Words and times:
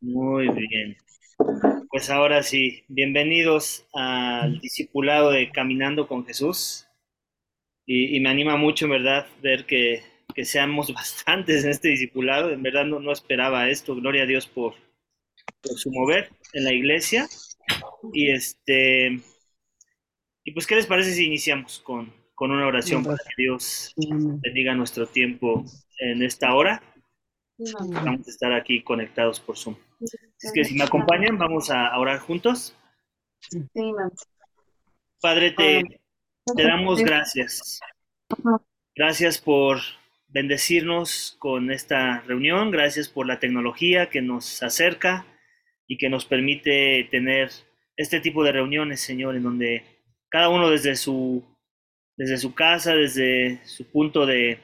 Muy 0.00 0.48
bien. 0.48 0.96
Pues 1.88 2.10
ahora 2.10 2.42
sí, 2.42 2.84
bienvenidos 2.88 3.86
al 3.94 4.58
discipulado 4.60 5.30
de 5.30 5.50
Caminando 5.50 6.08
con 6.08 6.24
Jesús. 6.26 6.86
Y, 7.86 8.20
me 8.20 8.30
anima 8.30 8.56
mucho, 8.56 8.86
en 8.86 8.92
verdad, 8.92 9.26
ver 9.42 9.66
que, 9.66 10.02
seamos 10.44 10.92
bastantes 10.94 11.64
en 11.64 11.70
este 11.70 11.88
discipulado. 11.88 12.50
En 12.50 12.62
verdad 12.62 12.84
no, 12.84 13.00
no 13.00 13.12
esperaba 13.12 13.68
esto. 13.68 13.94
Gloria 13.94 14.22
a 14.22 14.26
Dios 14.26 14.46
por, 14.46 14.74
por, 15.60 15.78
su 15.78 15.90
mover 15.90 16.30
en 16.52 16.64
la 16.64 16.72
iglesia. 16.72 17.28
Y 18.12 18.30
este 18.30 19.20
y 20.44 20.52
pues, 20.52 20.66
¿qué 20.66 20.74
les 20.74 20.86
parece 20.86 21.12
si 21.12 21.24
iniciamos 21.24 21.80
con, 21.80 22.12
con 22.34 22.50
una 22.50 22.66
oración 22.66 23.04
para 23.04 23.16
que 23.16 23.42
Dios 23.42 23.94
bendiga 23.96 24.74
nuestro 24.74 25.06
tiempo 25.06 25.64
en 26.00 26.22
esta 26.22 26.54
hora? 26.54 26.82
Vamos 27.58 28.26
a 28.26 28.30
estar 28.30 28.52
aquí 28.52 28.82
conectados 28.82 29.40
por 29.40 29.56
Zoom. 29.56 29.76
Es 30.00 30.52
que 30.52 30.64
si 30.64 30.74
me 30.74 30.84
acompañan, 30.84 31.38
vamos 31.38 31.70
a 31.70 31.96
orar 31.98 32.18
juntos. 32.18 32.76
Padre, 35.20 35.52
te, 35.52 36.00
te 36.56 36.62
damos 36.62 37.00
gracias. 37.00 37.80
Gracias 38.94 39.38
por 39.38 39.78
bendecirnos 40.28 41.36
con 41.38 41.70
esta 41.70 42.20
reunión. 42.20 42.70
Gracias 42.70 43.08
por 43.08 43.26
la 43.26 43.38
tecnología 43.38 44.10
que 44.10 44.22
nos 44.22 44.62
acerca 44.62 45.26
y 45.86 45.98
que 45.98 46.08
nos 46.08 46.24
permite 46.24 47.06
tener 47.10 47.50
este 47.96 48.20
tipo 48.20 48.42
de 48.42 48.52
reuniones, 48.52 49.00
Señor, 49.00 49.36
en 49.36 49.42
donde 49.42 49.84
cada 50.28 50.48
uno 50.48 50.70
desde 50.70 50.96
su, 50.96 51.44
desde 52.16 52.38
su 52.38 52.54
casa, 52.54 52.94
desde 52.94 53.60
su 53.66 53.90
punto 53.90 54.24
de 54.26 54.58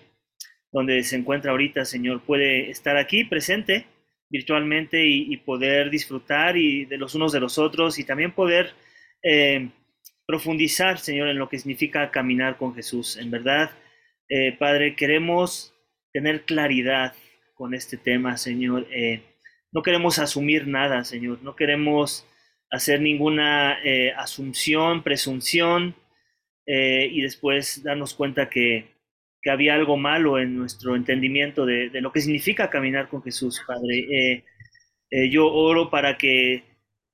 donde 0.79 1.03
se 1.03 1.17
encuentra 1.17 1.51
ahorita, 1.51 1.85
Señor, 1.85 2.23
puede 2.23 2.71
estar 2.71 2.97
aquí 2.97 3.25
presente 3.25 3.87
virtualmente 4.31 5.05
y, 5.05 5.37
poder 5.39 5.91
disfrutar 5.91 6.57
y 6.57 6.85
de 6.85 6.99
los 6.99 7.17
unos 7.17 7.33
de 7.33 7.41
los 7.41 7.59
otros 7.59 7.99
y 7.99 8.05
también 8.05 8.31
poder 8.31 8.75
eh, 9.25 9.71
profundizar, 10.25 11.01
Señor, 11.01 11.31
en 11.31 11.39
lo 11.39 11.49
que 11.49 11.59
significa 11.59 12.13
caminar 12.13 12.59
con 12.59 12.77
Jesús. 12.77 13.17
En 13.17 13.29
verdad, 13.29 13.73
eh, 14.29 14.53
Padre, 14.57 14.95
queremos 14.95 15.75
tener 16.13 16.43
claridad 16.43 17.13
con 17.55 17.75
este 17.75 17.97
tema, 17.97 18.37
Señor. 18.37 18.87
Eh, 18.93 19.23
no 19.73 19.83
queremos 19.83 20.21
asumir 20.21 20.69
nada, 20.69 21.03
Señor. 21.03 21.43
No 21.43 21.57
queremos 21.57 22.25
hacer 22.71 23.01
ninguna 23.01 23.79
asunción, 24.17 25.03
presunción 25.03 25.97
y 26.67 27.23
después 27.23 27.83
darnos 27.83 28.15
cuenta 28.15 28.49
que 28.49 28.98
había 29.49 29.75
algo 29.75 29.97
malo 29.97 30.39
en 30.39 30.57
nuestro 30.57 30.97
entendimiento 30.97 31.67
de, 31.67 31.91
lo 32.01 32.13
que 32.13 32.21
significa 32.21 32.71
caminar 32.71 33.09
con 33.09 33.23
Jesús, 33.23 33.63
Padre. 33.67 33.99
Eh, 33.99 34.45
eh, 35.11 35.31
yo 35.31 35.47
oro 35.47 35.91
para 35.91 36.19
que 36.19 36.65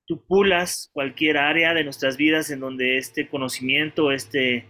tú 0.06 0.24
pulas 0.26 0.91
cualquier 0.92 1.38
área 1.38 1.74
de 1.74 1.84
nuestras 1.84 2.16
vidas 2.16 2.50
en 2.50 2.60
donde 2.60 2.98
este 2.98 3.28
conocimiento, 3.28 4.12
este, 4.12 4.66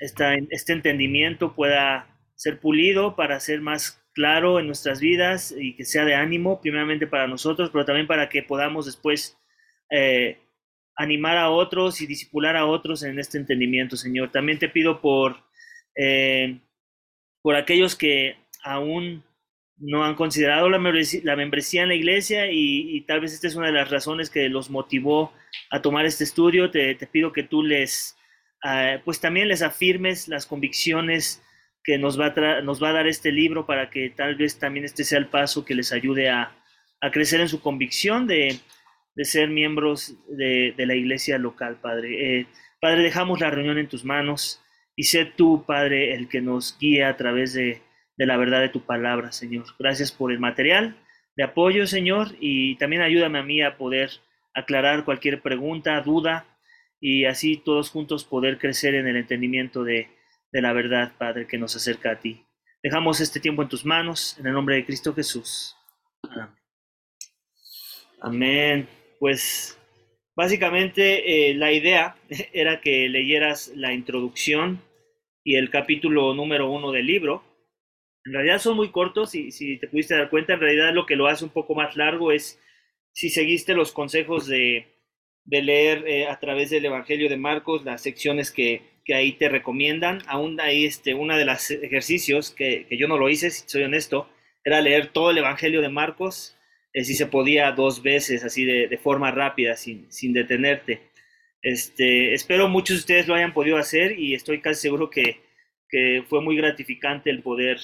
este 0.00 0.72
entendimiento 0.72 1.54
pueda 1.54 2.06
ser 2.34 2.60
pulido 2.60 3.16
para 3.16 3.40
ser 3.40 3.60
más 3.60 4.02
claro 4.12 4.58
en 4.58 4.66
nuestras 4.66 5.00
vidas 5.00 5.54
y 5.56 5.76
que 5.76 5.84
sea 5.84 6.04
de 6.04 6.14
ánimo, 6.14 6.60
primeramente 6.60 7.06
para 7.06 7.26
nosotros, 7.26 7.70
pero 7.70 7.84
también 7.84 8.06
para 8.06 8.28
que 8.28 8.42
podamos 8.42 8.86
después 8.86 9.38
eh, 9.90 10.38
animar 10.96 11.38
a 11.38 11.50
otros 11.50 12.00
y 12.00 12.06
disipular 12.06 12.56
a 12.56 12.66
otros 12.66 13.04
en 13.04 13.18
este 13.18 13.38
entendimiento, 13.38 13.96
Señor. 13.96 14.30
También 14.32 14.58
te 14.58 14.68
pido 14.68 15.00
por 15.00 15.36
por 17.48 17.56
aquellos 17.56 17.96
que 17.96 18.36
aún 18.62 19.24
no 19.78 20.04
han 20.04 20.16
considerado 20.16 20.68
la 20.68 20.78
membresía, 20.78 21.82
en 21.82 21.88
la 21.88 21.94
iglesia 21.94 22.52
y, 22.52 23.00
tal 23.08 23.22
vez 23.22 23.32
esta 23.32 23.46
es 23.46 23.56
una 23.56 23.68
de 23.68 23.72
las 23.72 23.90
razones 23.90 24.28
que 24.28 24.50
los 24.50 24.68
motivó 24.68 25.32
a 25.70 25.80
tomar 25.80 26.04
este 26.04 26.24
estudio. 26.24 26.70
Te, 26.70 26.94
pido 27.10 27.32
que 27.32 27.44
tú 27.44 27.62
les, 27.62 28.18
ah, 28.62 28.98
pues 29.02 29.18
también 29.18 29.48
les 29.48 29.62
afirmes 29.62 30.28
las 30.28 30.44
convicciones 30.44 31.42
que 31.82 31.96
nos 31.96 32.20
va, 32.20 32.34
a 32.36 32.60
nos 32.60 32.82
va 32.82 32.90
a 32.90 32.92
dar 32.92 33.06
este 33.06 33.32
libro 33.32 33.64
para 33.64 33.88
que 33.88 34.10
tal 34.10 34.34
vez 34.34 34.58
también 34.58 34.84
este 34.84 35.02
sea 35.02 35.18
el 35.18 35.28
paso 35.28 35.64
que 35.64 35.74
les 35.74 35.90
ayude 35.90 36.28
a, 36.28 36.54
crecer 37.12 37.40
en 37.40 37.48
su 37.48 37.62
convicción 37.62 38.26
de, 38.26 38.60
ser 39.22 39.48
miembros 39.48 40.16
de, 40.28 40.74
la 40.76 40.94
iglesia 40.94 41.38
local, 41.38 41.78
Padre. 41.80 42.40
Eh, 42.40 42.46
padre, 42.78 43.04
dejamos 43.04 43.40
la 43.40 43.48
reunión 43.48 43.78
en 43.78 43.88
tus 43.88 44.04
manos. 44.04 44.60
Y 44.98 45.04
sé 45.04 45.26
tú, 45.26 45.62
Padre, 45.64 46.12
el 46.14 46.28
que 46.28 46.40
nos 46.40 46.76
guía 46.76 47.08
a 47.08 47.16
través 47.16 47.52
de, 47.52 47.82
la 48.16 48.36
verdad 48.36 48.60
de 48.60 48.68
tu 48.68 48.80
palabra, 48.80 49.30
Señor. 49.30 49.64
Gracias 49.78 50.10
por 50.10 50.32
el 50.32 50.40
material 50.40 50.96
de 51.36 51.44
apoyo, 51.44 51.86
Señor, 51.86 52.34
y 52.40 52.74
también 52.78 53.02
ayúdame 53.02 53.38
a 53.38 53.44
mí 53.44 53.62
a 53.62 53.76
poder 53.76 54.10
aclarar 54.54 55.04
cualquier 55.04 55.40
pregunta, 55.40 56.00
duda, 56.00 56.46
y 57.00 57.26
así 57.26 57.58
todos 57.58 57.90
juntos 57.90 58.24
poder 58.24 58.58
crecer 58.58 58.96
en 58.96 59.06
el 59.06 59.16
entendimiento 59.16 59.84
de, 59.84 60.08
de 60.50 60.62
la 60.62 60.72
verdad, 60.72 61.12
Padre, 61.16 61.46
que 61.46 61.58
nos 61.58 61.76
acerca 61.76 62.10
a 62.10 62.18
ti. 62.18 62.44
Dejamos 62.82 63.20
este 63.20 63.38
tiempo 63.38 63.62
en 63.62 63.68
tus 63.68 63.84
manos, 63.86 64.36
en 64.40 64.48
el 64.48 64.52
nombre 64.52 64.74
de 64.74 64.84
Cristo 64.84 65.14
Jesús. 65.14 65.76
Amén. 68.20 68.88
Pues 69.20 69.78
básicamente 70.34 71.50
eh, 71.50 71.54
la 71.54 71.70
idea 71.70 72.16
era 72.52 72.80
que 72.80 73.08
leyeras 73.08 73.68
la 73.76 73.92
introducción 73.92 74.87
y 75.48 75.56
el 75.56 75.70
capítulo 75.70 76.34
número 76.34 76.70
uno 76.70 76.92
del 76.92 77.06
libro. 77.06 77.42
En 78.26 78.34
realidad 78.34 78.58
son 78.58 78.76
muy 78.76 78.90
cortos 78.90 79.34
y 79.34 79.50
si 79.50 79.78
te 79.78 79.88
pudiste 79.88 80.14
dar 80.14 80.28
cuenta, 80.28 80.52
en 80.52 80.60
realidad 80.60 80.92
lo 80.92 81.06
que 81.06 81.16
lo 81.16 81.26
hace 81.26 81.42
un 81.42 81.50
poco 81.50 81.74
más 81.74 81.96
largo 81.96 82.32
es 82.32 82.60
si 83.12 83.30
seguiste 83.30 83.72
los 83.72 83.92
consejos 83.92 84.46
de, 84.46 84.88
leer 85.46 86.06
eh, 86.06 86.26
a 86.26 86.38
través 86.38 86.68
del 86.68 86.84
Evangelio 86.84 87.30
de 87.30 87.38
Marcos 87.38 87.82
las 87.82 88.02
secciones 88.02 88.50
que, 88.50 88.82
ahí 89.14 89.32
te 89.32 89.48
recomiendan. 89.48 90.18
Aún 90.26 90.60
hay 90.60 90.84
este, 90.84 91.14
una 91.14 91.38
de 91.38 91.46
los 91.46 91.70
ejercicios 91.70 92.50
que, 92.50 92.86
yo 92.90 93.08
no 93.08 93.16
lo 93.16 93.30
hice, 93.30 93.50
si 93.50 93.66
soy 93.66 93.84
honesto, 93.84 94.28
era 94.62 94.82
leer 94.82 95.06
todo 95.06 95.30
el 95.30 95.38
Evangelio 95.38 95.80
de 95.80 95.88
Marcos, 95.88 96.58
eh, 96.92 97.04
si 97.04 97.14
se 97.14 97.24
podía 97.24 97.72
dos 97.72 98.02
veces, 98.02 98.44
así 98.44 98.66
de, 98.66 98.98
forma 98.98 99.30
rápida, 99.30 99.76
sin, 99.76 100.12
sin 100.12 100.34
detenerte. 100.34 101.07
Este, 101.62 102.34
espero 102.34 102.68
muchos 102.68 102.96
de 102.96 103.00
ustedes 103.00 103.28
lo 103.28 103.34
hayan 103.34 103.52
podido 103.52 103.78
hacer 103.78 104.18
y 104.18 104.34
estoy 104.34 104.60
casi 104.60 104.82
seguro 104.82 105.10
que, 105.10 105.46
fue 106.28 106.42
muy 106.42 106.54
gratificante 106.54 107.30
el 107.30 107.42
poder 107.42 107.78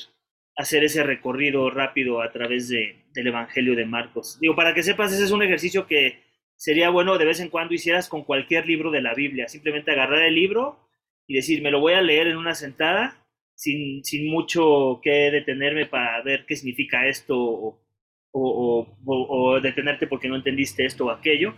hacer 0.56 0.84
ese 0.84 1.02
recorrido 1.02 1.70
rápido 1.70 2.20
a 2.20 2.30
través 2.32 2.68
de, 2.68 3.06
del 3.14 3.28
Evangelio 3.28 3.74
de 3.74 3.86
Marcos. 3.86 4.38
Digo, 4.40 4.54
para 4.54 4.74
que 4.74 4.82
sepas, 4.82 5.10
ese 5.10 5.24
es 5.24 5.30
un 5.30 5.42
ejercicio 5.42 5.86
que 5.86 6.22
sería 6.54 6.90
bueno 6.90 7.16
de 7.16 7.24
vez 7.24 7.40
en 7.40 7.48
cuando 7.48 7.72
hicieras 7.72 8.10
con 8.10 8.24
cualquier 8.24 8.66
libro 8.66 8.90
de 8.90 9.00
la 9.00 9.14
Biblia. 9.14 9.48
Simplemente 9.48 9.90
agarrar 9.90 10.20
el 10.20 10.34
libro 10.34 10.86
y 11.26 11.34
decir, 11.34 11.62
me 11.62 11.70
lo 11.70 11.80
voy 11.80 11.94
a 11.94 12.02
leer 12.02 12.26
en 12.26 12.36
una 12.36 12.54
sentada, 12.54 13.26
sin, 13.54 14.04
sin 14.04 14.30
mucho 14.30 15.00
que 15.02 15.30
detenerme 15.30 15.86
para 15.86 16.20
ver 16.22 16.44
qué 16.46 16.56
significa 16.56 17.08
esto 17.08 17.38
o, 17.38 17.80
o, 18.32 19.60
detenerte 19.62 20.06
porque 20.06 20.28
no 20.28 20.36
entendiste 20.36 20.84
esto 20.84 21.06
o 21.06 21.10
aquello. 21.10 21.54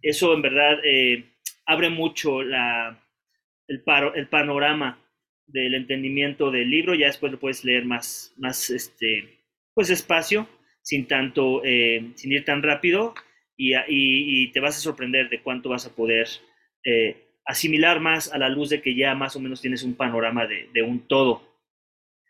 Eso 0.00 0.32
en 0.32 0.42
verdad... 0.42 0.78
Eh, 0.84 1.24
abre 1.68 1.90
mucho 1.90 2.40
el, 2.40 2.56
panorama 4.30 4.98
del 5.46 5.74
entendimiento 5.74 6.50
del 6.50 6.70
libro, 6.70 6.94
ya 6.94 7.06
después 7.06 7.30
lo 7.30 7.38
puedes 7.38 7.62
leer 7.62 7.84
más, 7.84 8.32
más 8.38 8.70
este, 8.70 9.38
pues 9.74 9.90
espacio, 9.90 10.48
sin 10.82 11.06
tanto, 11.06 11.62
eh, 11.64 12.12
sin 12.16 12.32
ir 12.32 12.44
tan 12.46 12.62
rápido, 12.62 13.14
y, 13.54 13.74
y, 13.86 14.50
te 14.52 14.60
vas 14.60 14.76
a 14.78 14.80
sorprender 14.80 15.28
de 15.28 15.42
cuánto 15.42 15.68
vas 15.68 15.84
a 15.84 15.94
poder 15.94 16.26
eh, 16.84 17.34
asimilar 17.44 18.00
más 18.00 18.32
a 18.32 18.38
la 18.38 18.48
luz 18.48 18.70
de 18.70 18.80
que 18.80 18.94
ya 18.94 19.14
más 19.14 19.36
o 19.36 19.40
menos 19.40 19.60
tienes 19.60 19.82
un 19.82 19.94
panorama 19.94 20.46
de, 20.46 20.70
de, 20.72 20.82
un 20.82 21.06
todo. 21.06 21.42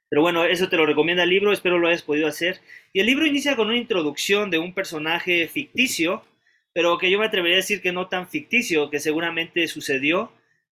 Pero 0.09 0.22
bueno, 0.22 0.44
eso 0.44 0.69
te 0.69 0.77
lo 0.77 0.87
recomienda 0.87 1.22
el 1.22 1.31
libro, 1.31 1.53
espero 1.53 1.78
lo 1.78 1.87
hayas 1.87 2.03
podido 2.03 2.27
hacer. 2.27 2.60
Y 2.92 3.01
el 3.01 3.07
libro 3.07 3.27
inicia 3.27 3.54
con 3.54 3.68
una 3.68 3.77
introducción 3.77 4.51
de 4.51 4.59
un 4.59 4.72
personaje 4.72 5.47
ficticio 5.47 6.24
pero 6.78 6.97
que 6.97 7.10
yo 7.10 7.19
me 7.19 7.27
atrevería 7.27 7.57
a 7.57 7.65
decir 7.66 7.83
que 7.83 7.91
no 7.91 8.07
tan 8.07 8.28
ficticio, 8.28 8.89
que 8.89 9.01
seguramente 9.01 9.66
sucedió 9.66 10.30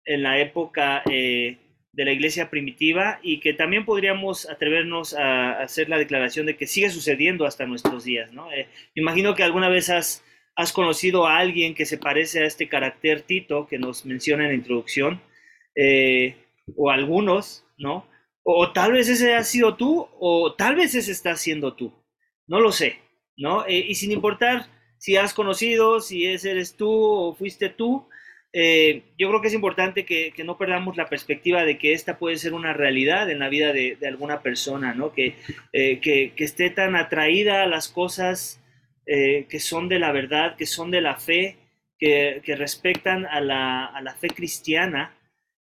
en 0.07 0.23
la 0.23 0.41
época 0.41 1.03
eh, 1.11 1.59
de 1.93 2.05
la 2.07 2.13
iglesia 2.13 2.49
primitiva 2.49 3.21
y 3.23 3.39
que 3.41 3.53
también 3.53 3.85
podríamos 3.85 4.49
atrevernos 4.49 5.13
a, 5.13 5.61
hacer 5.61 5.91
la 5.91 5.99
declaración 5.99 6.47
de 6.47 6.57
que 6.57 6.67
sigue 6.67 6.89
sucediendo 6.89 7.45
hasta 7.45 7.67
nuestros 7.67 8.05
días. 8.05 8.33
¿no? 8.33 8.51
Eh, 8.51 8.67
imagino 8.95 9.35
que 9.35 9.43
alguna 9.43 9.69
vez 9.69 9.91
has, 9.91 10.25
has 10.57 10.73
conocido 10.73 11.27
a 11.27 11.37
alguien 11.37 11.75
que 11.75 11.85
se 11.85 11.99
parece 11.99 12.45
a 12.45 12.47
este 12.47 12.67
carácter 12.67 13.21
Tito 13.21 13.67
que 13.67 13.79
nos 13.79 14.07
menciona 14.07 14.45
en 14.45 14.53
la 14.53 14.57
introducción, 14.57 15.21
eh, 15.77 16.35
o 16.77 16.89
algunos, 16.89 17.67
¿no? 17.77 18.07
O, 18.43 18.73
tal 18.73 18.93
vez 18.93 19.11
ese 19.11 19.35
ha 19.35 19.45
sido 19.45 19.77
tú, 19.77 20.09
o 20.19 20.55
tal 20.55 20.77
vez 20.77 20.95
ese 20.95 21.13
está 21.13 21.37
siendo 21.37 21.75
tú, 21.75 21.93
no 22.47 22.59
lo 22.59 22.73
sé, 22.73 23.01
¿no? 23.37 23.69
y 23.69 23.95
sin 23.97 24.13
importar 24.13 24.80
si 25.01 25.17
has 25.17 25.33
conocido, 25.33 26.01
si 26.01 26.27
ese 26.27 26.51
eres 26.51 26.77
tú 26.77 26.91
o 26.91 27.35
fuiste 27.35 27.71
tú, 27.71 28.07
eh, 28.53 29.05
yo 29.17 29.29
creo 29.29 29.41
que 29.41 29.49
es 29.49 29.55
importante 29.55 30.05
que, 30.05 30.35
no 30.45 30.59
perdamos 30.59 30.99
la 30.99 31.09
perspectiva 31.09 31.65
de 31.65 31.79
que 31.79 31.95
esta 31.95 32.19
puede 32.19 32.37
ser 32.37 32.53
una 32.53 32.75
realidad 32.75 33.31
en 33.31 33.39
la 33.39 33.49
vida 33.49 33.73
de, 33.73 33.97
alguna 34.07 34.43
persona, 34.43 34.93
¿no? 34.93 35.13
Que, 35.13 35.37
eh, 35.73 36.01
que, 36.01 36.35
que, 36.37 36.45
esté 36.45 36.69
tan 36.69 36.97
atraída 36.97 37.63
a 37.63 37.67
las 37.67 37.89
cosas 37.89 38.61
eh, 39.07 39.47
que 39.49 39.59
son 39.59 39.89
de 39.89 39.99
la 39.99 40.13
verdad, 40.13 40.57
que 40.57 40.67
son 40.67 40.91
de 40.91 41.01
la 41.01 41.17
fe, 41.17 41.57
que, 41.99 42.43
respetan 42.59 43.25
a 43.25 43.41
la, 43.41 43.87
a 43.87 44.03
la, 44.03 44.15
fe 44.15 44.29
cristiana, 44.29 45.17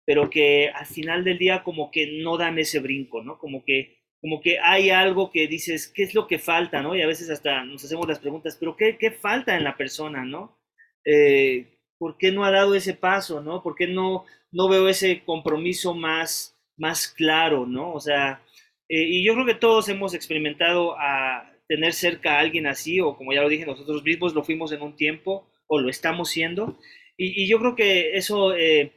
pero 0.04 0.28
que 0.28 0.70
al 0.74 0.86
final 0.86 1.22
del 1.22 1.38
día 1.38 1.62
como 1.62 1.92
que 1.92 2.20
no 2.20 2.36
dan 2.36 2.58
ese 2.58 2.80
brinco, 2.80 3.22
¿no? 3.22 3.38
Como 3.38 3.64
que, 3.64 3.99
como 4.20 4.40
que 4.40 4.58
hay 4.58 4.90
algo 4.90 5.30
que 5.30 5.46
dices, 5.46 5.88
¿qué 5.88 6.02
es 6.02 6.14
lo 6.14 6.26
que 6.26 6.38
falta, 6.38 6.82
¿no? 6.82 6.94
Y 6.94 7.02
a 7.02 7.06
veces 7.06 7.30
hasta 7.30 7.64
nos 7.64 7.84
hacemos 7.84 8.06
las 8.06 8.18
preguntas, 8.18 8.56
pero 8.58 8.76
¿qué, 8.76 8.98
qué 8.98 9.10
falta 9.10 9.56
en 9.56 9.64
la 9.64 9.76
persona, 9.76 10.24
¿no? 10.24 10.58
Eh, 11.04 11.78
¿por 11.98 12.16
qué 12.18 12.30
no 12.32 12.44
ha 12.44 12.50
dado 12.50 12.74
ese 12.74 12.94
paso, 12.94 13.40
no? 13.40 13.62
¿Por 13.62 13.74
qué 13.74 13.86
no, 13.86 14.24
no 14.52 14.68
veo 14.68 14.88
ese 14.88 15.22
compromiso 15.24 15.94
más, 15.94 16.58
más 16.76 17.08
claro, 17.08 17.66
no? 17.66 17.92
O 17.92 18.00
sea, 18.00 18.42
eh, 18.88 19.04
y 19.08 19.24
yo 19.24 19.34
creo 19.34 19.46
que 19.46 19.54
todos 19.54 19.88
hemos 19.88 20.14
experimentado 20.14 20.98
a 20.98 21.52
tener 21.68 21.92
cerca 21.92 22.36
a 22.36 22.40
alguien 22.40 22.66
así, 22.66 23.00
o 23.00 23.16
como 23.16 23.32
ya 23.32 23.42
lo 23.42 23.48
dije, 23.48 23.64
nosotros 23.64 24.02
mismos 24.02 24.34
lo 24.34 24.42
fuimos 24.44 24.72
en 24.72 24.82
un 24.82 24.96
tiempo, 24.96 25.48
o 25.66 25.78
lo 25.78 25.88
estamos 25.88 26.30
siendo, 26.30 26.78
y, 27.16 27.48
yo 27.48 27.58
creo 27.58 27.76
que 27.76 28.16
eso 28.16 28.54
eh, 28.54 28.92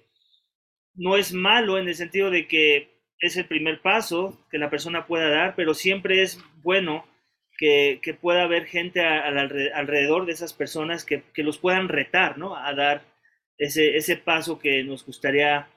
no 0.96 1.18
es 1.18 1.34
malo 1.34 1.78
en 1.78 1.88
el 1.88 1.96
sentido 1.96 2.32
de 2.32 2.48
que 2.48 2.93
es 3.20 3.38
el 3.38 3.46
primer 3.46 3.82
paso 3.82 4.46
que 4.52 4.58
la 4.58 4.70
persona 4.70 5.08
pueda 5.08 5.30
dar, 5.30 5.56
pero 5.56 5.74
siempre 5.74 6.22
es 6.22 6.44
bueno 6.62 7.06
que, 7.58 8.18
pueda 8.20 8.44
haber 8.44 8.66
gente 8.66 9.02
alrededor 9.02 10.26
de 10.26 10.34
esas 10.34 10.54
personas 10.54 11.06
que, 11.06 11.24
los 11.38 11.58
puedan 11.58 11.88
retar, 11.88 12.38
¿no? 12.38 12.56
A 12.56 12.74
dar 12.74 13.04
ese, 13.58 13.96
ese 13.96 14.18
paso 14.18 14.60
que 14.60 14.84
nos 14.84 15.06
gustaría 15.06 15.70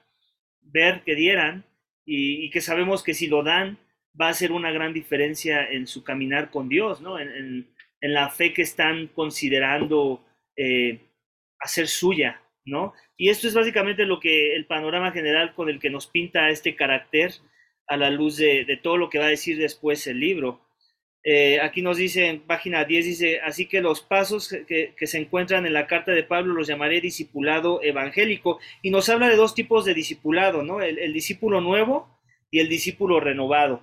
ver 0.61 1.01
que 1.05 1.15
dieran 1.15 1.63
y, 2.05 2.49
que 2.49 2.61
sabemos 2.61 3.03
que 3.03 3.13
si 3.13 3.27
lo 3.27 3.43
dan 3.43 3.77
va 4.19 4.29
a 4.29 4.33
ser 4.33 4.51
una 4.51 4.71
gran 4.71 4.93
diferencia 4.93 5.65
en 5.65 5.87
su 5.87 6.03
caminar 6.03 6.49
con 6.49 6.69
Dios, 6.69 7.01
¿no? 7.01 7.19
En, 7.19 7.67
la 7.99 8.29
fe 8.29 8.53
que 8.53 8.61
están 8.61 9.07
considerando 9.07 10.23
eh, 10.55 11.01
hacer 11.59 11.87
suya, 11.87 12.41
¿no? 12.67 12.93
Y 13.15 13.29
esto 13.29 13.47
es 13.47 13.53
básicamente 13.53 14.05
lo 14.05 14.19
que 14.19 14.55
el 14.55 14.65
panorama 14.65 15.11
general 15.11 15.55
con 15.55 15.69
el 15.69 15.79
que 15.79 15.89
nos 15.89 16.07
pinta 16.07 16.49
este 16.49 16.75
carácter 16.75 17.31
a 17.87 17.97
la 17.97 18.09
luz 18.09 18.37
de, 18.37 18.79
todo 18.83 18.97
lo 18.97 19.09
que 19.09 19.19
va 19.19 19.25
a 19.25 19.29
decir 19.29 19.57
después 19.57 20.05
el 20.07 20.19
libro. 20.19 20.61
Eh, 21.23 21.59
aquí 21.61 21.81
nos 21.81 21.97
dice 21.97 22.27
en 22.27 22.41
página 22.41 22.85
10, 22.85 23.05
dice, 23.05 23.39
así 23.41 23.65
que 23.65 23.81
los 23.81 24.01
pasos 24.01 24.53
que, 24.67 24.93
se 24.99 25.17
encuentran 25.17 25.65
en 25.65 25.73
la 25.73 25.87
carta 25.87 26.11
de 26.11 26.23
Pablo 26.23 26.53
los 26.53 26.67
llamaré 26.67 27.01
discipulado 27.01 27.81
evangélico. 27.81 28.59
Y 28.81 28.91
nos 28.91 29.09
habla 29.09 29.29
de 29.29 29.35
dos 29.35 29.55
tipos 29.55 29.85
de 29.85 29.93
discipulado, 29.93 30.63
¿no? 30.63 30.81
El, 30.81 31.13
discípulo 31.13 31.61
nuevo 31.61 32.19
y 32.51 32.59
el 32.59 32.69
discípulo 32.69 33.19
renovado. 33.19 33.81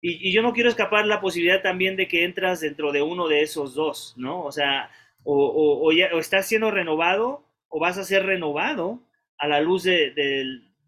Y, 0.00 0.32
yo 0.32 0.42
no 0.42 0.52
quiero 0.52 0.68
escapar 0.68 1.06
la 1.06 1.20
posibilidad 1.20 1.62
también 1.62 1.96
de 1.96 2.08
que 2.08 2.24
entras 2.24 2.60
dentro 2.60 2.92
de 2.92 3.02
uno 3.02 3.28
de 3.28 3.42
esos 3.42 3.74
dos, 3.74 4.14
¿no? 4.16 4.42
O 4.44 4.52
sea, 4.52 4.90
o, 5.24 5.92
ya, 5.92 6.06
estás 6.06 6.46
siendo 6.46 6.70
renovado 6.70 7.44
o 7.72 7.80
vas 7.80 7.96
a 7.96 8.04
ser 8.04 8.24
renovado 8.24 9.00
a 9.38 9.48
la 9.48 9.60
luz 9.60 9.82
de, 9.84 10.12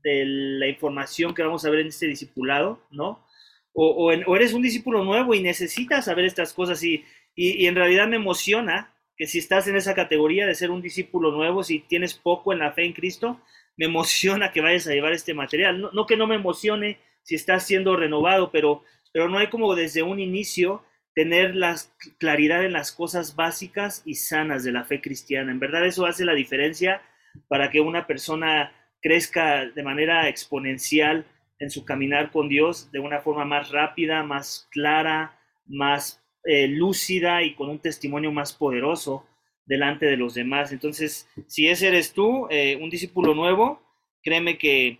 la 0.04 0.68
información 0.68 1.34
que 1.34 1.42
vamos 1.42 1.64
a 1.64 1.70
ver 1.70 1.80
en 1.80 1.86
este 1.88 2.06
discipulado, 2.06 2.78
¿no? 2.90 3.24
o, 3.72 4.12
eres 4.12 4.52
un 4.52 4.62
discípulo 4.62 5.02
nuevo 5.02 5.34
y 5.34 5.42
necesitas 5.42 6.04
saber 6.04 6.26
estas 6.26 6.52
cosas 6.52 6.82
y, 6.84 7.04
y, 7.34 7.66
en 7.66 7.74
realidad 7.74 8.06
me 8.06 8.16
emociona 8.16 8.92
que 9.16 9.26
si 9.26 9.38
estás 9.38 9.66
en 9.66 9.76
esa 9.76 9.94
categoría 9.94 10.46
de 10.46 10.54
ser 10.54 10.70
un 10.70 10.82
discípulo 10.82 11.32
nuevo, 11.32 11.64
si 11.64 11.80
tienes 11.80 12.14
poco 12.14 12.52
en 12.52 12.60
la 12.60 12.72
fe 12.72 12.84
en 12.84 12.92
Cristo, 12.92 13.40
me 13.76 13.86
emociona 13.86 14.52
que 14.52 14.60
vayas 14.60 14.86
a 14.86 14.92
llevar 14.92 15.12
este 15.12 15.34
material. 15.34 15.90
No, 15.92 16.06
que 16.06 16.16
no 16.16 16.26
me 16.26 16.36
emocione 16.36 16.98
si 17.22 17.34
estás 17.34 17.66
siendo 17.66 17.96
renovado, 17.96 18.50
pero, 18.50 18.82
pero 19.12 19.28
no 19.28 19.38
hay 19.38 19.48
como 19.48 19.74
desde 19.74 20.02
un 20.02 20.20
inicio 20.20 20.82
tener 21.14 21.54
la 21.54 21.76
claridad 22.18 22.64
en 22.64 22.72
las 22.72 22.92
cosas 22.92 23.36
básicas 23.36 24.02
y 24.04 24.14
sanas 24.14 24.64
de 24.64 24.72
la 24.72 24.84
fe 24.84 25.00
cristiana. 25.00 25.52
En 25.52 25.60
verdad 25.60 25.86
eso 25.86 26.06
hace 26.06 26.24
la 26.24 26.34
diferencia 26.34 27.02
para 27.48 27.70
que 27.70 27.80
una 27.80 28.06
persona 28.06 28.72
crezca 29.00 29.66
de 29.66 29.82
manera 29.82 30.28
exponencial 30.28 31.26
en 31.58 31.70
su 31.70 31.84
caminar 31.84 32.30
con 32.30 32.48
Dios 32.48 32.90
de 32.90 32.98
una 32.98 33.20
forma 33.20 33.44
más 33.44 33.70
rápida, 33.70 34.22
más 34.22 34.68
clara, 34.70 35.38
más 35.66 36.22
eh, 36.44 36.68
lúcida 36.68 37.42
y 37.42 37.54
con 37.54 37.70
un 37.70 37.78
testimonio 37.78 38.32
más 38.32 38.52
poderoso 38.52 39.26
delante 39.66 40.06
de 40.06 40.16
los 40.16 40.34
demás. 40.34 40.72
Entonces, 40.72 41.28
si 41.46 41.68
ese 41.68 41.88
eres 41.88 42.12
tú, 42.12 42.48
eh, 42.50 42.76
un 42.80 42.90
discípulo 42.90 43.34
nuevo, 43.34 43.82
créeme 44.22 44.58
que, 44.58 44.98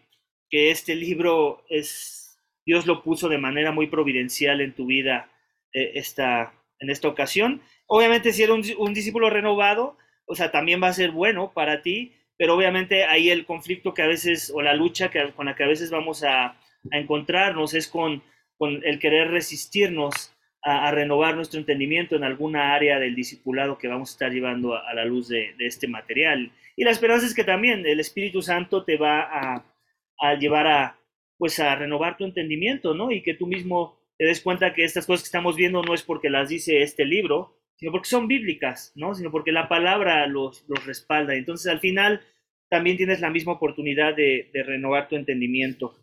este 0.50 0.94
libro 0.94 1.64
es, 1.68 2.38
Dios 2.64 2.86
lo 2.86 3.02
puso 3.02 3.28
de 3.28 3.38
manera 3.38 3.72
muy 3.72 3.88
providencial 3.88 4.60
en 4.60 4.72
tu 4.72 4.86
vida 4.86 5.28
eh, 5.74 5.92
esta, 5.96 6.54
en 6.78 6.88
esta 6.88 7.08
ocasión. 7.08 7.60
Obviamente, 7.86 8.32
si 8.32 8.44
eres 8.44 8.74
un, 8.78 8.94
discípulo 8.94 9.28
renovado, 9.28 9.96
o 10.26 10.34
sea, 10.34 10.50
también 10.50 10.82
va 10.82 10.88
a 10.88 10.92
ser 10.92 11.10
bueno 11.10 11.52
para 11.52 11.82
ti, 11.82 12.14
pero 12.36 12.54
obviamente 12.54 13.04
ahí 13.04 13.28
el 13.28 13.44
conflicto 13.44 13.92
que 13.92 14.02
a 14.02 14.06
veces, 14.06 14.52
o 14.54 14.62
la 14.62 14.74
lucha 14.74 15.10
que, 15.10 15.32
con 15.32 15.46
la 15.46 15.56
que 15.56 15.64
a 15.64 15.68
veces 15.68 15.90
vamos 15.90 16.22
a, 16.24 16.56
encontrarnos 16.92 17.72
es 17.72 17.88
con, 17.88 18.22
con, 18.58 18.82
el 18.84 18.98
querer 18.98 19.30
resistirnos 19.30 20.34
a, 20.62 20.90
renovar 20.90 21.34
nuestro 21.34 21.58
entendimiento 21.58 22.14
en 22.14 22.24
alguna 22.24 22.74
área 22.74 22.98
del 23.00 23.14
discipulado 23.14 23.78
que 23.78 23.88
vamos 23.88 24.10
a 24.10 24.12
estar 24.12 24.32
llevando 24.32 24.74
a, 24.74 24.94
la 24.94 25.04
luz 25.04 25.28
de, 25.28 25.54
este 25.58 25.88
material. 25.88 26.52
Y 26.76 26.84
la 26.84 26.90
esperanza 26.90 27.26
es 27.26 27.34
que 27.34 27.44
también 27.44 27.86
el 27.86 28.00
Espíritu 28.00 28.42
Santo 28.42 28.84
te 28.84 28.96
va 28.96 29.64
a 30.20 30.34
llevar 30.34 30.66
a, 30.66 30.98
pues 31.38 31.58
a 31.58 31.74
renovar 31.74 32.16
tu 32.16 32.24
entendimiento, 32.24 32.94
¿no? 32.94 33.10
Y 33.10 33.22
que 33.22 33.34
tú 33.34 33.46
mismo 33.46 33.98
te 34.16 34.24
des 34.24 34.40
cuenta 34.40 34.74
que 34.74 34.84
estas 34.84 35.06
cosas 35.06 35.22
que 35.22 35.28
estamos 35.28 35.56
viendo 35.56 35.82
no 35.82 35.94
es 35.94 36.02
porque 36.02 36.30
las 36.30 36.48
dice 36.48 36.82
este 36.82 37.04
libro, 37.04 37.58
sino 37.76 37.90
porque 37.90 38.08
son 38.08 38.28
bíblicas, 38.28 38.92
¿no? 38.94 39.14
Sino 39.14 39.30
porque 39.30 39.52
la 39.52 39.68
palabra 39.68 40.26
los, 40.26 40.64
los 40.68 40.86
respalda. 40.86 41.34
Entonces, 41.34 41.70
al 41.70 41.80
final, 41.80 42.22
también 42.68 42.96
tienes 42.96 43.20
la 43.20 43.30
misma 43.30 43.52
oportunidad 43.52 44.14
de, 44.14 44.50
renovar 44.52 45.08
tu 45.08 45.16
entendimiento. 45.16 45.96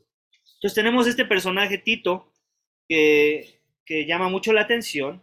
Entonces, 0.55 0.75
tenemos 0.75 1.07
este 1.07 1.25
personaje, 1.25 1.77
Tito, 1.77 2.31
que, 2.87 3.61
que, 3.85 4.05
llama 4.05 4.29
mucho 4.29 4.51
la 4.51 4.61
atención 4.61 5.21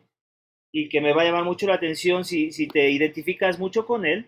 y 0.72 0.88
que 0.88 1.00
me 1.00 1.12
va 1.12 1.22
a 1.22 1.24
llamar 1.26 1.44
mucho 1.44 1.66
la 1.66 1.74
atención 1.74 2.24
si, 2.24 2.52
si 2.52 2.68
te 2.68 2.90
identificas 2.90 3.58
mucho 3.58 3.86
con 3.86 4.06
él. 4.06 4.26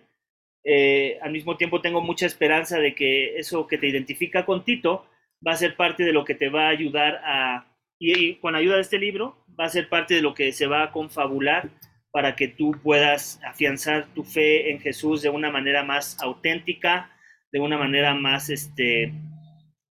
Eh, 0.62 1.18
al 1.22 1.32
mismo 1.32 1.56
tiempo, 1.56 1.80
tengo 1.80 2.02
mucha 2.02 2.26
esperanza 2.26 2.78
de 2.78 2.94
que 2.94 3.38
eso 3.38 3.66
que 3.66 3.78
te 3.78 3.88
identifica 3.88 4.44
con 4.44 4.64
Tito 4.64 5.06
va 5.46 5.52
a 5.52 5.56
ser 5.56 5.74
parte 5.74 6.04
de 6.04 6.12
lo 6.12 6.24
que 6.24 6.34
te 6.34 6.50
va 6.50 6.66
a 6.66 6.70
ayudar 6.70 7.20
a, 7.24 7.69
y, 8.00 8.19
y 8.19 8.35
con 8.37 8.56
ayuda 8.56 8.76
de 8.76 8.82
este 8.82 8.99
libro, 8.99 9.37
va 9.58 9.67
a 9.67 9.69
ser 9.69 9.88
parte 9.88 10.14
de 10.14 10.23
lo 10.23 10.35
que 10.35 10.50
se 10.50 10.67
va 10.67 10.82
a 10.82 10.91
confabular 10.91 11.71
para 12.11 12.35
que 12.35 12.49
tú 12.49 12.73
puedas 12.83 13.40
afianzar 13.45 14.12
tu 14.14 14.25
fe 14.25 14.73
en 14.73 14.80
Jesús 14.80 15.23
de 15.23 15.28
una 15.28 15.50
manera 15.50 15.85
más 15.85 16.21
auténtica, 16.21 17.16
de 17.52 17.61
una 17.61 17.78
manera 17.78 18.14
más 18.14 18.50
este, 18.50 19.12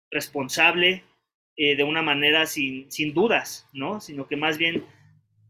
responsable, 0.09 1.03
eh, 1.55 1.75
de 1.75 1.83
una 1.83 2.01
manera 2.01 2.45
sin, 2.45 2.91
sin 2.91 3.13
dudas, 3.13 3.67
¿no? 3.73 3.99
Sino 3.99 4.27
que 4.27 4.35
más 4.35 4.57
bien 4.57 4.83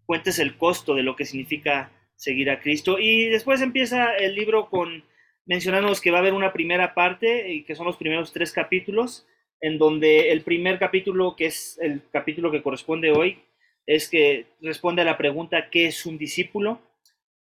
cuentes 0.06 0.40
el 0.40 0.58
costo 0.58 0.96
de 0.96 1.04
lo 1.04 1.16
que 1.16 1.26
significa 1.26 1.92
seguir 2.16 2.50
a 2.50 2.60
Cristo. 2.60 2.98
Y 3.00 3.28
después 3.28 3.62
empieza 3.62 4.16
el 4.16 4.36
libro 4.36 4.70
con 4.70 5.04
mencionándonos 5.46 6.02
que 6.02 6.12
va 6.12 6.18
a 6.18 6.22
haber 6.22 6.34
una 6.34 6.52
primera 6.52 6.94
parte, 6.94 7.54
y 7.54 7.64
que 7.64 7.76
son 7.76 7.86
los 7.86 7.98
primeros 7.98 8.34
tres 8.34 8.52
capítulos, 8.52 9.26
en 9.62 9.78
donde 9.78 10.32
el 10.32 10.42
primer 10.42 10.80
capítulo, 10.80 11.36
que 11.36 11.48
es 11.48 11.78
el 11.82 12.02
capítulo 12.12 12.52
que 12.52 12.62
corresponde 12.62 13.12
hoy, 13.12 13.40
es 13.86 14.10
que 14.10 14.48
responde 14.62 15.02
a 15.02 15.06
la 15.06 15.18
pregunta 15.18 15.70
¿qué 15.70 15.88
es 15.88 16.06
un 16.06 16.18
discípulo? 16.18 16.82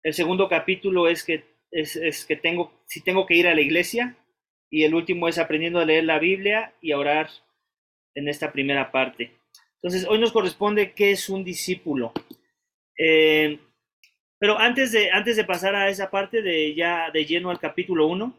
El 0.02 0.14
segundo 0.14 0.48
capítulo 0.48 1.08
es 1.08 1.24
que, 1.24 1.44
es, 1.70 2.24
que 2.24 2.36
tengo, 2.36 2.72
si 2.86 3.02
tengo 3.02 3.26
que 3.26 3.34
ir 3.34 3.48
a 3.48 3.54
la 3.54 3.60
iglesia. 3.60 4.16
Y 4.70 4.84
el 4.84 4.94
último 4.94 5.28
es 5.28 5.38
aprendiendo 5.38 5.78
a 5.78 5.84
leer 5.84 6.04
la 6.04 6.18
Biblia 6.18 6.74
y 6.80 6.92
a 6.92 6.98
orar 6.98 7.28
en 8.14 8.28
esta 8.28 8.52
primera 8.52 8.90
parte. 8.90 9.32
Entonces, 9.74 10.08
hoy 10.08 10.18
nos 10.18 10.32
corresponde 10.32 10.92
qué 10.92 11.12
es 11.12 11.28
un 11.28 11.44
discípulo. 11.44 12.12
Eh, 12.98 13.58
pero 14.38 14.58
antes 14.58 14.92
de, 14.92 15.10
antes 15.10 15.36
de 15.36 15.44
pasar 15.44 15.74
a 15.74 15.88
esa 15.88 16.10
parte 16.10 16.42
de 16.42 16.74
ya 16.74 17.10
de 17.10 17.24
lleno 17.24 17.50
al 17.50 17.58
capítulo 17.58 18.06
1, 18.06 18.34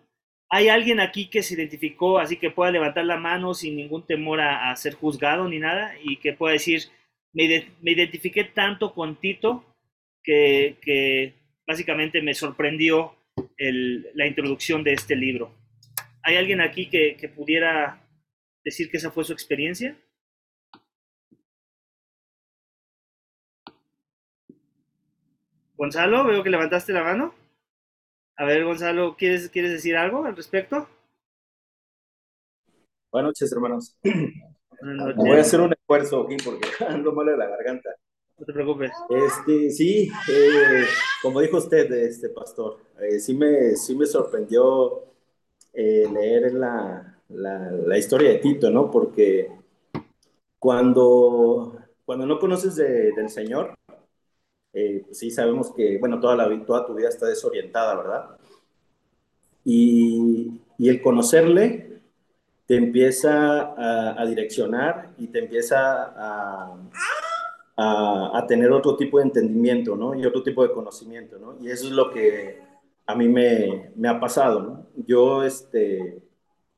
¿hay 0.50 0.70
alguien 0.70 1.00
aquí 1.00 1.30
que 1.30 1.44
se 1.44 1.56
identificó 1.56 2.20
así 2.20 2.38
que 2.38 2.52
pueda 2.52 2.72
levantar 2.72 3.06
la 3.06 3.18
mano 3.18 3.54
sin 3.54 3.76
ningún 3.76 4.06
temor 4.06 4.42
a 4.42 4.76
ser 4.76 4.94
juzgado 4.94 5.48
ni 5.48 5.60
nada 5.60 5.94
y 6.04 6.18
que 6.18 6.34
pueda 6.34 6.54
decir, 6.54 6.84
me, 7.34 7.92
identifiqué 7.92 8.46
tanto 8.46 8.94
con 8.94 9.16
Tito 9.20 9.64
que, 10.24 11.34
básicamente 11.66 12.22
me 12.22 12.34
sorprendió 12.34 13.16
la 13.58 14.28
introducción 14.28 14.84
de 14.84 14.94
este 14.94 15.16
libro. 15.16 15.54
¿Hay 16.24 16.36
alguien 16.36 16.62
aquí 16.62 16.90
que 16.90 17.32
pudiera 17.36 18.02
decir 18.64 18.90
que 18.90 18.98
esa 18.98 19.12
fue 19.12 19.24
su 19.24 19.34
experiencia? 19.34 19.96
Gonzalo, 25.78 26.26
veo 26.26 26.44
que 26.44 26.50
levantaste 26.50 26.92
la 26.92 27.04
mano. 27.04 27.36
A 28.40 28.46
ver, 28.46 28.64
Gonzalo, 28.66 29.16
¿quieres, 29.18 29.50
¿quieres 29.50 29.72
decir 29.72 29.98
algo 29.98 30.24
al 30.24 30.36
respecto? 30.36 30.88
Buenas 33.12 33.30
noches, 33.30 33.52
hermanos. 33.52 33.98
Voy 35.16 35.38
a 35.38 35.42
hacer 35.42 35.60
un 35.60 35.74
esfuerzo 35.74 36.22
aquí 36.22 36.38
porque 36.46 36.68
ando 36.88 37.14
mal 37.14 37.26
de 37.26 37.38
la 37.38 37.48
garganta. 37.48 37.90
No 38.38 38.46
te 38.46 38.54
preocupes. 38.54 38.92
Este, 39.10 39.72
sí, 39.72 40.12
eh, 40.32 40.86
como 41.24 41.42
dijo 41.42 41.58
usted, 41.58 41.92
este 41.94 42.30
pastor, 42.30 42.78
eh, 43.02 43.20
sí, 43.20 43.34
me, 43.34 43.76
sí 43.76 43.96
me 43.96 44.06
sorprendió 44.06 45.06
eh, 45.74 46.08
leer 46.14 46.54
la, 46.54 47.20
la, 47.30 47.72
la, 47.72 47.98
historia 47.98 48.30
de 48.30 48.38
Tito, 48.38 48.70
¿no? 48.70 48.92
Porque 48.92 49.50
cuando, 50.60 51.76
cuando 52.06 52.28
no 52.28 52.38
conoces 52.38 52.76
de, 52.76 53.14
del 53.14 53.32
Señor, 53.32 53.77
pues 55.06 55.18
sí 55.18 55.32
sabemos 55.32 55.72
que, 55.74 55.98
bueno, 55.98 56.20
toda, 56.20 56.36
la, 56.36 56.66
toda 56.66 56.86
tu 56.86 56.94
vida 56.94 57.10
está 57.10 57.26
desorientada, 57.26 57.96
¿verdad? 57.96 58.38
Y, 59.64 60.62
el 60.80 61.02
conocerle 61.02 62.02
te 62.66 62.76
empieza 62.76 63.74
a, 64.20 64.26
direccionar 64.26 65.14
y 65.18 65.28
te 65.28 65.40
empieza 65.40 66.14
a, 66.16 66.78
a, 67.78 68.46
tener 68.48 68.72
otro 68.72 68.96
tipo 68.96 69.18
de 69.18 69.26
entendimiento, 69.26 69.96
¿no? 69.96 70.14
Y 70.16 70.26
otro 70.26 70.44
tipo 70.44 70.64
de 70.64 70.74
conocimiento, 70.74 71.40
¿no? 71.40 71.58
Y 71.60 71.70
eso 71.72 71.88
es 71.88 71.94
lo 71.94 72.12
que 72.12 72.62
a 73.06 73.16
mí 73.16 73.28
me, 73.28 73.92
me 73.96 74.10
ha 74.10 74.20
pasado. 74.20 74.88
Yo, 74.96 75.44
este, 75.44 76.22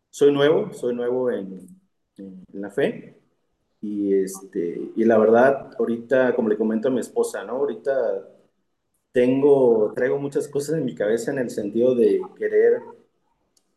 soy 0.09 0.31
nuevo, 0.31 0.73
soy 0.73 0.95
nuevo 0.95 1.31
en, 1.31 1.67
la 2.51 2.69
fe 2.69 3.18
y, 3.81 4.13
este, 4.13 4.91
y 4.95 5.05
la 5.05 5.17
verdad, 5.17 5.71
ahorita, 5.77 6.35
como 6.35 6.49
le 6.49 6.57
comento 6.57 6.89
a 6.89 6.91
mi 6.91 6.99
esposa, 6.99 7.43
¿no? 7.43 7.53
Ahorita 7.53 7.91
tengo, 9.11 9.93
traigo 9.95 10.19
muchas 10.19 10.47
cosas 10.47 10.77
en 10.77 10.85
mi 10.85 10.95
cabeza 10.95 11.31
en 11.31 11.39
el 11.39 11.49
sentido 11.49 11.95
de 11.95 12.21
querer 12.37 12.81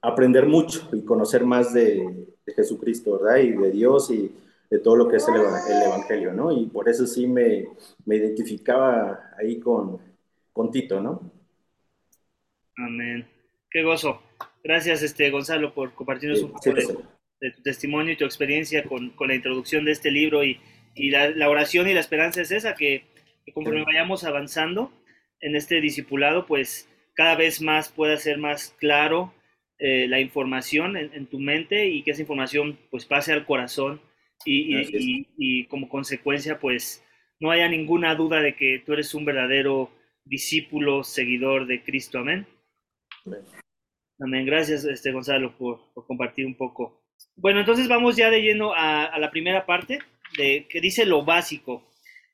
aprender 0.01 0.47
mucho 0.47 0.89
y 0.93 1.05
conocer 1.05 1.45
más 1.45 1.73
de, 1.73 2.29
Jesucristo, 2.57 3.19
¿verdad? 3.19 3.39
Y 3.39 3.53
de 3.53 3.71
Dios 3.71 4.11
y 4.11 4.35
de 4.69 4.79
todo 4.81 4.97
lo 4.97 5.09
que 5.09 5.17
es 5.17 5.27
el, 5.29 5.37
Evangelio, 5.37 6.33
¿no? 6.33 6.51
Y 6.51 6.67
por 6.67 6.89
eso 6.89 7.07
sí 7.07 7.27
me, 7.27 7.69
me 8.05 8.17
identificaba 8.17 9.31
ahí 9.39 9.61
con, 9.61 9.99
con 10.53 10.71
Tito, 10.71 11.01
¿no? 11.01 11.31
Amén. 12.77 13.27
Qué 13.71 13.83
gozo. 13.83 14.21
Gracias, 14.65 15.03
este, 15.03 15.31
Gonzalo, 15.31 15.73
por 15.73 15.95
compartirnos 15.95 16.43
un 16.43 16.53
poco 16.53 16.73
de, 16.73 16.99
tu 17.51 17.63
testimonio 17.63 18.13
y 18.13 18.17
tu 18.17 18.25
experiencia 18.25 18.85
con, 18.85 19.11
con 19.11 19.29
la 19.29 19.35
introducción 19.35 19.85
de 19.85 19.93
este 19.93 20.11
libro. 20.11 20.45
Y, 20.45 20.61
y 20.95 21.11
la, 21.11 21.31
la, 21.31 21.49
oración 21.49 21.89
y 21.89 21.95
la 21.95 22.01
esperanza 22.01 22.41
es 22.43 22.53
esa, 22.53 22.75
que, 22.75 23.05
que 23.45 23.53
conforme 23.53 23.85
vayamos 23.85 24.25
avanzando 24.25 24.93
en 25.41 25.57
este 25.57 25.81
discipulado, 25.81 26.47
pues 26.47 26.89
cada 27.15 27.35
vez 27.35 27.61
más 27.61 27.91
pueda 27.91 28.17
ser 28.17 28.39
más 28.39 28.75
claro 28.79 29.35
eh, 29.85 30.07
la 30.07 30.21
información 30.21 30.97
en, 30.97 31.27
tu 31.27 31.41
mente 31.41 31.89
y 31.89 32.03
que 32.03 32.13
esa 32.13 32.21
información 32.21 32.79
pues 32.91 33.05
pase 33.05 33.33
al 33.33 33.45
corazón 33.45 34.01
y, 34.45 35.27
y, 35.37 35.67
como 35.67 35.89
consecuencia 35.89 36.61
pues 36.61 37.05
no 37.41 37.51
haya 37.51 37.69
ninguna 37.69 38.15
duda 38.15 38.41
de 38.41 38.55
que 38.55 38.81
tú 38.87 38.93
eres 38.93 39.13
un 39.15 39.25
verdadero 39.25 39.91
discípulo, 40.25 41.03
seguidor 41.03 41.67
de 41.67 41.83
Cristo. 41.83 42.19
Amén. 42.21 42.47
Amén. 44.21 44.47
Gracias, 44.47 44.85
este, 44.85 45.11
Gonzalo, 45.11 45.57
por, 45.59 45.93
por, 45.93 46.07
compartir 46.07 46.47
un 46.47 46.55
poco. 46.55 47.02
Bueno, 47.37 47.61
entonces 47.61 47.89
vamos 47.89 48.17
ya 48.17 48.31
de 48.31 48.43
lleno 48.43 48.73
a, 48.75 49.19
la 49.19 49.31
primera 49.31 49.67
parte 49.67 49.99
de 50.37 50.67
que 50.69 50.81
dice 50.81 51.07
lo 51.07 51.25
básico. 51.25 51.91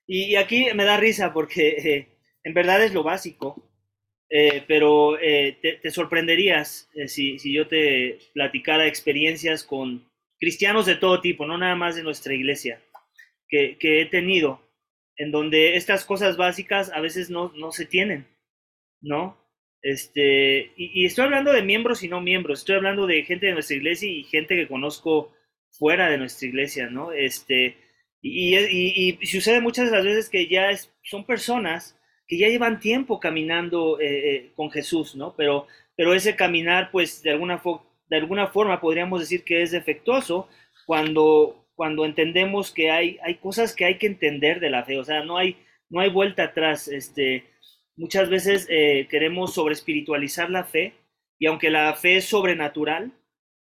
Y, 0.07 0.37
aquí 0.37 0.67
me 0.75 0.85
da 0.85 0.97
risa 0.97 1.33
porque 1.33 1.69
eh, 1.69 2.09
en 2.45 2.55
verdad 2.55 2.83
es 2.83 2.95
lo 2.95 3.03
básico. 3.03 3.69
Eh, 4.31 4.63
pero 4.69 5.19
eh, 5.19 5.59
te, 5.83 5.91
sorprenderías 5.91 6.91
eh, 6.95 7.09
si, 7.09 7.39
si, 7.39 7.51
yo 7.51 7.67
te 7.67 8.19
platicara 8.35 8.87
experiencias 8.87 9.65
con 9.65 10.07
cristianos 10.39 10.85
de 10.85 10.97
todo 10.97 11.23
tipo, 11.23 11.47
no 11.47 11.57
nada 11.57 11.75
más 11.77 11.97
de 11.97 12.03
nuestra 12.03 12.35
iglesia, 12.35 12.83
que, 13.49 13.79
que 13.79 14.03
he 14.03 14.07
tenido, 14.07 14.61
en 15.17 15.31
donde 15.31 15.77
estas 15.77 16.05
cosas 16.05 16.37
básicas 16.37 16.93
a 16.93 17.01
veces 17.01 17.31
no, 17.31 17.53
no 17.57 17.73
se 17.73 17.87
tienen, 17.87 18.27
¿no? 19.01 19.39
Este, 19.83 20.73
y, 20.77 21.05
estoy 21.05 21.25
hablando 21.25 21.53
de 21.53 21.63
miembros 21.63 22.03
y 22.03 22.09
no 22.09 22.21
miembros, 22.21 22.61
estoy 22.61 22.77
hablando 22.77 23.07
de 23.07 23.23
gente 23.25 23.47
de 23.47 23.53
nuestra 23.53 23.77
iglesia 23.77 24.11
y 24.11 24.25
gente 24.25 24.57
que 24.57 24.69
conozco 24.69 25.33
fuera 25.71 26.11
de 26.11 26.19
nuestra 26.19 26.49
iglesia, 26.49 26.91
¿no? 26.91 27.13
Este, 27.13 27.77
y 28.21 29.19
sucede 29.27 29.61
muchas 29.61 29.91
de 29.91 29.97
las 29.97 30.05
veces 30.05 30.29
que 30.29 30.49
ya 30.49 30.71
es, 30.71 30.93
son 31.03 31.25
personas 31.25 31.99
que 32.29 32.39
ya 32.39 32.49
llevan 32.49 32.79
tiempo 32.79 33.19
caminando 33.19 33.99
eh, 33.99 34.35
eh, 34.35 34.53
con 34.55 34.71
Jesús, 34.71 35.17
¿no? 35.17 35.35
Pero, 35.35 35.67
pero 35.97 36.15
ese 36.15 36.37
caminar, 36.37 36.91
pues, 36.93 37.23
de 37.23 37.31
alguna, 37.31 37.61
de 38.09 38.17
alguna 38.17 38.49
forma 38.49 38.81
podríamos 38.81 39.21
decir 39.21 39.45
que 39.45 39.63
es 39.63 39.71
defectuoso 39.71 40.47
cuando, 40.87 41.67
cuando 41.75 42.05
entendemos 42.05 42.71
que 42.71 42.91
hay, 42.91 43.19
hay 43.25 43.37
cosas 43.37 43.75
que 43.75 43.87
hay 43.87 43.97
que 43.97 44.07
entender 44.07 44.61
de 44.61 44.71
la 44.71 44.85
fe, 44.85 44.99
o 44.99 45.05
sea, 45.05 45.25
no 45.25 45.39
hay, 45.39 45.57
no 45.89 46.01
hay 46.01 46.11
vuelta 46.11 46.45
atrás. 46.45 46.87
Este, 46.87 47.45
muchas 47.99 48.31
veces 48.31 48.67
eh, 48.71 49.07
queremos 49.11 49.53
sobreespiritualizar 49.53 50.49
la 50.51 50.65
fe 50.65 50.95
y 51.39 51.47
aunque 51.47 51.71
la 51.71 51.95
fe 51.95 52.17
es 52.17 52.25
sobrenatural, 52.25 53.13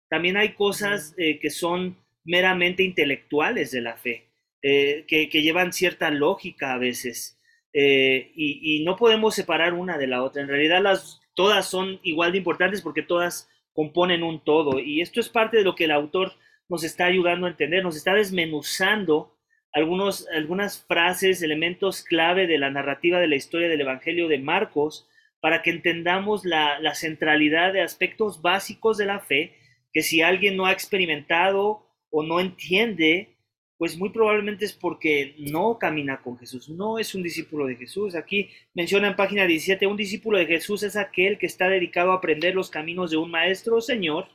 también 0.09 0.37
hay 0.37 0.55
cosas 0.55 1.15
que 1.17 1.51
son 1.51 1.97
meramente 2.25 2.85
intelectuales 2.85 3.73
de 3.73 3.81
la 3.81 3.97
fe, 3.97 4.29
que, 4.63 5.05
que, 5.09 5.43
llevan 5.43 5.73
cierta 5.73 6.11
lógica 6.11 6.73
a 6.73 6.79
veces. 6.79 7.37
Eh, 7.79 8.33
y, 8.35 8.83
no 8.85 8.97
podemos 8.97 9.35
separar 9.35 9.75
una 9.75 9.99
de 9.99 10.07
la 10.07 10.23
otra. 10.23 10.41
En 10.41 10.49
realidad 10.49 10.81
las, 10.81 11.21
todas 11.35 11.69
son 11.69 12.01
igual 12.03 12.33
de 12.33 12.39
importantes 12.39 12.81
porque 12.81 13.03
todas 13.03 13.51
componen 13.75 14.23
un 14.23 14.43
todo. 14.43 14.81
Y 14.81 15.03
esto 15.03 15.21
es 15.21 15.29
parte 15.29 15.59
de 15.59 15.65
lo 15.65 15.75
que 15.75 15.85
el 15.85 15.91
autor 15.91 16.33
nos 16.71 16.85
está 16.85 17.05
ayudando 17.05 17.47
a 17.47 17.51
entender, 17.51 17.83
nos 17.85 17.95
está 17.95 18.15
desmenuzando 18.15 19.36
algunos, 19.73 20.27
algunas 20.29 20.85
frases, 20.87 21.43
elementos 21.43 22.03
clave 22.03 22.47
de 22.47 22.59
la 22.59 22.71
narrativa 22.71 23.21
de 23.21 23.29
la 23.29 23.37
historia 23.37 23.69
del 23.69 23.81
Evangelio 23.81 24.29
de 24.29 24.39
Marcos 24.39 25.09
para 25.41 25.63
que 25.63 25.71
entendamos 25.71 26.45
la, 26.45 26.81
la 26.81 26.95
centralidad 26.95 27.73
de 27.73 27.83
aspectos 27.83 28.43
básicos 28.43 28.97
de 28.97 29.07
la 29.07 29.21
fe 29.21 29.55
que 29.93 30.03
si 30.03 30.23
alguien 30.23 30.57
no 30.57 30.67
ha 30.67 30.73
experimentado 30.73 31.87
o 32.11 32.23
no 32.23 32.41
entiende, 32.41 33.37
pues 33.79 33.99
muy 33.99 34.11
probablemente 34.11 34.65
es 34.65 34.73
porque 34.73 35.35
no 35.39 35.79
camina 35.79 36.23
con 36.23 36.39
Jesús, 36.39 36.69
no 36.69 36.99
es 36.99 37.15
un 37.15 37.23
discípulo 37.23 37.67
de 37.67 37.77
Jesús. 37.77 38.15
Aquí 38.15 38.51
menciona 38.75 39.09
en 39.09 39.17
página 39.17 39.47
17, 39.47 39.87
un 39.87 39.97
discípulo 39.97 40.39
de 40.39 40.47
Jesús 40.47 40.83
es 40.83 40.97
aquel 40.97 41.39
que 41.39 41.47
está 41.47 41.69
dedicado 41.69 42.13
a 42.13 42.17
aprender 42.17 42.55
los 42.55 42.71
caminos 42.71 43.11
de 43.11 43.19
un 43.19 43.31
maestro 43.31 43.77
o 43.77 43.81
Señor 43.81 44.29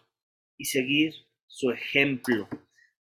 y 0.58 0.66
seguir 0.66 1.14
su 1.48 1.72
ejemplo. 1.72 2.48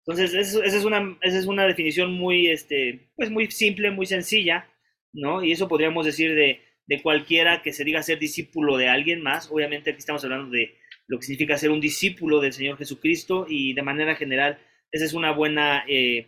Entonces, 0.08 0.34
esa 0.34 0.78
es 0.78 0.86
una, 0.86 1.18
esa 1.22 1.40
es 1.40 1.46
una 1.46 1.66
definición 1.66 2.14
muy, 2.14 2.48
este, 2.48 3.10
pues 3.16 3.32
muy 3.32 3.50
simple, 3.50 3.90
muy 3.90 4.06
sencilla, 4.06 4.70
¿no? 5.14 5.44
Y 5.44 5.52
eso 5.52 5.68
podríamos 5.68 6.06
decir 6.06 6.36
de, 6.36 6.62
de 6.86 7.02
cualquiera 7.02 7.62
que 7.62 7.74
se 7.74 7.84
diga 7.84 8.04
ser 8.04 8.20
discípulo 8.20 8.78
de 8.78 8.88
alguien 8.88 9.22
más. 9.22 9.50
Obviamente 9.52 9.90
aquí 9.90 10.00
estamos 10.00 10.24
hablando 10.24 10.52
de 10.52 10.76
lo 11.08 11.18
que 11.18 11.26
significa 11.26 11.58
ser 11.58 11.72
un 11.72 11.82
discípulo 11.82 12.40
del 12.40 12.54
Señor 12.54 12.78
Jesucristo 12.78 13.46
y 13.50 13.74
de 13.74 13.82
manera 13.82 14.16
general 14.16 14.60
esa 14.92 15.06
es 15.06 15.14
una 15.14 15.32
buena 15.32 15.84
eh, 15.88 16.28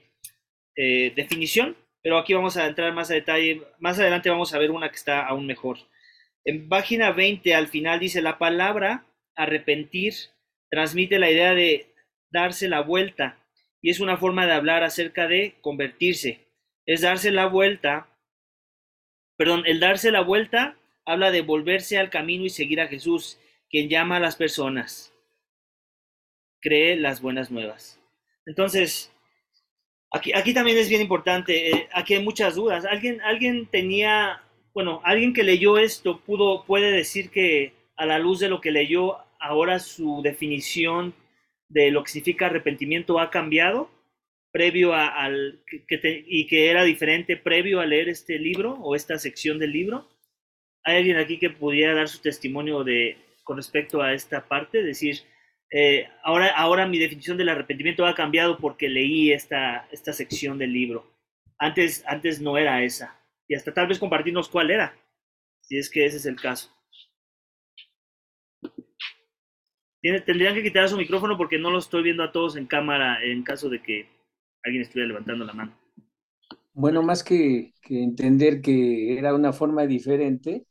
eh, 0.76 1.14
definición, 1.16 1.78
pero 2.02 2.18
aquí 2.18 2.34
vamos 2.34 2.58
a 2.58 2.68
entrar 2.68 2.94
más 2.94 3.10
a 3.12 3.14
detalle. 3.14 3.62
Más 3.80 4.00
adelante 4.00 4.30
vamos 4.30 4.54
a 4.54 4.60
ver 4.60 4.72
una 4.72 4.90
que 4.90 4.96
está 4.96 5.26
aún 5.26 5.46
mejor. 5.46 5.78
En 6.44 6.68
página 6.68 7.12
20 7.12 7.54
al 7.56 7.68
final 7.68 8.00
dice 8.00 8.22
la 8.22 8.38
palabra 8.38 9.06
arrepentir 9.36 10.14
transmite 10.70 11.20
la 11.20 11.30
idea 11.30 11.54
de 11.54 11.94
darse 12.30 12.68
la 12.68 12.82
vuelta 12.82 13.40
y 13.82 13.90
es 13.90 14.00
una 14.00 14.18
forma 14.18 14.46
de 14.46 14.54
hablar 14.54 14.84
acerca 14.84 15.28
de 15.28 15.56
convertirse. 15.62 16.48
Es 16.86 17.02
darse 17.02 17.32
la 17.32 17.48
vuelta, 17.48 18.08
perdón, 19.38 19.64
el 19.66 19.80
darse 19.80 20.12
la 20.12 20.22
vuelta 20.22 20.78
habla 21.06 21.32
de 21.32 21.42
volverse 21.42 21.98
al 21.98 22.10
camino 22.10 22.46
y 22.46 22.50
seguir 22.50 22.82
a 22.82 22.88
Jesús, 22.88 23.40
quien 23.70 23.90
llama 23.90 24.18
a 24.18 24.20
las 24.20 24.36
personas. 24.36 25.14
Cree 26.60 26.96
las 26.96 27.22
buenas 27.22 27.52
nuevas. 27.52 28.00
Entonces, 28.46 29.12
aquí, 30.12 30.32
aquí 30.34 30.54
también 30.54 30.78
es 30.78 30.90
bien 30.90 31.02
importante, 31.02 31.72
eh, 31.72 31.90
aquí 31.94 32.16
hay 32.16 32.24
muchas 32.24 32.56
dudas. 32.56 32.86
Alguien, 32.86 33.22
alguien 33.22 33.68
tenía, 33.68 34.42
bueno, 34.74 35.02
alguien 35.04 35.34
que 35.34 35.44
leyó 35.44 35.78
esto 35.78 36.20
pudo, 36.20 36.66
puede 36.66 36.92
decir 36.92 37.30
que 37.30 37.74
a 37.96 38.06
la 38.06 38.20
luz 38.20 38.40
de 38.40 38.50
lo 38.50 38.62
que 38.62 38.72
leyó, 38.72 39.18
ahora 39.40 39.80
su 39.80 40.22
definición 40.24 41.14
de 41.70 41.92
lo 41.92 42.04
que 42.04 42.12
significa 42.12 42.48
arrepentimiento 42.48 43.20
ha 43.20 43.30
cambiado 43.30 43.90
previo 44.52 44.94
a, 44.94 45.08
al 45.08 45.62
que 45.88 46.26
y 46.28 46.48
que 46.48 46.70
era 46.70 46.84
diferente 46.84 47.38
previo 47.38 47.80
a 47.80 47.86
leer 47.86 48.10
este 48.10 48.40
libro 48.40 48.74
o 48.82 48.96
esta 48.96 49.18
sección 49.18 49.60
del 49.60 49.72
libro. 49.72 50.08
¿Hay 50.84 50.98
alguien 50.98 51.18
aquí 51.18 51.38
que 51.38 51.50
pudiera 51.50 51.94
dar 51.94 52.08
su 52.08 52.22
testimonio 52.22 52.84
de 52.84 53.18
con 53.44 53.58
respecto 53.58 54.02
a 54.02 54.14
esta 54.14 54.48
parte? 54.48 54.84
Decir, 54.84 55.18
eh, 55.70 56.08
ahora, 56.24 56.48
ahora 56.56 56.88
mi 56.88 56.98
definición 56.98 57.38
del 57.38 57.50
arrepentimiento 57.50 58.06
ha 58.06 58.16
cambiado 58.16 58.58
porque 58.58 58.88
leí 58.88 59.32
esta, 59.32 59.88
esta 59.92 60.14
sección 60.14 60.58
del 60.58 60.72
libro. 60.72 61.12
Antes, 61.58 62.04
antes 62.08 62.40
no 62.40 62.58
era 62.58 62.84
esa. 62.84 63.20
Y 63.48 63.56
hasta 63.56 63.74
tal 63.74 63.88
vez 63.88 64.00
compartirnos 64.00 64.50
cuál 64.50 64.72
era, 64.72 64.96
si 65.62 65.78
es 65.78 65.90
que 65.90 66.06
ese 66.06 66.18
es 66.18 66.26
el 66.26 66.40
caso. 66.40 66.77
Tendrían 70.02 70.54
que 70.54 70.64
quitar 70.64 70.88
su 70.88 70.98
micrófono 70.98 71.38
porque 71.38 71.58
no 71.58 71.72
lo 71.72 71.80
estoy 71.80 72.04
viendo 72.04 72.24
a 72.24 72.32
todos 72.32 72.56
en 72.56 72.66
cámara 72.66 73.24
en 73.24 73.44
caso 73.44 73.70
de 73.70 73.82
que 73.82 74.08
alguien 74.64 74.84
estuviera 74.84 75.08
levantando 75.08 75.46
la 75.46 75.54
mano. 75.54 75.78
Bueno, 76.74 77.02
más 77.02 77.24
que, 77.24 77.74
que 77.82 78.04
entender 78.04 78.62
que 78.62 79.18
era 79.18 79.34
una 79.34 79.52
forma 79.52 79.88
diferente, 79.88 80.66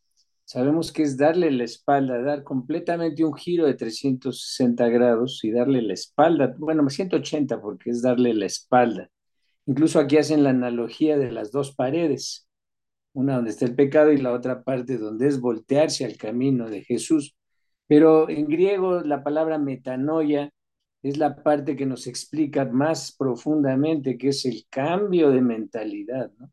sabemos 0.45 0.93
que 0.93 1.03
es 1.03 1.17
darle 1.17 1.51
la 1.51 1.65
espalda, 1.65 2.23
dar 2.23 2.45
completamente 2.45 3.25
un 3.25 3.35
giro 3.35 3.67
de 3.67 3.75
360 3.75 4.89
grados 4.89 5.43
y 5.43 5.51
darle 5.51 5.83
la 5.83 5.95
espalda, 5.95 6.55
bueno, 6.59 6.89
180 6.89 7.61
porque 7.61 7.91
es 7.91 8.03
darle 8.03 8.33
la 8.33 8.47
espalda. 8.47 9.11
Incluso 9.67 9.99
aquí 9.99 10.17
hacen 10.17 10.45
la 10.45 10.51
analogía 10.51 11.19
de 11.19 11.33
las 11.33 11.51
dos 11.51 11.75
paredes, 11.75 12.49
una 13.13 13.35
donde 13.35 13.51
está 13.51 13.65
el 13.65 13.75
pecado 13.75 14.13
y 14.13 14.19
la 14.19 14.33
otra 14.33 14.63
parte 14.63 14.99
donde 14.99 15.27
es 15.27 15.41
voltearse 15.41 16.05
al 16.05 16.17
camino 16.17 16.71
de 16.71 16.85
Jesús. 16.85 17.37
Pero 17.87 18.29
en 18.29 18.47
griego 18.47 19.01
la 19.01 19.23
palabra 19.23 19.59
metanoia 19.59 20.53
es 21.03 21.19
la 21.19 21.43
parte 21.43 21.77
que 21.77 21.87
nos 21.87 22.07
explica 22.07 22.65
más 22.65 23.15
profundamente 23.17 24.19
que 24.19 24.29
es 24.29 24.45
el 24.45 24.67
cambio 24.69 25.31
de 25.31 25.41
mentalidad, 25.41 26.33
¿no? 26.39 26.51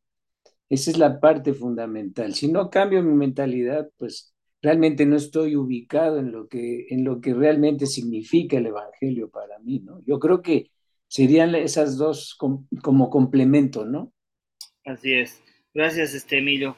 Esa 0.70 0.92
es 0.92 0.98
la 0.98 1.20
parte 1.20 1.54
fundamental. 1.54 2.34
Si 2.34 2.52
no 2.52 2.70
cambio 2.70 3.04
mi 3.04 3.14
mentalidad, 3.14 3.90
pues 3.98 4.34
realmente 4.62 5.06
no 5.06 5.18
estoy 5.18 5.56
ubicado 5.56 6.20
en 6.20 6.32
lo 6.32 6.48
que, 6.48 6.88
en 6.90 7.04
lo 7.04 7.22
que 7.22 7.34
realmente 7.34 7.86
significa 7.86 8.58
el 8.58 8.68
Evangelio 8.68 9.30
para 9.30 9.60
mí, 9.60 9.80
¿no? 9.80 10.02
Yo 10.06 10.20
creo 10.20 10.42
que 10.42 10.72
serían 11.08 11.54
esas 11.54 11.98
dos 11.98 12.36
como 12.38 13.10
complemento, 13.10 13.86
¿no? 13.86 14.14
Así 14.86 15.14
es. 15.14 15.44
Gracias, 15.74 16.14
este 16.14 16.40
Emilio. 16.40 16.76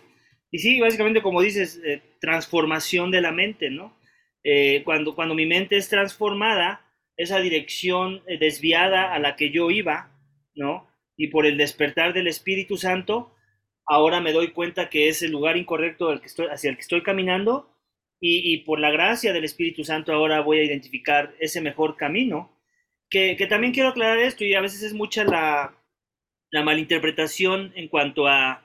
Y 0.52 0.60
sí, 0.60 0.80
básicamente 0.80 1.22
como 1.22 1.42
dices, 1.42 1.82
eh, 1.86 2.02
transformación 2.20 3.12
de 3.12 3.22
la 3.22 3.32
mente, 3.32 3.70
¿no? 3.70 3.94
Eh, 4.48 4.84
cuando, 4.86 5.16
cuando 5.16 5.34
mi 5.34 5.48
mente 5.48 5.75
es 5.75 5.90
transformada, 5.90 6.86
esa 7.18 7.40
dirección 7.40 8.22
eh, 8.28 8.38
desviada 8.38 9.12
a 9.12 9.18
la 9.18 9.36
que 9.36 9.50
yo 9.50 9.72
iba, 9.72 10.12
¿no? 10.54 10.88
Y 11.18 11.30
por 11.30 11.48
el 11.48 11.58
despertar 11.58 12.14
del 12.14 12.28
Espíritu 12.28 12.78
Santo, 12.78 13.34
ahora 13.88 14.22
me 14.22 14.34
doy 14.34 14.52
cuenta 14.52 14.88
que 14.88 15.08
es 15.08 15.24
el 15.24 15.32
lugar 15.32 15.58
incorrecto 15.58 16.20
que 16.20 16.28
estoy, 16.28 16.46
hacia 16.48 16.70
el 16.70 16.75
que 16.75 16.84
estoy 16.84 17.02
caminando 17.02 17.72
y, 18.20 18.58
por 18.60 18.80
la 18.80 18.92
gracia 18.92 19.34
del 19.34 19.44
Espíritu 19.44 19.84
Santo 19.84 20.14
ahora 20.14 20.42
voy 20.42 20.60
a 20.60 20.64
identificar 20.64 21.36
ese 21.40 21.62
mejor 21.62 21.96
camino. 21.96 22.52
Que, 23.10 23.36
también 23.50 23.74
quiero 23.74 23.90
aclarar 23.90 24.20
esto 24.20 24.44
y 24.44 24.54
a 24.54 24.62
veces 24.62 24.84
es 24.84 24.94
mucha 24.94 25.24
la 25.25 26.64
malinterpretación 26.64 27.74
en 27.75 27.88
cuanto 27.88 28.28
a 28.28 28.64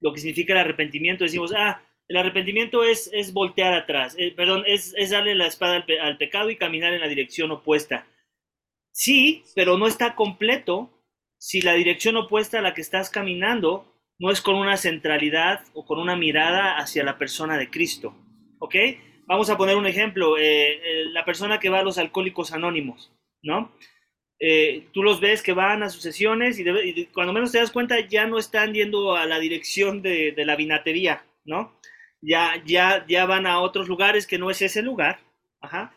lo 0.00 0.12
que 0.12 0.20
significa 0.20 0.52
el 0.52 0.60
arrepentimiento. 0.60 1.24
Decimos, 1.24 1.52
ah, 1.56 1.82
el 2.08 2.16
arrepentimiento 2.16 2.84
es, 2.84 3.10
es 3.12 3.34
voltear 3.34 3.74
atrás, 3.74 4.16
eh, 4.18 4.32
perdón, 4.34 4.64
es, 4.66 4.94
es, 4.96 5.10
darle 5.10 5.34
la 5.34 5.46
espada 5.46 5.84
al, 6.00 6.16
pecado 6.16 6.48
y 6.48 6.56
caminar 6.56 6.94
en 6.94 7.00
la 7.00 7.08
dirección 7.08 7.50
opuesta. 7.50 8.06
Sí, 8.90 9.44
pero 9.54 9.76
no 9.76 9.86
está 9.86 10.14
completo 10.14 10.90
si 11.36 11.60
la 11.60 11.74
dirección 11.74 12.16
opuesta 12.16 12.58
a 12.58 12.62
la 12.62 12.72
que 12.72 12.80
estás 12.80 13.10
caminando 13.10 13.94
no 14.18 14.30
es 14.30 14.40
con 14.40 14.56
una 14.56 14.78
centralidad 14.78 15.60
o 15.74 15.84
con 15.84 16.00
una 16.00 16.16
mirada 16.16 16.78
hacia 16.78 17.04
la 17.04 17.18
persona 17.18 17.58
de 17.58 17.70
Cristo. 17.70 18.16
¿Ok? 18.58 18.74
Vamos 19.26 19.50
a 19.50 19.58
poner 19.58 19.76
un 19.76 19.86
ejemplo. 19.86 20.38
Eh, 20.38 20.80
eh, 20.82 21.04
la 21.12 21.24
persona 21.24 21.60
que 21.60 21.68
va 21.68 21.80
a 21.80 21.84
los 21.84 21.98
alcohólicos 21.98 22.52
anónimos, 22.52 23.12
¿no? 23.42 23.72
Tú 24.92 25.02
los 25.02 25.20
ves 25.20 25.42
que 25.42 25.52
van 25.52 25.82
a 25.82 25.90
sus 25.90 26.02
sesiones 26.02 26.60
y, 26.60 27.06
cuando 27.06 27.32
menos 27.32 27.50
te 27.50 27.58
das 27.58 27.72
cuenta 27.72 27.98
ya 28.06 28.24
no 28.26 28.38
están 28.38 28.72
yendo 28.72 29.16
a 29.16 29.26
la 29.26 29.40
dirección 29.40 30.00
de, 30.00 30.32
la 30.36 30.54
vinatería, 30.54 31.24
¿no? 31.44 31.78
Ya, 32.20 32.62
ya, 32.66 33.04
ya 33.08 33.26
van 33.26 33.46
a 33.46 33.60
otros 33.60 33.88
lugares 33.88 34.26
que 34.26 34.38
no 34.38 34.50
es 34.50 34.60
ese 34.60 34.82
lugar, 34.82 35.20
ajá, 35.60 35.94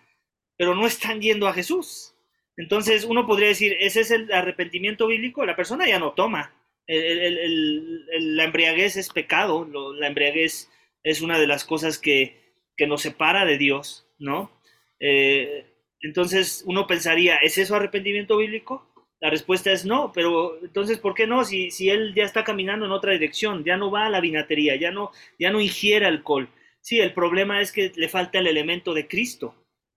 pero 0.58 0.76
no 0.76 0.86
están 0.86 1.22
yendo 1.22 1.48
a 1.48 1.54
Jesús. 1.54 2.16
Entonces 2.58 3.06
uno 3.06 3.26
podría 3.26 3.48
decir, 3.48 3.76
ese 3.80 4.02
es 4.02 4.12
el 4.12 4.32
arrepentimiento 4.32 5.08
bíblico, 5.08 5.46
la 5.46 5.56
persona 5.56 5.88
ya 5.88 6.00
no 6.00 6.12
toma, 6.14 6.54
la 6.88 8.44
embriaguez 8.44 8.98
es 8.98 9.10
pecado, 9.10 9.68
la 9.98 10.08
embriaguez 10.08 10.70
es 11.04 11.22
una 11.22 11.40
de 11.40 11.48
las 11.48 11.64
cosas 11.66 11.98
que, 11.98 12.40
nos 12.88 13.04
separa 13.04 13.46
de 13.46 13.60
Dios, 13.60 14.08
¿no? 14.18 14.60
Eh, 15.00 15.68
entonces 16.00 16.64
uno 16.66 16.88
pensaría, 16.88 17.36
¿es 17.36 17.60
eso 17.60 17.76
arrepentimiento 17.76 18.38
bíblico? 18.38 18.91
La 19.22 19.30
respuesta 19.30 19.72
es 19.72 19.86
no, 19.86 20.12
pero 20.12 20.58
entonces, 20.64 20.98
¿por 20.98 21.14
qué 21.14 21.28
no? 21.28 21.46
Si, 21.46 21.70
si 21.70 21.92
él 21.92 22.14
ya 22.16 22.24
está 22.24 22.44
caminando 22.44 22.86
en 22.88 22.92
otra 22.92 23.14
dirección, 23.14 23.64
ya 23.64 23.78
no 23.78 23.92
va 23.92 24.08
a 24.08 24.10
la 24.10 24.20
vinatería, 24.20 24.76
ya 24.76 24.90
no, 24.90 25.12
ya 25.38 25.52
no 25.52 25.62
ingiere 25.62 26.08
alcohol. 26.08 26.50
Sí, 26.82 27.00
el 27.00 27.14
problema 27.14 27.62
es 27.62 27.72
que 27.72 27.92
le 27.96 28.10
falta 28.10 28.40
el 28.40 28.48
elemento 28.48 28.96
de 28.96 29.08
Cristo. 29.08 29.54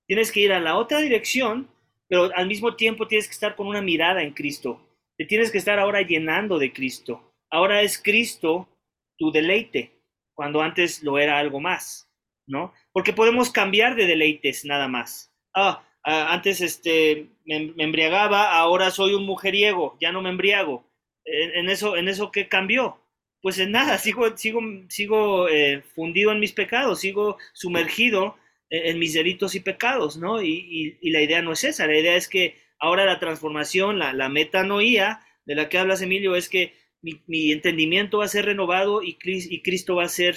Tienes 0.06 0.30
que 0.30 0.40
ir 0.40 0.52
a 0.52 0.60
la 0.60 0.76
otra 0.76 1.00
dirección, 1.00 1.68
pero 2.06 2.30
al 2.36 2.46
mismo 2.46 2.76
tiempo 2.76 3.08
tienes 3.08 3.26
que 3.26 3.32
estar 3.32 3.56
con 3.56 3.66
una 3.66 3.80
mirada 3.80 4.22
en 4.22 4.34
Cristo. 4.34 4.78
Te 5.16 5.24
tienes 5.24 5.50
que 5.50 5.58
estar 5.58 5.78
ahora 5.78 6.02
llenando 6.02 6.58
de 6.58 6.74
Cristo. 6.74 7.32
Ahora 7.50 7.80
es 7.80 8.02
Cristo 8.02 8.68
tu 9.16 9.32
deleite, 9.32 10.02
cuando 10.34 10.60
antes 10.60 11.02
lo 11.02 11.18
era 11.18 11.38
algo 11.38 11.60
más, 11.60 12.10
¿no? 12.46 12.74
Porque 12.92 13.14
podemos 13.14 13.50
cambiar 13.50 13.94
de 13.94 14.06
deleites 14.06 14.66
nada 14.66 14.88
más. 14.88 15.32
Ah, 15.54 15.82
ah 16.02 16.34
antes 16.34 16.60
este, 16.60 17.30
me, 17.44 17.74
embriagaba, 17.78 18.56
ahora 18.56 18.90
soy 18.90 19.14
un 19.14 19.26
mujeriego, 19.26 19.96
ya 20.00 20.12
no 20.12 20.22
me 20.22 20.30
embriago. 20.30 20.88
En, 21.24 21.70
eso, 21.70 21.96
¿En 21.96 22.08
eso 22.08 22.30
qué 22.30 22.48
cambió? 22.48 22.98
Pues 23.40 23.58
en 23.58 23.70
nada, 23.70 23.98
sigo, 23.98 24.36
sigo, 24.36 24.60
sigo 24.88 25.48
eh, 25.48 25.82
fundido 25.94 26.32
en 26.32 26.40
mis 26.40 26.52
pecados, 26.52 27.00
sigo 27.00 27.38
sumergido 27.54 28.36
en, 28.68 28.98
mis 28.98 29.14
delitos 29.14 29.54
y 29.54 29.60
pecados, 29.60 30.16
¿no? 30.16 30.42
y 30.42 30.98
la 31.02 31.22
idea 31.22 31.42
no 31.42 31.52
es 31.52 31.64
esa, 31.64 31.86
la 31.86 31.98
idea 31.98 32.16
es 32.16 32.28
que 32.28 32.56
Ahora 32.84 33.06
la 33.06 33.18
transformación, 33.18 33.98
la, 33.98 34.12
la 34.12 34.28
metanoía 34.28 35.20
de 35.46 35.54
la 35.54 35.70
que 35.70 35.78
hablas, 35.78 36.02
Emilio, 36.02 36.36
es 36.36 36.50
que 36.50 36.74
mi, 37.00 37.50
entendimiento 37.50 38.18
va 38.18 38.26
a 38.26 38.28
ser 38.28 38.44
renovado 38.44 39.02
y, 39.02 39.14
Cristo 39.62 39.96
va 39.96 40.04
a 40.04 40.08
ser 40.08 40.36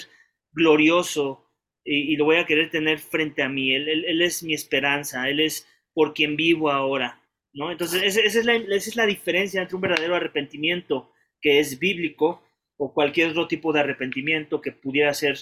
glorioso 0.52 1.46
y, 1.84 2.16
lo 2.16 2.24
voy 2.24 2.36
a 2.36 2.46
querer 2.46 2.70
tener 2.70 3.00
frente 3.00 3.42
a 3.42 3.50
mí. 3.50 3.74
Él, 3.74 4.22
es 4.22 4.42
mi 4.42 4.54
esperanza, 4.54 5.28
Él 5.28 5.40
es 5.40 5.66
por 5.98 6.14
quien 6.14 6.36
vivo 6.36 6.70
ahora. 6.70 7.20
¿no? 7.52 7.72
Entonces, 7.72 8.16
esa, 8.16 8.20
es 8.20 8.44
la, 8.44 8.54
es 8.54 8.94
la 8.94 9.04
diferencia 9.04 9.60
entre 9.60 9.74
un 9.74 9.80
verdadero 9.80 10.14
arrepentimiento 10.14 11.10
que 11.40 11.58
es 11.58 11.80
bíblico 11.80 12.40
o 12.76 12.94
cualquier 12.94 13.30
otro 13.30 13.48
tipo 13.48 13.72
de 13.72 13.80
arrepentimiento 13.80 14.60
que 14.60 14.70
pudiera 14.70 15.12
ser 15.12 15.36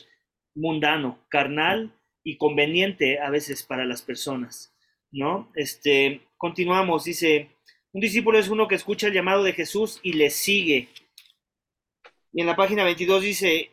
mundano, 0.55 1.19
carnal 1.29 1.93
y 2.25 2.39
conveniente 2.39 3.19
a 3.19 3.29
veces 3.29 3.65
para 3.65 3.85
las 3.85 4.01
personas. 4.01 4.75
¿no? 5.13 5.53
Este, 5.55 6.23
continuamos, 6.39 7.05
dice, 7.05 7.51
un 7.93 8.01
discípulo 8.01 8.39
es 8.39 8.49
uno 8.49 8.67
que 8.67 8.77
escucha 8.77 9.09
el 9.09 9.13
llamado 9.13 9.45
de 9.45 9.53
Jesús 9.53 10.01
y 10.03 10.15
le 10.15 10.31
sigue. 10.31 10.89
Y 12.33 12.41
en 12.41 12.47
la 12.47 12.57
página 12.57 12.83
22 12.83 13.23
dice 13.23 13.73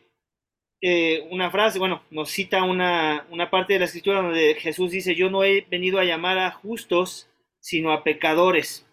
eh, 0.86 1.26
una 1.30 1.50
frase, 1.50 1.78
bueno, 1.78 2.02
nos 2.10 2.30
cita 2.30 2.62
una, 2.62 3.26
una 3.30 3.48
parte 3.48 3.72
de 3.72 3.78
la 3.78 3.84
escritura 3.86 4.20
donde 4.20 4.54
Jesús 4.56 4.90
dice, 4.90 5.14
yo 5.14 5.30
no 5.30 5.42
he 5.42 5.66
venido 5.70 5.98
a 5.98 6.04
llamar 6.04 6.38
a 6.38 6.50
justos, 6.50 7.30
sino 7.58 7.90
a 7.90 8.04
pecadores. 8.04 8.86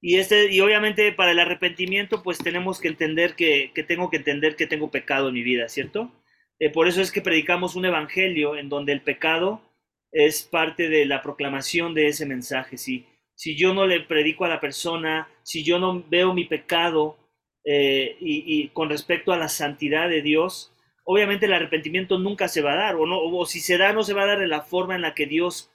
Y, 0.00 0.16
este, 0.16 0.52
y 0.52 0.60
obviamente 0.60 1.12
para 1.12 1.30
el 1.30 1.38
arrepentimiento, 1.38 2.24
pues 2.24 2.38
tenemos 2.38 2.80
que 2.80 2.88
entender 2.88 3.36
que, 3.36 3.70
que 3.72 3.84
tengo 3.84 4.10
que 4.10 4.16
entender 4.16 4.56
que 4.56 4.66
tengo 4.66 4.90
pecado 4.90 5.28
en 5.28 5.34
mi 5.34 5.44
vida, 5.44 5.68
¿cierto? 5.68 6.10
Eh, 6.58 6.70
por 6.70 6.88
eso 6.88 7.00
es 7.00 7.12
que 7.12 7.20
predicamos 7.20 7.76
un 7.76 7.84
evangelio 7.84 8.56
en 8.56 8.68
donde 8.68 8.92
el 8.92 9.00
pecado 9.00 9.62
es 10.10 10.42
parte 10.42 10.88
de 10.88 11.06
la 11.06 11.22
proclamación 11.22 11.94
de 11.94 12.08
ese 12.08 12.26
mensaje. 12.26 12.78
Si, 12.78 13.06
si 13.36 13.56
yo 13.56 13.74
no 13.74 13.86
le 13.86 14.00
predico 14.00 14.44
a 14.44 14.48
la 14.48 14.60
persona, 14.60 15.28
si 15.44 15.62
yo 15.62 15.78
no 15.78 16.02
veo 16.08 16.34
mi 16.34 16.46
pecado 16.46 17.16
eh, 17.64 18.16
y, 18.18 18.68
con 18.70 18.88
respecto 18.88 19.32
a 19.32 19.36
la 19.36 19.48
santidad 19.48 20.08
de 20.08 20.22
Dios, 20.22 20.72
obviamente 21.06 21.46
el 21.46 21.52
arrepentimiento 21.52 22.18
nunca 22.18 22.48
se 22.48 22.60
va 22.60 22.72
a 22.72 22.76
dar, 22.76 22.96
o, 22.96 23.06
no, 23.06 23.18
o 23.20 23.46
si 23.46 23.60
se 23.60 23.78
da, 23.78 23.92
no 23.92 24.02
se 24.02 24.12
va 24.12 24.24
a 24.24 24.26
dar 24.26 24.38
de 24.40 24.48
la 24.48 24.62
forma 24.62 24.96
en 24.96 25.02
la 25.02 25.14
que 25.14 25.26
Dios, 25.26 25.70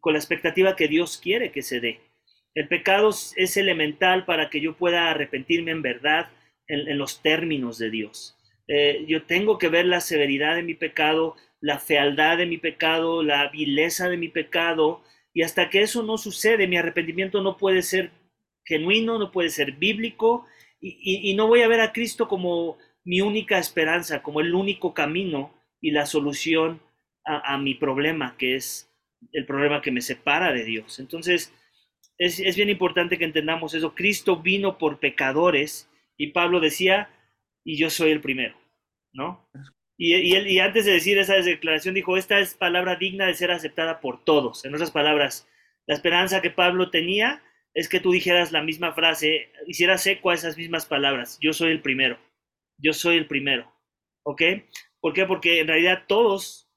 con 0.00 0.14
la 0.14 0.18
expectativa 0.18 0.76
que 0.76 0.88
Dios 0.88 1.18
quiere 1.18 1.52
que 1.52 1.62
se 1.62 1.80
dé. 1.80 2.00
El 2.54 2.68
pecado 2.68 3.10
es 3.10 3.56
elemental 3.56 4.24
para 4.24 4.50
que 4.50 4.60
yo 4.60 4.76
pueda 4.76 5.10
arrepentirme 5.10 5.70
en 5.70 5.82
verdad 5.82 6.30
en, 6.68 6.98
los 6.98 7.22
términos 7.22 7.78
de 7.78 7.90
Dios. 7.90 8.36
Eh, 8.68 9.04
yo 9.08 9.24
tengo 9.24 9.58
que 9.58 9.68
ver 9.68 9.86
la 9.86 10.00
severidad 10.00 10.54
de 10.54 10.62
mi 10.62 10.74
pecado, 10.74 11.36
la 11.60 11.78
fealdad 11.78 12.38
de 12.38 12.46
mi 12.46 12.58
pecado, 12.58 13.22
la 13.22 13.48
vileza 13.48 14.08
de 14.08 14.16
mi 14.16 14.28
pecado, 14.28 15.02
y 15.34 15.42
hasta 15.42 15.70
que 15.70 15.82
eso 15.82 16.02
no 16.02 16.18
sucede, 16.18 16.68
mi 16.68 16.76
arrepentimiento 16.76 17.42
no 17.42 17.56
puede 17.56 17.82
ser 17.82 18.10
genuino, 18.64 19.18
no 19.18 19.32
puede 19.32 19.48
ser 19.48 19.72
bíblico, 19.72 20.46
y, 20.80 21.32
no 21.34 21.46
voy 21.46 21.62
a 21.62 21.68
ver 21.68 21.80
a 21.80 21.92
Cristo 21.92 22.26
como 22.26 22.76
mi 23.04 23.20
única 23.20 23.58
esperanza, 23.58 24.22
como 24.22 24.40
el 24.40 24.54
único 24.54 24.94
camino 24.94 25.54
y 25.80 25.90
la 25.90 26.06
solución 26.06 26.80
a, 27.24 27.56
mi 27.58 27.74
problema, 27.74 28.36
que 28.36 28.56
es 28.56 28.90
el 29.32 29.46
problema 29.46 29.80
que 29.80 29.92
me 29.92 30.00
separa 30.00 30.52
de 30.52 30.64
Dios. 30.64 30.98
Entonces, 30.98 31.54
es, 32.18 32.40
es 32.40 32.56
bien 32.56 32.68
importante 32.68 33.16
que 33.16 33.24
entendamos 33.24 33.74
eso. 33.74 33.94
Cristo 33.94 34.38
vino 34.42 34.76
por 34.78 34.98
pecadores, 34.98 35.88
y 36.16 36.28
Pablo 36.28 36.60
decía, 36.60 37.10
y 37.64 37.76
yo 37.76 37.90
soy 37.90 38.10
el 38.10 38.20
primero, 38.20 38.56
¿no? 39.12 39.48
Y, 39.96 40.14
y, 40.16 40.34
él, 40.34 40.48
y 40.48 40.58
antes 40.58 40.84
de 40.84 40.92
decir 40.92 41.18
esa 41.18 41.34
declaración 41.34 41.94
dijo, 41.94 42.16
esta 42.16 42.40
es 42.40 42.54
palabra 42.54 42.96
digna 42.96 43.26
de 43.26 43.34
ser 43.34 43.52
aceptada 43.52 44.00
por 44.00 44.24
todos. 44.24 44.64
En 44.64 44.74
otras 44.74 44.90
palabras, 44.90 45.48
la 45.86 45.94
esperanza 45.94 46.42
que 46.42 46.50
Pablo 46.50 46.90
tenía 46.90 47.42
es 47.74 47.88
que 47.88 48.00
tú 48.00 48.12
dijeras 48.12 48.52
la 48.52 48.62
misma 48.62 48.92
frase, 48.92 49.50
hicieras 49.66 50.06
eco 50.06 50.30
a 50.30 50.34
esas 50.34 50.56
mismas 50.56 50.86
palabras. 50.86 51.38
Yo 51.40 51.52
soy 51.52 51.70
el 51.70 51.82
primero. 51.82 52.18
Yo 52.82 52.92
soy 52.92 53.16
el 53.16 53.26
primero. 53.26 53.72
¿Ok? 54.24 54.42
¿Por 55.00 55.12
qué? 55.12 55.24
Porque 55.26 55.60
en 55.60 55.68
realidad 55.68 56.04
todos 56.06 56.68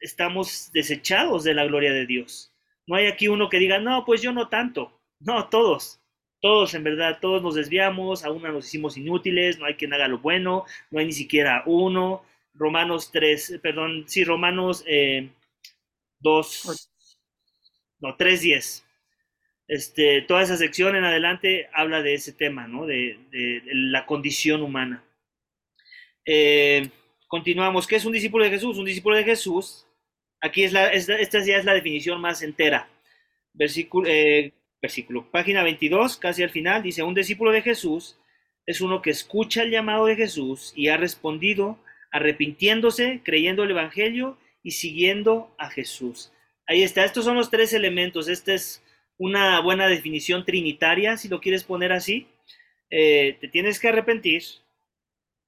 estamos 0.00 0.70
desechados 0.72 1.44
de 1.44 1.54
la 1.54 1.64
gloria 1.64 1.92
de 1.92 2.06
Dios. 2.06 2.52
No 2.86 2.96
hay 2.96 3.06
aquí 3.06 3.28
uno 3.28 3.48
que 3.48 3.58
diga, 3.58 3.78
no, 3.78 4.04
pues 4.04 4.22
yo 4.22 4.32
no 4.32 4.48
tanto. 4.48 5.00
No, 5.20 5.48
todos. 5.48 6.00
Todos, 6.40 6.74
en 6.74 6.84
verdad, 6.84 7.18
todos 7.20 7.42
nos 7.42 7.54
desviamos, 7.54 8.24
aún 8.24 8.42
nos 8.42 8.66
hicimos 8.66 8.98
inútiles, 8.98 9.58
no 9.58 9.64
hay 9.64 9.74
quien 9.74 9.94
haga 9.94 10.08
lo 10.08 10.18
bueno, 10.18 10.64
no 10.90 10.98
hay 10.98 11.06
ni 11.06 11.12
siquiera 11.12 11.62
uno. 11.64 12.22
Romanos 12.52 13.10
3, 13.12 13.60
perdón, 13.62 14.04
sí, 14.06 14.24
Romanos 14.24 14.84
eh, 14.86 15.30
2, 16.20 16.90
no, 18.00 18.16
3.10. 18.16 18.84
Este, 19.66 20.20
toda 20.22 20.42
esa 20.42 20.58
sección 20.58 20.94
en 20.94 21.04
adelante 21.04 21.70
habla 21.72 22.02
de 22.02 22.14
ese 22.14 22.32
tema, 22.32 22.68
¿no? 22.68 22.84
De 22.84 23.18
la 23.72 24.04
condición 24.04 24.60
humana. 24.60 25.02
Eh, 26.26 26.88
continuamos. 27.28 27.86
¿Qué 27.86 27.96
es 27.96 28.04
un 28.04 28.12
discípulo 28.12 28.44
de 28.44 28.50
Jesús? 28.50 28.78
Un 28.78 28.84
discípulo 28.84 29.16
de 29.16 29.24
Jesús. 29.24 29.86
Aquí 30.40 30.64
es 30.64 30.72
la, 30.72 30.88
esta, 30.88 31.16
es 31.38 31.64
la 31.64 31.74
definición 31.74 32.20
más 32.20 32.42
entera. 32.42 32.88
Versículo, 33.52 34.08
eh, 34.08 34.52
página 35.30 35.62
22, 35.62 36.16
casi 36.16 36.42
al 36.42 36.50
final, 36.50 36.82
dice, 36.82 37.02
un 37.02 37.14
discípulo 37.14 37.50
de 37.50 37.62
Jesús 37.62 38.18
es 38.66 38.80
uno 38.80 39.02
que 39.02 39.10
escucha 39.10 39.62
el 39.62 39.70
llamado 39.70 40.06
de 40.06 40.16
Jesús 40.16 40.72
y 40.74 40.88
ha 40.88 40.96
respondido 40.96 41.78
arrepintiéndose, 42.10 43.20
creyendo 43.22 43.64
el 43.64 43.70
Evangelio 43.70 44.38
y 44.62 44.72
siguiendo 44.72 45.54
a 45.58 45.70
Jesús. 45.70 46.32
Ahí 46.66 46.82
está, 46.82 47.04
estos 47.04 47.24
son 47.24 47.36
los 47.36 47.50
tres 47.50 47.72
elementos. 47.72 48.28
Esta 48.28 48.54
es 48.54 48.82
una 49.18 49.60
buena 49.60 49.86
definición 49.86 50.44
trinitaria, 50.44 51.16
si 51.16 51.28
lo 51.28 51.40
quieres 51.40 51.64
poner 51.64 51.92
así. 51.92 52.26
Eh, 52.90 53.36
te 53.40 53.48
tienes 53.48 53.78
que 53.78 53.88
arrepentir, 53.88 54.42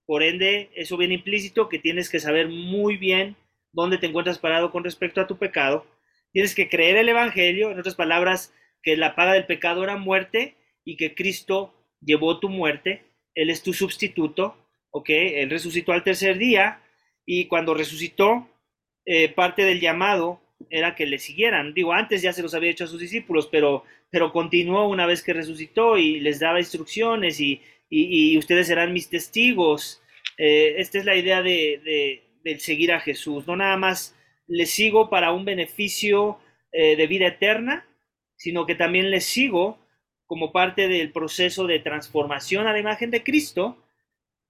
por 0.06 0.22
ende, 0.22 0.70
eso 0.74 0.96
viene 0.96 1.14
implícito 1.14 1.68
que 1.68 1.78
tienes 1.78 2.08
que 2.08 2.20
saber 2.20 2.48
muy 2.48 2.96
bien 2.96 3.36
dónde 3.72 3.98
te 3.98 4.06
encuentras 4.06 4.38
parado 4.38 4.70
con 4.70 4.84
respecto 4.84 5.20
a 5.20 5.26
tu 5.26 5.36
pecado. 5.36 5.86
Tienes 6.32 6.54
que 6.54 6.68
creer 6.68 6.96
el 6.96 7.08
Evangelio, 7.08 7.70
en 7.70 7.78
otras 7.78 7.96
palabras, 7.96 8.54
que 8.82 8.96
la 8.96 9.16
paga 9.16 9.32
del 9.32 9.46
pecado 9.46 9.82
era 9.82 9.96
muerte 9.96 10.54
y 10.84 10.96
que 10.96 11.14
Cristo 11.14 11.74
llevó 12.00 12.38
tu 12.38 12.48
muerte. 12.48 13.02
Él 13.34 13.50
es 13.50 13.62
tu 13.62 13.72
sustituto, 13.72 14.56
¿ok? 14.90 15.10
Él 15.10 15.50
resucitó 15.50 15.92
al 15.92 16.04
tercer 16.04 16.38
día 16.38 16.80
y 17.24 17.46
cuando 17.46 17.74
resucitó, 17.74 18.48
eh, 19.04 19.28
parte 19.28 19.64
del 19.64 19.80
llamado 19.80 20.40
era 20.70 20.94
que 20.94 21.06
le 21.06 21.18
siguieran. 21.18 21.74
Digo, 21.74 21.92
antes 21.92 22.22
ya 22.22 22.32
se 22.32 22.42
los 22.42 22.54
había 22.54 22.70
hecho 22.70 22.84
a 22.84 22.88
sus 22.88 23.00
discípulos, 23.00 23.48
pero, 23.50 23.84
pero 24.10 24.32
continuó 24.32 24.88
una 24.88 25.06
vez 25.06 25.22
que 25.22 25.32
resucitó 25.32 25.98
y 25.98 26.20
les 26.20 26.38
daba 26.38 26.60
instrucciones 26.60 27.40
y, 27.40 27.60
y, 27.88 28.36
ustedes 28.38 28.66
serán 28.66 28.92
mis 28.92 29.08
testigos. 29.08 30.02
Eh, 30.38 30.74
esta 30.78 30.98
es 30.98 31.04
la 31.04 31.16
idea 31.16 31.42
de, 31.42 32.22
de, 32.42 32.58
seguir 32.58 32.92
a 32.92 33.00
Jesús. 33.00 33.46
No 33.46 33.56
nada 33.56 33.76
más 33.76 34.16
le 34.46 34.66
sigo 34.66 35.10
para 35.10 35.32
un 35.32 35.44
beneficio 35.44 36.38
eh, 36.72 36.96
de 36.96 37.06
vida 37.06 37.26
eterna, 37.26 37.86
sino 38.36 38.66
que 38.66 38.74
también 38.74 39.10
le 39.10 39.20
sigo 39.20 39.78
como 40.26 40.52
parte 40.52 40.88
del 40.88 41.12
proceso 41.12 41.66
de 41.66 41.78
transformación 41.78 42.66
a 42.66 42.72
la 42.72 42.80
imagen 42.80 43.10
de 43.10 43.22
Cristo 43.22 43.82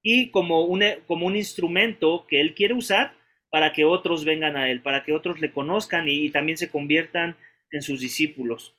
y 0.02 0.30
como 0.30 0.64
un, 0.64 0.82
como 1.06 1.26
un 1.26 1.36
instrumento 1.36 2.26
que 2.28 2.40
Él 2.40 2.54
quiere 2.54 2.74
usar 2.74 3.14
para 3.50 3.72
que 3.72 3.84
otros 3.84 4.24
vengan 4.24 4.56
a 4.56 4.70
Él, 4.70 4.82
para 4.82 5.04
que 5.04 5.12
otros 5.12 5.40
le 5.40 5.52
conozcan 5.52 6.08
y 6.08 6.30
también 6.30 6.58
se 6.58 6.70
conviertan 6.70 7.36
en 7.70 7.82
sus 7.82 8.00
discípulos. 8.00 8.76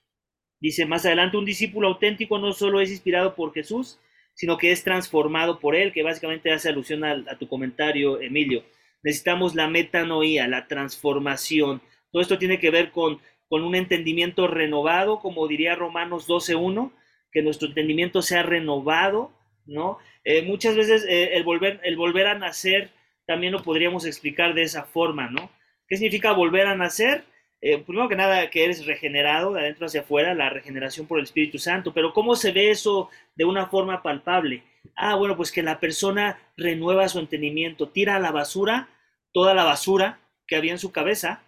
Dice 0.59 0.85
más 0.85 1.05
adelante, 1.05 1.37
un 1.37 1.45
discípulo 1.45 1.87
auténtico 1.87 2.39
no 2.39 2.51
solo 2.51 2.81
es 2.81 2.89
inspirado 2.89 3.35
por 3.35 3.53
Jesús, 3.53 3.99
sino 4.37 4.59
que 4.59 4.71
es 4.71 4.83
transformado 4.83 5.59
por 5.59 5.75
Él, 5.75 5.91
que 5.91 6.03
básicamente 6.03 6.53
hace 6.53 6.69
alusión 6.69 7.03
a, 7.03 7.37
tu 7.39 7.47
comentario, 7.47 8.21
Emilio. 8.21 8.63
Necesitamos 9.01 9.55
la 9.55 9.67
metanoía, 9.67 10.47
la 10.47 10.67
transformación. 10.67 11.81
Todo 12.11 12.21
esto 12.21 12.37
tiene 12.37 12.59
que 12.59 12.69
ver 12.69 12.91
con, 12.91 13.19
con 13.49 13.63
un 13.63 13.73
entendimiento 13.73 14.47
renovado, 14.47 15.21
como 15.21 15.47
diría 15.47 15.75
Romanos 15.75 16.27
12.1, 16.27 16.91
que 17.31 17.41
nuestro 17.41 17.67
entendimiento 17.67 18.21
sea 18.21 18.43
renovado, 18.43 19.31
¿no? 19.65 19.97
Eh, 20.23 20.43
muchas 20.43 20.75
veces 20.75 21.03
eh, 21.09 21.31
el, 21.33 21.43
volver, 21.43 21.81
el 21.83 21.97
volver 21.97 22.27
a 22.27 22.37
nacer 22.37 22.91
también 23.25 23.53
lo 23.53 23.63
podríamos 23.63 24.05
explicar 24.05 24.53
de 24.53 24.61
esa 24.61 24.83
forma, 24.83 25.31
¿no? 25.31 25.49
¿Qué 25.87 25.97
significa 25.97 26.31
volver 26.31 26.67
a 26.67 26.75
nacer? 26.75 27.23
Eh, 27.59 27.79
primero 27.79 28.07
que 28.07 28.15
nada, 28.15 28.51
que 28.51 28.65
eres 28.65 28.85
regenerado 28.85 29.53
de 29.53 29.61
adentro 29.61 29.87
hacia 29.87 30.01
afuera, 30.01 30.35
la 30.35 30.51
regeneración 30.51 31.07
por 31.07 31.17
el 31.17 31.23
Espíritu 31.23 31.57
Santo, 31.57 31.91
pero 31.91 32.13
¿cómo 32.13 32.35
se 32.35 32.51
ve 32.51 32.69
eso 32.69 33.09
de 33.37 33.45
una 33.45 33.67
forma 33.67 34.03
palpable? 34.03 34.63
Ah, 34.95 35.15
bueno, 35.15 35.37
pues 35.37 35.51
que 35.51 35.63
la 35.63 35.79
persona 35.79 36.39
renueva 36.57 37.07
su 37.07 37.19
entendimiento, 37.19 37.89
tira 37.89 38.15
a 38.15 38.19
la 38.19 38.31
basura 38.31 38.89
toda 39.31 39.53
la 39.53 39.63
basura 39.63 40.19
que 40.47 40.55
había 40.55 40.71
en 40.71 40.79
su 40.79 40.91
cabeza, 40.91 41.43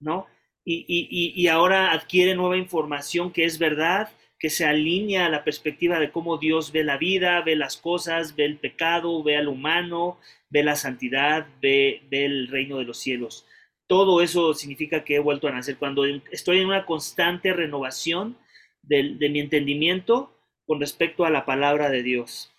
¿no? 0.00 0.26
Y, 0.64 0.84
y, 0.88 1.32
y 1.40 1.48
ahora 1.48 1.92
adquiere 1.92 2.34
nueva 2.34 2.56
información 2.56 3.32
que 3.32 3.44
es 3.44 3.58
verdad, 3.58 4.10
que 4.38 4.50
se 4.50 4.64
alinea 4.66 5.26
a 5.26 5.30
la 5.30 5.44
perspectiva 5.44 5.98
de 5.98 6.10
cómo 6.10 6.38
Dios 6.38 6.72
ve 6.72 6.84
la 6.84 6.96
vida, 6.96 7.40
ve 7.42 7.56
las 7.56 7.76
cosas, 7.76 8.36
ve 8.36 8.44
el 8.44 8.58
pecado, 8.58 9.22
ve 9.22 9.36
al 9.36 9.48
humano, 9.48 10.18
ve 10.50 10.62
la 10.62 10.76
santidad, 10.76 11.46
ve, 11.60 12.02
ve 12.10 12.24
el 12.24 12.48
reino 12.48 12.78
de 12.78 12.84
los 12.84 12.98
cielos. 12.98 13.46
Todo 13.86 14.20
eso 14.20 14.54
significa 14.54 15.04
que 15.04 15.16
he 15.16 15.20
vuelto 15.20 15.48
a 15.48 15.52
nacer. 15.52 15.76
Cuando 15.78 16.04
estoy 16.04 16.60
en 16.60 16.66
una 16.66 16.84
constante 16.84 17.52
renovación 17.52 18.36
de, 18.82 19.14
de 19.14 19.28
mi 19.30 19.40
entendimiento 19.40 20.37
con 20.68 20.80
respecto 20.80 21.24
a 21.24 21.30
la 21.30 21.46
palabra 21.46 21.88
de 21.88 22.02
Dios. 22.02 22.54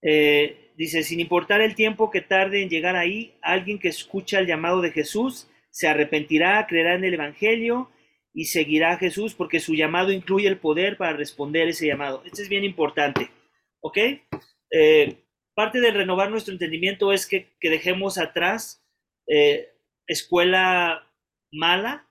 Eh, 0.00 0.72
dice, 0.78 1.02
sin 1.02 1.20
importar 1.20 1.60
el 1.60 1.74
tiempo 1.74 2.10
que 2.10 2.22
tarde 2.22 2.62
en 2.62 2.70
llegar 2.70 2.96
ahí, 2.96 3.36
alguien 3.42 3.78
que 3.78 3.88
escucha 3.88 4.38
el 4.38 4.46
llamado 4.46 4.80
de 4.80 4.92
Jesús 4.92 5.46
se 5.70 5.88
arrepentirá, 5.88 6.66
creerá 6.66 6.94
en 6.94 7.04
el 7.04 7.12
Evangelio 7.12 7.90
y 8.32 8.46
seguirá 8.46 8.92
a 8.92 8.96
Jesús 8.96 9.34
porque 9.34 9.60
su 9.60 9.74
llamado 9.74 10.10
incluye 10.10 10.48
el 10.48 10.56
poder 10.56 10.96
para 10.96 11.12
responder 11.12 11.68
ese 11.68 11.86
llamado. 11.86 12.22
Esto 12.24 12.40
es 12.40 12.48
bien 12.48 12.64
importante, 12.64 13.30
¿ok? 13.80 13.98
Eh, 14.70 15.18
parte 15.52 15.82
de 15.82 15.90
renovar 15.90 16.30
nuestro 16.30 16.54
entendimiento 16.54 17.12
es 17.12 17.26
que, 17.26 17.52
que 17.60 17.68
dejemos 17.68 18.16
atrás 18.16 18.82
eh, 19.26 19.68
escuela 20.06 21.12
mala, 21.50 22.08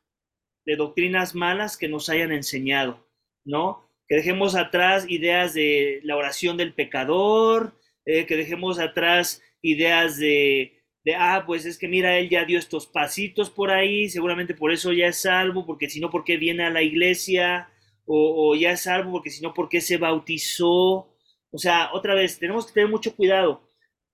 de 0.64 0.76
doctrinas 0.76 1.34
malas 1.34 1.76
que 1.76 1.88
nos 1.88 2.08
hayan 2.08 2.32
enseñado, 2.32 3.04
¿no? 3.44 3.91
Que 4.12 4.18
dejemos 4.18 4.56
atrás 4.56 5.06
ideas 5.08 5.54
de 5.54 6.02
la 6.04 6.18
oración 6.18 6.58
del 6.58 6.74
pecador, 6.74 7.80
eh, 8.06 8.26
que 8.26 8.36
dejemos 8.36 8.78
atrás 8.78 9.42
ideas 9.62 10.18
de, 10.18 10.74
ah, 11.16 11.46
pues 11.48 11.66
es 11.66 11.78
que 11.78 11.88
mira, 11.88 12.18
él 12.18 12.28
ya 12.28 12.44
dio 12.44 12.60
estos 12.60 12.88
pasitos 12.88 13.50
por 13.50 13.72
ahí, 13.72 14.10
seguramente 14.10 14.54
por 14.54 14.74
eso 14.74 14.92
ya 14.92 15.08
es 15.08 15.22
salvo, 15.22 15.66
porque 15.66 15.90
si 15.90 16.02
no, 16.02 16.10
¿por 16.10 16.26
qué 16.26 16.36
viene 16.36 16.66
a 16.66 16.70
la 16.70 16.82
iglesia? 16.82 17.70
O, 18.06 18.54
ya 18.54 18.72
es 18.72 18.82
salvo, 18.82 19.14
porque 19.14 19.30
si 19.30 19.42
no, 19.42 19.54
¿por 19.54 19.70
qué 19.70 19.80
se 19.80 19.96
bautizó? 19.96 21.16
O 21.50 21.58
sea, 21.58 21.94
otra 21.94 22.14
vez, 22.14 22.38
tenemos 22.38 22.68
que 22.68 22.74
tener 22.74 22.90
mucho 22.90 23.16
cuidado, 23.16 23.62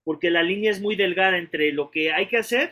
porque 0.03 0.29
la 0.29 0.43
línea 0.43 0.69
es 0.69 0.79
muy 0.79 0.95
delgada 0.95 1.39
entre 1.39 1.71
lo 1.71 1.89
que 1.89 2.13
hay 2.13 2.27
que 2.27 2.37
hacer 2.37 2.71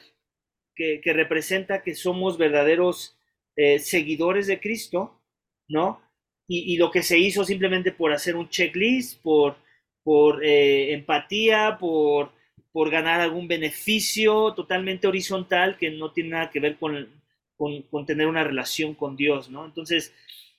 que, 0.75 1.01
que 1.01 1.11
representa 1.11 1.81
que 1.81 1.95
somos 1.95 2.37
verdaderos 2.37 3.17
eh, 3.55 3.79
seguidores 3.79 4.45
de 4.45 4.59
Cristo, 4.59 5.23
¿no? 5.67 6.04
Y, 6.47 6.77
lo 6.77 6.91
que 6.91 7.01
se 7.01 7.17
hizo 7.17 7.43
simplemente 7.43 7.91
por 7.91 8.13
hacer 8.13 8.35
un 8.35 8.49
checklist, 8.49 9.19
por, 9.23 9.57
por 10.03 10.45
eh, 10.45 10.93
empatía, 10.93 11.77
por, 11.79 12.33
por 12.71 12.91
ganar 12.91 13.19
algún 13.19 13.47
beneficio 13.47 14.53
totalmente 14.53 15.07
horizontal 15.07 15.75
que 15.77 15.89
no 15.89 16.11
tiene 16.11 16.31
nada 16.31 16.51
que 16.51 16.59
ver 16.59 16.77
con, 16.77 17.09
con, 17.57 17.81
con 17.83 18.05
tener 18.05 18.27
una 18.27 18.43
relación 18.43 18.93
con 18.93 19.15
Dios, 19.15 19.49
¿no? 19.49 19.65
Entonces, 19.65 20.13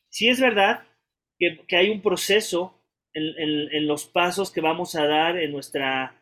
sí 0.09 0.29
es 0.29 0.41
verdad 0.41 0.85
que, 1.39 1.61
que 1.69 1.77
hay 1.77 1.91
un 1.91 2.03
proceso 2.03 2.75
en, 3.13 3.23
en, 3.39 3.73
en, 3.73 3.87
los 3.87 4.07
pasos 4.07 4.51
que 4.51 4.61
vamos 4.61 4.97
a 4.97 5.07
dar 5.07 5.39
en, 5.39 5.53
nuestra, 5.53 6.21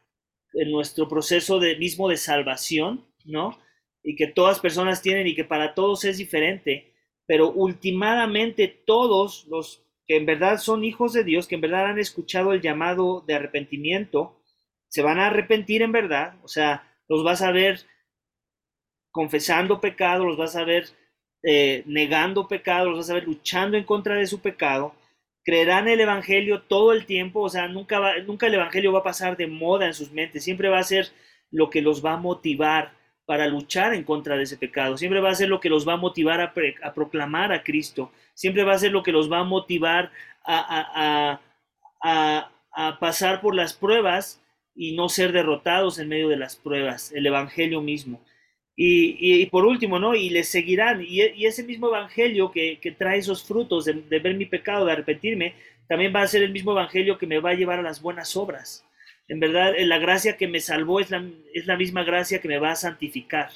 en 0.52 0.70
nuestro 0.70 1.08
proceso 1.08 1.58
de, 1.58 1.76
mismo 1.76 2.10
de 2.10 2.18
salvación, 2.18 3.06
¿no? 3.24 3.58
y 4.04 4.14
que 4.14 4.26
todas 4.26 4.60
personas 4.60 5.02
tienen 5.02 5.26
y 5.26 5.34
que 5.34 5.44
para 5.44 5.74
todos 5.74 6.04
es 6.04 6.18
diferente, 6.18 6.93
pero 7.26 7.50
últimamente 7.50 8.68
todos 8.68 9.46
los 9.48 9.84
que 10.06 10.16
en 10.16 10.26
verdad 10.26 10.58
son 10.58 10.84
hijos 10.84 11.12
de 11.12 11.24
Dios, 11.24 11.48
que 11.48 11.54
en 11.54 11.62
verdad 11.62 11.86
han 11.86 11.98
escuchado 11.98 12.52
el 12.52 12.60
llamado 12.60 13.24
de 13.26 13.34
arrepentimiento, 13.34 14.40
se 14.88 15.02
van 15.02 15.18
a 15.18 15.28
arrepentir 15.28 15.82
en 15.82 15.92
verdad, 15.92 16.36
o 16.42 16.48
sea, 16.48 16.90
los 17.08 17.24
vas 17.24 17.42
a 17.42 17.50
ver 17.50 17.80
confesando 19.10 19.80
pecado, 19.80 20.24
los 20.24 20.36
vas 20.36 20.56
a 20.56 20.64
ver 20.64 20.88
eh, 21.42 21.82
negando 21.86 22.48
pecado, 22.48 22.90
los 22.90 22.98
vas 22.98 23.10
a 23.10 23.14
ver 23.14 23.24
luchando 23.24 23.76
en 23.76 23.84
contra 23.84 24.16
de 24.16 24.26
su 24.26 24.40
pecado, 24.40 24.94
creerán 25.42 25.88
el 25.88 26.00
Evangelio 26.00 26.62
todo 26.62 26.92
el 26.92 27.06
tiempo, 27.06 27.40
o 27.40 27.48
sea, 27.48 27.68
nunca, 27.68 27.98
va, 27.98 28.18
nunca 28.18 28.46
el 28.46 28.54
Evangelio 28.54 28.92
va 28.92 29.00
a 29.00 29.04
pasar 29.04 29.36
de 29.36 29.46
moda 29.46 29.86
en 29.86 29.94
sus 29.94 30.10
mentes, 30.12 30.44
siempre 30.44 30.68
va 30.68 30.78
a 30.78 30.84
ser 30.84 31.08
lo 31.50 31.70
que 31.70 31.82
los 31.82 32.04
va 32.04 32.14
a 32.14 32.18
motivar 32.18 32.92
para 33.26 33.46
luchar 33.46 33.94
en 33.94 34.04
contra 34.04 34.36
de 34.36 34.42
ese 34.42 34.56
pecado. 34.56 34.96
Siempre 34.96 35.20
va 35.20 35.30
a 35.30 35.34
ser 35.34 35.48
lo 35.48 35.60
que 35.60 35.70
los 35.70 35.86
va 35.86 35.94
a 35.94 35.98
motivar 35.98 36.40
a, 36.40 36.52
proclamar 36.94 37.52
a 37.52 37.62
Cristo. 37.62 38.12
Siempre 38.34 38.64
va 38.64 38.74
a 38.74 38.78
ser 38.78 38.92
lo 38.92 39.02
que 39.02 39.12
los 39.12 39.30
va 39.30 39.40
a 39.40 39.44
motivar 39.44 40.10
a, 40.44 41.40
pasar 43.00 43.40
por 43.40 43.54
las 43.54 43.72
pruebas 43.72 44.42
y 44.74 44.96
no 44.96 45.08
ser 45.08 45.32
derrotados 45.32 45.98
en 45.98 46.08
medio 46.08 46.28
de 46.28 46.36
las 46.36 46.56
pruebas. 46.56 47.12
El 47.12 47.26
Evangelio 47.26 47.80
mismo. 47.80 48.20
Y, 48.76 49.46
por 49.46 49.64
último, 49.64 49.98
¿no? 49.98 50.14
Y 50.14 50.30
les 50.30 50.48
seguirán. 50.48 51.02
Y, 51.06 51.20
ese 51.46 51.62
mismo 51.62 51.88
evangelio 51.88 52.50
que, 52.50 52.94
trae 52.98 53.18
esos 53.18 53.44
frutos 53.44 53.84
de, 53.84 53.94
ver 54.18 54.34
mi 54.34 54.46
pecado, 54.46 54.84
de 54.84 54.92
arrepentirme, 54.92 55.54
también 55.88 56.12
va 56.14 56.22
a 56.22 56.26
ser 56.26 56.42
el 56.42 56.52
mismo 56.52 56.72
evangelio 56.72 57.16
que 57.16 57.26
me 57.26 57.38
va 57.38 57.50
a 57.50 57.54
llevar 57.54 57.78
a 57.78 57.82
las 57.82 58.02
buenas 58.02 58.36
obras. 58.36 58.84
En 59.28 59.40
verdad, 59.40 59.74
la 59.78 59.98
gracia 59.98 60.36
que 60.36 60.48
me 60.48 60.60
salvó 60.60 61.00
es 61.00 61.10
la, 61.10 61.24
es 61.54 61.66
misma 61.78 62.04
gracia 62.04 62.40
que 62.40 62.48
me 62.48 62.58
va 62.58 62.72
a 62.72 62.76
santificar. 62.76 63.50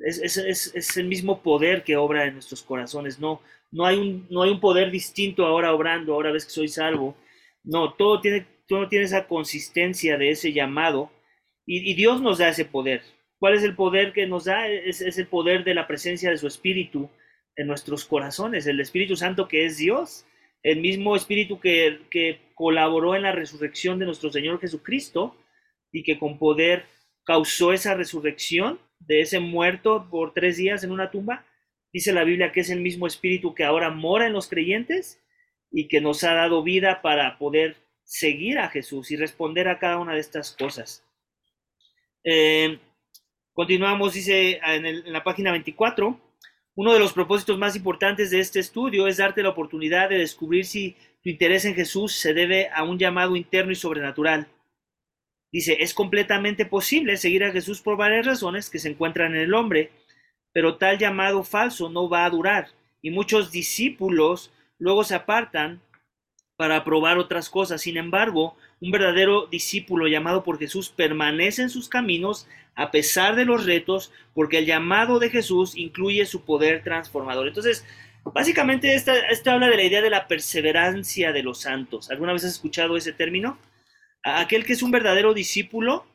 Es, 0.00 0.36
es, 0.36 0.96
el 0.96 1.06
mismo 1.06 1.42
poder 1.42 1.82
que 1.82 1.96
obra 1.96 2.26
en 2.26 2.34
nuestros 2.34 2.62
corazones. 2.62 3.18
No, 3.18 3.40
no, 3.70 3.86
hay 3.86 3.98
un, 3.98 4.26
no 4.30 4.42
hay 4.42 4.50
un 4.50 4.60
poder 4.60 4.90
distinto 4.90 5.46
ahora 5.46 5.72
obrando, 5.72 6.14
ahora 6.14 6.32
ves 6.32 6.44
que 6.44 6.50
soy 6.50 6.68
salvo. 6.68 7.16
No, 7.64 7.94
todo 7.94 8.20
tiene, 8.20 8.46
todo 8.66 8.88
tiene 8.88 9.04
esa 9.04 9.26
consistencia 9.26 10.18
de 10.18 10.30
ese 10.30 10.52
llamado 10.52 11.10
y 11.70 11.92
Dios 11.94 12.22
nos 12.22 12.38
da 12.38 12.48
ese 12.48 12.64
poder. 12.64 13.02
¿Cuál 13.38 13.54
es 13.54 13.62
el 13.62 13.76
poder 13.76 14.12
que 14.12 14.26
nos 14.26 14.44
da? 14.44 14.68
Es, 14.68 15.00
el 15.00 15.26
poder 15.26 15.64
de 15.64 15.74
la 15.74 15.86
presencia 15.86 16.30
de 16.30 16.38
su 16.38 16.46
Espíritu 16.46 17.08
en 17.56 17.66
nuestros 17.66 18.04
corazones, 18.04 18.66
el 18.66 18.80
Espíritu 18.80 19.16
Santo 19.16 19.48
que 19.48 19.64
es 19.64 19.78
Dios, 19.78 20.26
el 20.62 20.80
mismo 20.80 21.16
Espíritu 21.16 21.60
que, 21.60 22.00
que 22.10 22.40
colaboró 22.54 23.14
en 23.14 23.22
la 23.22 23.32
resurrección 23.32 23.98
de 23.98 24.06
nuestro 24.06 24.30
Señor 24.30 24.60
Jesucristo 24.60 25.36
y 25.92 26.02
que 26.02 26.18
con 26.18 26.38
poder 26.38 26.86
causó 27.24 27.72
esa 27.72 27.94
resurrección 27.94 28.80
de 28.98 29.20
ese 29.20 29.40
muerto 29.40 30.08
por 30.10 30.34
tres 30.34 30.56
días 30.56 30.82
en 30.84 30.90
una 30.90 31.10
tumba. 31.10 31.44
Dice 31.92 32.12
la 32.12 32.24
Biblia 32.24 32.52
que 32.52 32.60
es 32.60 32.70
el 32.70 32.80
mismo 32.80 33.06
Espíritu 33.06 33.54
que 33.54 33.64
ahora 33.64 33.90
mora 33.90 34.26
en 34.26 34.32
los 34.32 34.48
creyentes 34.48 35.22
y 35.70 35.88
que 35.88 36.00
nos 36.00 36.24
ha 36.24 36.34
dado 36.34 36.62
vida 36.62 37.02
para 37.02 37.38
poder 37.38 37.76
seguir 38.04 38.58
a 38.58 38.68
Jesús 38.68 39.10
y 39.10 39.16
responder 39.16 39.68
a 39.68 39.78
cada 39.78 39.98
una 39.98 40.14
de 40.14 40.20
estas 40.20 40.52
cosas. 40.52 41.04
Eh, 42.24 42.78
Continuamos, 43.58 44.14
dice 44.14 44.60
en, 44.62 45.12
la 45.12 45.24
página 45.24 45.50
24, 45.50 46.16
uno 46.78 46.92
de 46.92 47.00
los 47.00 47.12
propósitos 47.12 47.58
más 47.58 47.74
importantes 47.74 48.30
de 48.30 48.38
este 48.38 48.60
estudio 48.60 49.08
es 49.08 49.16
darte 49.16 49.42
la 49.42 49.48
oportunidad 49.48 50.08
de 50.08 50.18
descubrir 50.18 50.64
si 50.64 50.96
tu 51.24 51.28
interés 51.28 51.64
en 51.64 51.74
Jesús 51.74 52.12
se 52.12 52.32
debe 52.34 52.68
a 52.72 52.84
un 52.84 53.00
llamado 53.00 53.34
interno 53.34 53.72
y 53.72 53.74
sobrenatural. 53.74 54.46
Dice, 55.50 55.78
es 55.80 55.92
completamente 55.92 56.66
posible 56.66 57.16
seguir 57.16 57.42
a 57.42 57.50
Jesús 57.50 57.80
por 57.80 57.96
varias 57.96 58.26
razones 58.26 58.70
que 58.70 58.78
se 58.78 58.90
encuentran 58.90 59.34
en 59.34 59.40
el 59.40 59.54
hombre, 59.54 59.90
pero 60.52 60.76
tal 60.76 60.98
llamado 60.98 61.42
falso 61.42 61.90
no 61.90 62.08
va 62.08 62.24
a 62.24 62.30
durar 62.30 62.68
y 63.02 63.10
muchos 63.10 63.50
discípulos 63.50 64.52
luego 64.78 65.02
se 65.02 65.16
apartan 65.16 65.80
para 66.54 66.84
probar 66.84 67.18
otras 67.18 67.50
cosas. 67.50 67.80
Sin 67.80 67.96
embargo, 67.96 68.56
un 68.80 68.90
verdadero 68.90 69.46
discípulo 69.46 70.06
llamado 70.06 70.44
por 70.44 70.58
Jesús 70.58 70.88
permanece 70.88 71.62
en 71.62 71.70
sus 71.70 71.88
caminos 71.88 72.46
a 72.74 72.92
pesar 72.92 73.34
de 73.34 73.44
los 73.44 73.66
retos, 73.66 74.12
porque 74.34 74.58
el 74.58 74.66
llamado 74.66 75.18
de 75.18 75.30
Jesús 75.30 75.76
incluye 75.76 76.24
su 76.26 76.44
poder 76.44 76.84
transformador. 76.84 77.48
Entonces, 77.48 77.84
básicamente 78.22 78.94
esto 78.94 79.50
habla 79.50 79.68
de 79.68 79.76
la 79.76 79.82
idea 79.82 80.00
de 80.00 80.10
la 80.10 80.28
perseverancia 80.28 81.32
de 81.32 81.42
los 81.42 81.60
santos. 81.60 82.08
¿Alguna 82.08 82.32
vez 82.32 82.44
has 82.44 82.52
escuchado 82.52 82.96
ese 82.96 83.12
término? 83.12 83.58
Aquel 84.22 84.64
que 84.64 84.74
es 84.74 84.82
un 84.82 84.92
verdadero 84.92 85.34
discípulo, 85.34 86.06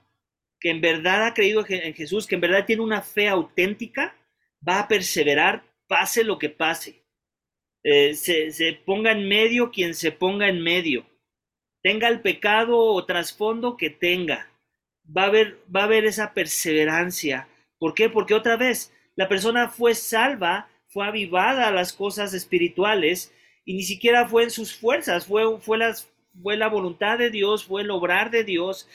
que 0.58 0.70
en 0.70 0.80
verdad 0.80 1.26
ha 1.26 1.34
creído 1.34 1.66
en 1.68 1.94
Jesús, 1.94 2.28
que 2.28 2.36
en 2.36 2.42
verdad 2.42 2.66
tiene 2.66 2.82
una 2.82 3.02
fe 3.02 3.28
auténtica, 3.28 4.16
va 4.66 4.80
a 4.80 4.88
perseverar 4.88 5.64
pase 5.88 6.24
lo 6.24 6.40
que 6.40 6.48
pase. 6.48 7.04
Eh, 7.84 8.14
se 8.14 8.80
ponga 8.86 9.12
en 9.12 9.28
medio 9.28 9.70
quien 9.70 9.94
se 9.94 10.14
ponga 10.14 10.48
en 10.48 10.64
medio 10.64 11.06
tenga 11.84 12.08
el 12.08 12.22
pecado 12.22 12.80
o 12.80 13.06
trasfondo 13.06 13.78
que 13.78 13.92
tenga. 13.92 14.50
Va 15.06 15.24
a 15.24 15.28
haber, 15.28 15.60
va 15.74 15.84
a 15.84 15.96
esa 15.98 16.34
perseverancia. 16.34 17.48
¿Por 17.78 17.94
qué? 17.94 18.10
Porque 18.10 18.34
otra 18.34 18.56
vez, 18.56 18.92
la 19.16 19.28
persona 19.28 19.68
fue 19.68 19.94
salva, 19.94 20.70
fue 20.88 21.06
avivada 21.06 21.68
a 21.68 21.72
las 21.72 21.92
cosas 21.92 22.34
espirituales 22.34 23.34
y 23.66 23.76
ni 23.76 23.84
siquiera 23.84 24.28
fue 24.28 24.44
en 24.44 24.52
sus 24.52 24.74
fuerzas, 24.74 25.26
fue, 25.26 25.60
fue, 25.60 25.78
las, 25.78 26.10
fue 26.42 26.56
la 26.56 26.70
voluntad 26.70 27.18
de 27.18 27.30
Dios, 27.30 27.66
fue 27.66 27.82
el 27.82 27.92
obrar 27.92 28.32
de 28.32 28.44
Dios, 28.44 28.88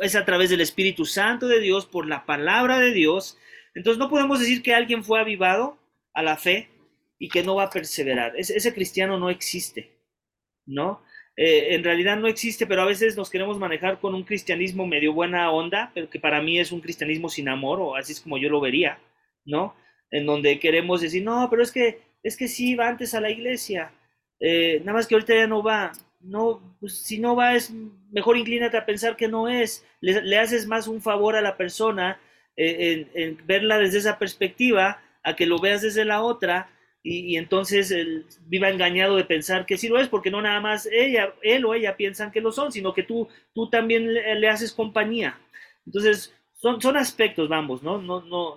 es 0.00 0.16
a 0.16 0.24
través 0.24 0.50
del 0.50 0.62
Espíritu 0.62 1.04
Santo 1.04 1.46
de 1.46 1.60
Dios, 1.60 1.86
por 1.86 2.06
la 2.06 2.24
palabra 2.24 2.78
de 2.78 2.92
Dios. 2.92 3.38
Entonces 3.74 3.98
no 3.98 4.08
podemos 4.08 4.40
decir 4.40 4.62
que 4.62 4.74
alguien 4.74 5.04
fue 5.04 5.20
avivado 5.20 5.78
a 6.14 6.22
la 6.22 6.36
fe 6.36 6.70
y 7.18 7.28
que 7.28 7.42
no 7.42 7.56
va 7.56 7.64
a 7.64 7.70
perseverar. 7.70 8.34
ese 8.36 8.74
cristiano 8.74 9.18
no 9.18 9.28
existe, 9.28 9.98
¿no? 10.64 11.02
Eh, 11.36 11.74
en 11.74 11.82
realidad 11.82 12.16
no 12.16 12.28
existe, 12.28 12.66
pero 12.66 12.82
a 12.82 12.86
veces 12.86 13.16
nos 13.16 13.28
queremos 13.28 13.58
manejar 13.58 13.98
con 13.98 14.14
un 14.14 14.22
cristianismo 14.22 14.86
medio 14.86 15.12
buena 15.12 15.50
onda, 15.50 15.90
pero 15.92 16.08
que 16.08 16.20
para 16.20 16.40
mí 16.40 16.60
es 16.60 16.70
un 16.70 16.80
cristianismo 16.80 17.28
sin 17.28 17.48
amor, 17.48 17.80
o 17.80 17.96
así 17.96 18.12
es 18.12 18.20
como 18.20 18.38
yo 18.38 18.48
lo 18.48 18.60
vería, 18.60 18.98
¿no? 19.44 19.74
En 20.10 20.26
donde 20.26 20.60
queremos 20.60 21.00
decir, 21.00 21.24
no, 21.24 21.48
pero 21.50 21.62
es 21.62 21.72
que, 21.72 22.02
es 22.22 22.36
que 22.36 22.46
sí 22.46 22.76
va 22.76 22.88
antes 22.88 23.14
a 23.14 23.20
la 23.20 23.30
iglesia, 23.30 23.90
eh, 24.38 24.80
nada 24.80 24.92
más 24.94 25.06
que 25.06 25.14
ahorita 25.14 25.34
ya 25.34 25.46
no 25.48 25.62
va, 25.62 25.92
no, 26.20 26.76
pues 26.80 26.98
si 26.98 27.18
no 27.18 27.34
va 27.34 27.54
es 27.54 27.72
mejor 28.12 28.36
inclínate 28.36 28.76
a 28.76 28.86
pensar 28.86 29.16
que 29.16 29.28
no 29.28 29.48
es, 29.48 29.84
le, 30.00 30.38
haces 30.38 30.66
más 30.66 30.86
un 30.86 31.02
favor 31.02 31.36
a 31.36 31.42
la 31.42 31.56
persona 31.56 32.20
eh, 32.56 33.08
en 33.14 33.38
verla 33.46 33.78
desde 33.78 33.98
esa 33.98 34.18
perspectiva, 34.18 35.02
a 35.24 35.34
que 35.34 35.46
lo 35.46 35.58
veas 35.58 35.82
desde 35.82 36.04
la 36.04 36.22
otra, 36.22 36.68
y, 37.06 37.36
entonces 37.36 37.90
él 37.90 38.24
viva 38.46 38.70
engañado 38.70 39.16
de 39.16 39.24
pensar 39.24 39.66
que 39.66 39.76
sí 39.76 39.88
lo 39.88 40.00
es, 40.00 40.08
porque 40.08 40.30
no 40.30 40.40
nada 40.40 40.58
más 40.60 40.88
ella, 40.90 41.34
él 41.42 41.66
o 41.66 41.74
ella 41.74 41.98
piensan 41.98 42.32
que 42.32 42.40
lo 42.40 42.50
son, 42.50 42.72
sino 42.72 42.94
que 42.94 43.02
tú, 43.02 43.28
tú 43.52 43.68
también 43.68 44.14
le, 44.14 44.48
haces 44.48 44.72
compañía. 44.72 45.38
Entonces, 45.84 46.34
son, 46.54 46.80
son 46.80 46.96
aspectos, 46.96 47.50
vamos, 47.50 47.82
¿no? 47.82 48.00
No, 48.00 48.22
no, 48.22 48.56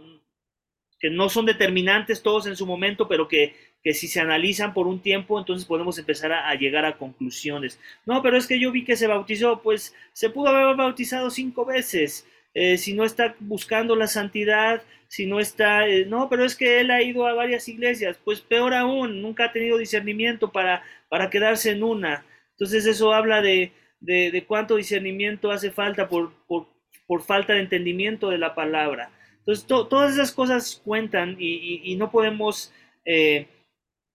que 0.97 1.09
no 1.09 1.27
son 1.27 1.45
determinantes 1.45 2.23
todos 2.23 2.47
en 2.47 2.55
su 2.55 2.65
momento, 2.65 3.09
pero 3.09 3.27
que, 3.27 3.53
que 3.83 3.93
si 3.93 4.07
se 4.07 4.21
analizan 4.21 4.73
por 4.73 4.87
un 4.87 5.01
tiempo, 5.01 5.37
entonces 5.37 5.67
podemos 5.67 5.99
empezar 5.99 6.31
a, 6.31 6.49
a, 6.49 6.55
llegar 6.55 6.85
a 6.85 6.97
conclusiones. 6.97 7.81
No, 8.05 8.21
pero 8.23 8.37
es 8.37 8.47
que 8.47 8.61
yo 8.61 8.71
vi 8.71 8.85
que 8.85 8.95
se 8.95 9.07
bautizó, 9.07 9.61
pues 9.61 9.93
se 10.13 10.29
pudo 10.29 10.47
haber 10.47 10.77
bautizado 10.77 11.29
cinco 11.31 11.65
veces. 11.65 12.25
Eh, 12.59 12.79
si 12.79 12.93
no 12.95 13.03
está 13.03 13.35
buscando 13.39 13.95
la 13.95 14.07
santidad, 14.07 14.81
si 15.07 15.27
no 15.27 15.39
está, 15.39 15.87
eh, 15.87 16.07
no, 16.07 16.27
pero 16.27 16.43
es 16.43 16.55
que 16.55 16.79
él 16.79 16.89
ha 16.89 17.03
ido 17.03 17.27
a 17.27 17.35
varias 17.35 17.67
iglesias, 17.67 18.17
pues 18.23 18.41
peor 18.41 18.73
aún, 18.73 19.21
nunca 19.21 19.45
ha 19.45 19.51
tenido 19.51 19.77
discernimiento 19.77 20.51
para, 20.51 20.81
para 21.07 21.29
quedarse 21.29 21.69
en 21.69 21.83
una. 21.83 22.25
Entonces 22.53 22.87
eso 22.87 23.13
habla 23.13 23.43
de, 23.43 23.73
de, 23.99 24.43
cuánto 24.47 24.75
discernimiento 24.75 25.51
hace 25.51 25.69
falta 25.69 26.09
por, 26.09 26.33
por, 26.47 26.65
por, 27.05 27.21
falta 27.21 27.53
de 27.53 27.59
entendimiento 27.59 28.31
de 28.31 28.39
la 28.39 28.55
palabra. 28.55 29.11
Entonces 29.37 29.67
todas 29.67 30.13
esas 30.13 30.31
cosas 30.31 30.81
cuentan 30.83 31.35
y, 31.39 31.81
y, 31.83 31.95
no 31.95 32.09
podemos... 32.09 32.73
Eh, 33.05 33.45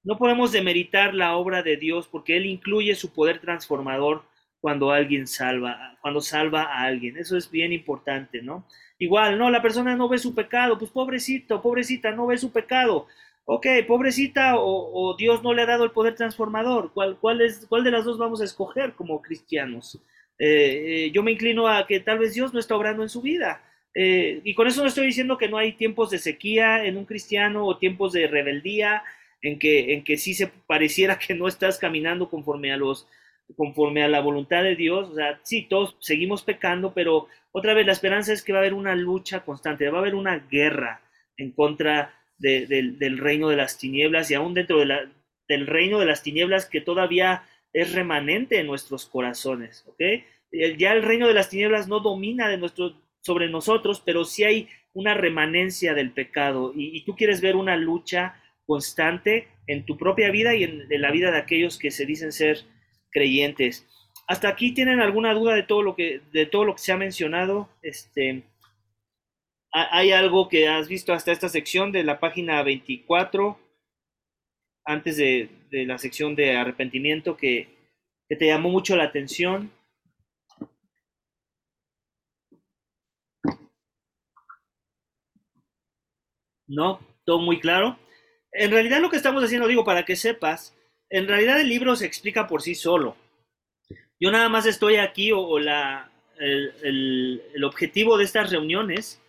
no 0.02 0.18
podemos 0.18 0.50
demeritar 0.50 1.14
la 1.14 1.36
obra 1.36 1.62
de 1.62 1.76
Dios 1.76 2.08
porque 2.08 2.36
Él 2.36 2.46
incluye 2.46 2.96
su 2.96 3.12
poder 3.12 3.38
transformador 3.38 4.24
cuando 4.62 4.92
alguien 4.92 5.26
salva, 5.26 5.98
cuando 6.00 6.20
salva 6.20 6.62
a 6.62 6.84
alguien. 6.84 7.18
Eso 7.18 7.36
es 7.36 7.50
bien 7.50 7.72
importante, 7.72 8.40
¿no? 8.42 8.64
Igual, 8.96 9.36
no, 9.36 9.50
la 9.50 9.60
persona 9.60 9.96
no 9.96 10.08
ve 10.08 10.18
su 10.18 10.36
pecado, 10.36 10.78
pues 10.78 10.92
pobrecito, 10.92 11.60
pobrecita, 11.60 12.12
no 12.12 12.28
ve 12.28 12.38
su 12.38 12.52
pecado. 12.52 13.08
Ok, 13.44 13.66
pobrecita 13.88 14.54
o, 14.56 15.16
Dios 15.18 15.42
no 15.42 15.52
le 15.52 15.62
ha 15.62 15.66
dado 15.66 15.82
el 15.84 15.90
poder 15.90 16.14
transformador. 16.14 16.92
¿Cuál, 16.94 17.18
cuál, 17.20 17.40
es, 17.40 17.66
¿Cuál 17.68 17.82
de 17.82 17.90
las 17.90 18.04
dos 18.04 18.18
vamos 18.18 18.40
a 18.40 18.44
escoger 18.44 18.92
como 18.92 19.20
cristianos? 19.20 20.00
Eh, 20.38 21.06
eh, 21.06 21.10
yo 21.10 21.24
me 21.24 21.32
inclino 21.32 21.66
a 21.66 21.84
que 21.84 21.98
tal 21.98 22.20
vez 22.20 22.34
Dios 22.34 22.54
no 22.54 22.60
está 22.60 22.76
obrando 22.76 23.02
en 23.02 23.08
su 23.08 23.20
vida. 23.20 23.64
Eh, 23.96 24.42
y 24.44 24.54
con 24.54 24.68
eso 24.68 24.82
no 24.82 24.88
estoy 24.88 25.06
diciendo 25.06 25.38
que 25.38 25.48
no 25.48 25.58
hay 25.58 25.72
tiempos 25.72 26.10
de 26.10 26.18
sequía 26.18 26.84
en 26.84 26.96
un 26.96 27.04
cristiano 27.04 27.66
o 27.66 27.78
tiempos 27.78 28.12
de 28.12 28.28
rebeldía 28.28 29.02
en 29.42 29.58
que, 29.58 29.92
en 29.92 30.04
que 30.04 30.16
sí 30.16 30.34
se 30.34 30.46
pareciera 30.46 31.18
que 31.26 31.34
no 31.34 31.48
estás 31.48 31.78
caminando 31.78 32.30
conforme 32.30 32.72
a 32.72 32.76
los 32.76 33.08
conforme 33.56 34.02
a 34.02 34.08
la 34.08 34.20
voluntad 34.20 34.62
de 34.62 34.76
Dios, 34.76 35.10
o 35.10 35.14
sea, 35.14 35.40
sí, 35.42 35.66
todos 35.68 35.96
seguimos 36.00 36.42
pecando, 36.42 36.92
pero 36.94 37.28
otra 37.52 37.74
vez 37.74 37.86
la 37.86 37.92
esperanza 37.92 38.32
es 38.32 38.42
que 38.42 38.52
va 38.52 38.58
a 38.58 38.62
haber 38.62 38.74
una 38.74 38.94
lucha 38.94 39.44
constante, 39.44 39.88
va 39.90 39.98
a 39.98 40.00
haber 40.00 40.14
una 40.14 40.38
guerra 40.50 41.02
en 41.36 41.52
contra 41.52 42.14
del 42.38 43.18
reino 43.18 43.48
de 43.48 43.56
las 43.56 43.78
tinieblas 43.78 44.30
y 44.30 44.34
aún 44.34 44.52
dentro 44.54 44.78
del 44.80 45.66
reino 45.66 46.00
de 46.00 46.06
las 46.06 46.22
tinieblas 46.22 46.66
que 46.66 46.80
todavía 46.80 47.44
es 47.72 47.92
remanente 47.92 48.58
en 48.58 48.66
nuestros 48.66 49.06
corazones, 49.06 49.84
¿ok? 49.86 50.00
Ya 50.76 50.92
el 50.92 51.02
reino 51.02 51.28
de 51.28 51.34
las 51.34 51.48
tinieblas 51.48 51.88
no 51.88 52.00
domina 52.00 52.48
de 52.48 52.58
nuestro, 52.58 53.00
sobre 53.20 53.48
nosotros, 53.48 54.02
pero 54.04 54.24
sí 54.24 54.44
hay 54.44 54.68
una 54.92 55.14
remanencia 55.14 55.94
del 55.94 56.12
pecado 56.12 56.72
y, 56.74 57.04
tú 57.04 57.16
quieres 57.16 57.40
ver 57.40 57.56
una 57.56 57.76
lucha 57.76 58.36
constante 58.66 59.48
en 59.66 59.86
tu 59.86 59.96
propia 59.96 60.30
vida 60.30 60.54
y 60.54 60.64
en, 60.64 60.86
en 60.90 61.00
la 61.00 61.10
vida 61.10 61.30
de 61.30 61.38
aquellos 61.38 61.78
que 61.78 61.90
se 61.90 62.04
dicen 62.04 62.32
ser 62.32 62.58
creyentes. 63.12 63.86
Hasta 64.26 64.48
aquí 64.48 64.72
tienen 64.72 65.00
alguna 65.00 65.34
duda 65.34 65.54
de 65.54 65.62
todo 65.62 65.82
lo 65.82 65.94
que, 65.94 66.22
de 66.32 66.46
todo 66.46 66.64
lo 66.64 66.74
que 66.74 66.82
se 66.82 66.92
ha 66.92 66.96
mencionado. 66.96 67.68
Este, 67.82 68.44
¿Hay 69.72 70.12
algo 70.12 70.48
que 70.48 70.68
has 70.68 70.88
visto 70.88 71.12
hasta 71.12 71.32
esta 71.32 71.48
sección 71.48 71.92
de 71.92 72.04
la 72.04 72.20
página 72.20 72.62
24, 72.62 73.58
antes 74.84 75.16
de, 75.16 75.48
la 75.70 75.98
sección 75.98 76.34
de 76.34 76.56
arrepentimiento, 76.56 77.36
que, 77.36 77.68
que 78.28 78.36
te 78.36 78.46
llamó 78.46 78.70
mucho 78.70 78.96
la 78.96 79.04
atención? 79.04 79.70
¿no? 86.72 87.00
Todo 87.24 87.38
muy 87.38 87.60
claro. 87.60 87.98
En 88.52 88.70
realidad 88.70 89.00
lo 89.00 89.10
que 89.10 89.16
estamos 89.16 89.42
haciendo, 89.44 89.68
digo, 89.68 89.84
para 89.84 90.04
que 90.04 90.16
sepas, 90.16 90.76
en 91.12 91.28
realidad 91.28 91.60
el 91.60 91.68
libro 91.68 91.94
se 91.94 92.06
explica 92.06 92.46
por 92.46 92.62
sí 92.62 92.74
solo. 92.74 93.16
Yo 94.18 94.30
nada 94.30 94.48
más 94.48 94.64
estoy 94.64 94.96
aquí 94.96 95.30
o, 95.30 95.58
la, 95.58 96.10
el, 96.38 97.42
objetivo 97.64 98.16
de 98.16 98.24
estas 98.24 98.50
reuniones 98.50 99.20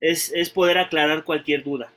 es, 0.00 0.50
poder 0.50 0.78
aclarar 0.78 1.24
cualquier 1.24 1.62
duda 1.62 1.92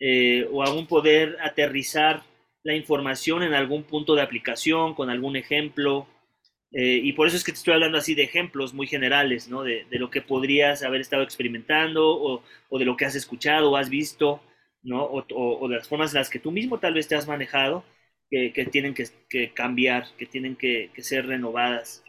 eh, 0.00 0.48
o 0.50 0.64
aún 0.64 0.88
poder 0.88 1.36
aterrizar 1.40 2.24
la 2.64 2.74
información 2.74 3.44
en 3.44 3.54
algún 3.54 3.84
punto 3.84 4.16
de 4.16 4.22
aplicación, 4.22 4.94
con 4.94 5.10
algún 5.10 5.36
ejemplo. 5.36 6.08
Eh, 6.72 7.00
y 7.04 7.12
por 7.12 7.28
eso 7.28 7.36
es 7.36 7.44
que 7.44 7.52
te 7.52 7.58
estoy 7.58 7.74
hablando 7.74 7.98
así 7.98 8.16
de 8.16 8.24
ejemplos 8.24 8.74
muy 8.74 8.88
generales, 8.88 9.48
¿no? 9.48 9.62
De, 9.62 9.86
lo 9.92 10.10
que 10.10 10.22
podrías 10.22 10.82
haber 10.82 11.00
estado 11.00 11.22
experimentando 11.22 12.08
o, 12.08 12.42
o, 12.68 12.78
de 12.80 12.84
lo 12.84 12.96
que 12.96 13.04
has 13.04 13.14
escuchado 13.14 13.70
o 13.70 13.76
has 13.76 13.90
visto, 13.90 14.42
¿no? 14.82 15.04
O, 15.04 15.24
o, 15.32 15.68
de 15.68 15.76
las 15.76 15.88
formas 15.88 16.12
en 16.12 16.18
las 16.18 16.30
que 16.30 16.40
tú 16.40 16.50
mismo 16.50 16.80
tal 16.80 16.94
vez 16.94 17.06
te 17.06 17.14
has 17.14 17.28
manejado 17.28 17.84
que, 18.30 18.52
que 18.52 18.66
tienen 18.66 18.94
que, 18.94 19.06
que, 19.28 19.52
cambiar, 19.52 20.06
que 20.16 20.26
tienen 20.26 20.56
que, 20.56 20.90
ser 20.98 21.26
renovadas. 21.26 22.02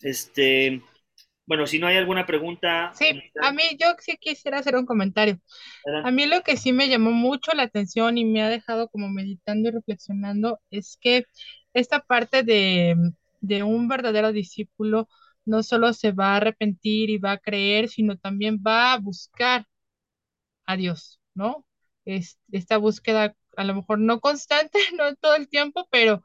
Este, 0.00 0.82
bueno, 1.46 1.66
si 1.66 1.78
no 1.78 1.86
hay 1.86 1.96
alguna 1.96 2.26
pregunta. 2.26 2.92
Sí, 2.94 3.22
a 3.42 3.52
mí 3.52 3.62
yo 3.78 3.88
sí 3.98 4.16
quisiera 4.20 4.58
hacer 4.58 4.76
un 4.76 4.86
comentario. 4.86 5.40
A 6.04 6.10
mí 6.10 6.26
lo 6.26 6.42
que 6.42 6.56
sí 6.56 6.72
me 6.72 6.88
llamó 6.88 7.10
mucho 7.10 7.52
la 7.52 7.64
atención 7.64 8.18
y 8.18 8.24
me 8.24 8.42
ha 8.42 8.48
dejado 8.48 8.88
como 8.88 9.08
meditando 9.08 9.68
y 9.68 9.72
reflexionando 9.72 10.60
es 10.70 10.98
que 11.00 11.24
esta 11.72 12.00
parte 12.00 12.42
de 12.42 12.96
de 13.40 13.62
un 13.62 13.88
verdadero 13.88 14.32
discípulo 14.32 15.08
no 15.44 15.62
solo 15.62 15.92
se 15.92 16.12
va 16.12 16.34
a 16.34 16.36
arrepentir 16.36 17.10
y 17.10 17.18
va 17.18 17.32
a 17.32 17.38
creer, 17.38 17.88
sino 17.88 18.18
también 18.18 18.58
va 18.66 18.92
a 18.92 18.98
buscar 18.98 19.66
a 20.66 20.76
Dios, 20.76 21.20
¿no? 21.34 21.64
Es, 22.04 22.38
esta 22.52 22.76
búsqueda 22.78 23.34
a 23.58 23.64
lo 23.64 23.74
mejor 23.74 23.98
no 24.00 24.20
constante, 24.20 24.78
no 24.98 25.14
todo 25.16 25.36
el 25.36 25.48
tiempo, 25.48 25.88
pero 25.90 26.22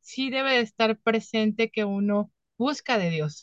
sí 0.00 0.30
debe 0.30 0.52
de 0.52 0.60
estar 0.62 0.98
presente 1.00 1.70
que 1.70 1.84
uno 1.84 2.32
busca 2.58 2.98
de 2.98 3.10
Dios. 3.10 3.42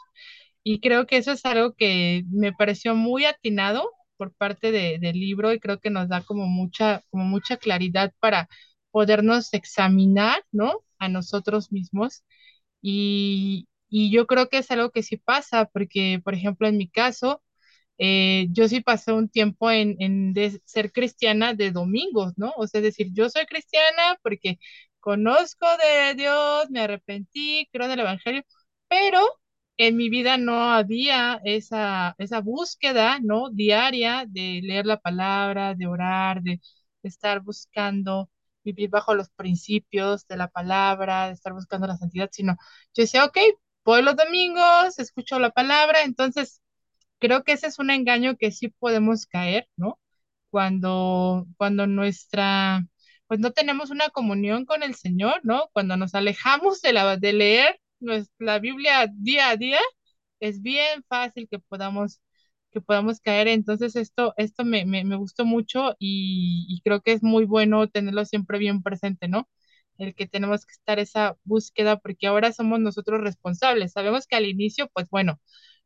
Y 0.64 0.82
creo 0.82 1.08
que 1.08 1.18
eso 1.18 1.32
es 1.34 1.46
algo 1.46 1.74
que 1.76 2.24
me 2.30 2.54
pareció 2.54 2.96
muy 2.96 3.26
atinado 3.26 3.92
por 4.18 4.34
parte 4.34 4.72
del 4.72 5.20
libro 5.20 5.54
y 5.54 5.60
creo 5.60 5.80
que 5.80 5.90
nos 5.90 6.10
da 6.10 6.22
como 6.24 6.46
mucha, 6.48 7.04
como 7.10 7.26
mucha 7.26 7.58
claridad 7.58 8.14
para 8.20 8.50
podernos 8.92 9.54
examinar, 9.54 10.44
¿no? 10.52 10.84
A 11.00 11.10
nosotros 11.10 11.72
mismos 11.72 12.24
y, 12.82 13.68
yo 13.92 14.28
creo 14.28 14.50
que 14.50 14.60
es 14.60 14.72
algo 14.72 14.92
que 14.92 15.04
sí 15.04 15.18
pasa, 15.18 15.66
porque, 15.66 16.22
por 16.24 16.34
ejemplo, 16.36 16.68
en 16.68 16.78
mi 16.78 16.88
caso, 16.90 17.42
eh, 18.00 18.48
yo 18.52 18.68
sí 18.68 18.82
pasé 18.82 19.14
un 19.14 19.30
tiempo 19.30 19.70
en, 19.72 20.34
de 20.34 20.62
ser 20.66 20.92
cristiana 20.92 21.54
de 21.54 21.72
domingos, 21.72 22.34
¿no? 22.38 22.54
O 22.58 22.68
sea, 22.68 22.80
es 22.80 22.86
decir, 22.86 23.10
yo 23.14 23.30
soy 23.30 23.46
cristiana 23.46 24.18
porque 24.24 24.60
conozco 25.00 25.66
de 25.78 26.16
Dios, 26.16 26.70
me 26.72 26.82
arrepentí, 26.82 27.68
creo 27.72 27.86
en 27.86 27.92
el 27.94 28.00
Evangelio, 28.02 28.44
pero 28.88 29.20
en 29.78 29.98
mi 29.98 30.10
vida 30.10 30.38
no 30.38 30.72
había 30.74 31.42
esa, 31.44 32.16
búsqueda, 32.44 33.20
¿no? 33.22 33.50
Diaria 33.50 34.26
de 34.28 34.62
leer 34.64 34.86
la 34.86 35.00
palabra, 35.00 35.76
de 35.76 35.88
orar, 35.88 36.42
de 36.42 36.62
estar 37.04 37.42
buscando 37.42 38.30
vivir 38.64 38.90
bajo 38.90 39.16
los 39.16 39.30
principios 39.30 40.28
de 40.28 40.38
la 40.38 40.48
palabra, 40.50 41.28
de 41.28 41.34
estar 41.34 41.54
buscando 41.54 41.88
la 41.88 41.98
santidad, 41.98 42.30
sino 42.32 42.54
yo 42.94 43.04
decía, 43.04 43.26
ok, 43.26 43.38
voy 43.86 44.02
los 44.04 44.16
domingos, 44.16 45.00
escucho 45.00 45.40
la 45.40 45.52
palabra, 45.52 46.04
entonces 46.04 46.62
creo 47.20 47.44
que 47.44 47.54
ese 47.54 47.68
es 47.68 47.80
un 47.80 47.90
engaño 47.92 48.38
que 48.38 48.52
sí 48.52 48.70
podemos 48.70 49.26
caer, 49.28 49.68
¿no? 49.78 50.00
Cuando, 50.50 51.48
cuando 51.58 51.88
nuestra, 51.88 52.86
pues 53.28 53.40
no 53.40 53.52
tenemos 53.52 53.90
una 53.92 54.10
comunión 54.10 54.66
con 54.66 54.84
el 54.84 54.96
Señor, 54.96 55.42
¿no? 55.44 55.70
Cuando 55.74 55.98
nos 55.98 56.16
alejamos 56.16 56.82
de, 56.82 56.94
la, 56.94 57.18
de 57.18 57.34
leer 57.34 57.80
la 58.40 58.60
Biblia 58.60 59.08
día 59.14 59.50
a 59.52 59.58
día, 59.58 59.80
es 60.40 60.62
bien 60.62 61.04
fácil 61.08 61.48
que 61.50 61.60
podamos 61.60 62.22
que 62.72 62.82
podamos 62.82 63.20
caer. 63.20 63.48
Entonces 63.48 63.96
esto, 63.96 64.34
esto 64.38 64.64
me, 64.66 64.86
me, 64.86 65.04
me 65.04 65.16
gustó 65.16 65.46
mucho 65.46 65.96
y, 66.00 66.66
y, 66.70 66.82
creo 66.84 67.02
que 67.02 67.14
es 67.14 67.24
muy 67.24 67.46
bueno 67.46 67.88
tenerlo 67.90 68.26
siempre 68.26 68.60
bien 68.60 68.84
presente, 68.84 69.28
¿no? 69.28 69.50
El 69.98 70.16
que 70.16 70.28
tenemos 70.28 70.66
que 70.66 70.74
estar 70.74 71.00
esa 71.00 71.36
búsqueda 71.44 71.98
porque 71.98 72.28
ahora 72.28 72.54
somos 72.54 72.80
nosotros 72.80 73.22
responsables. 73.22 73.92
Sabemos 73.94 74.28
que 74.28 74.36
al 74.38 74.46
inicio, 74.48 74.88
pues 74.94 75.10
bueno, 75.10 75.40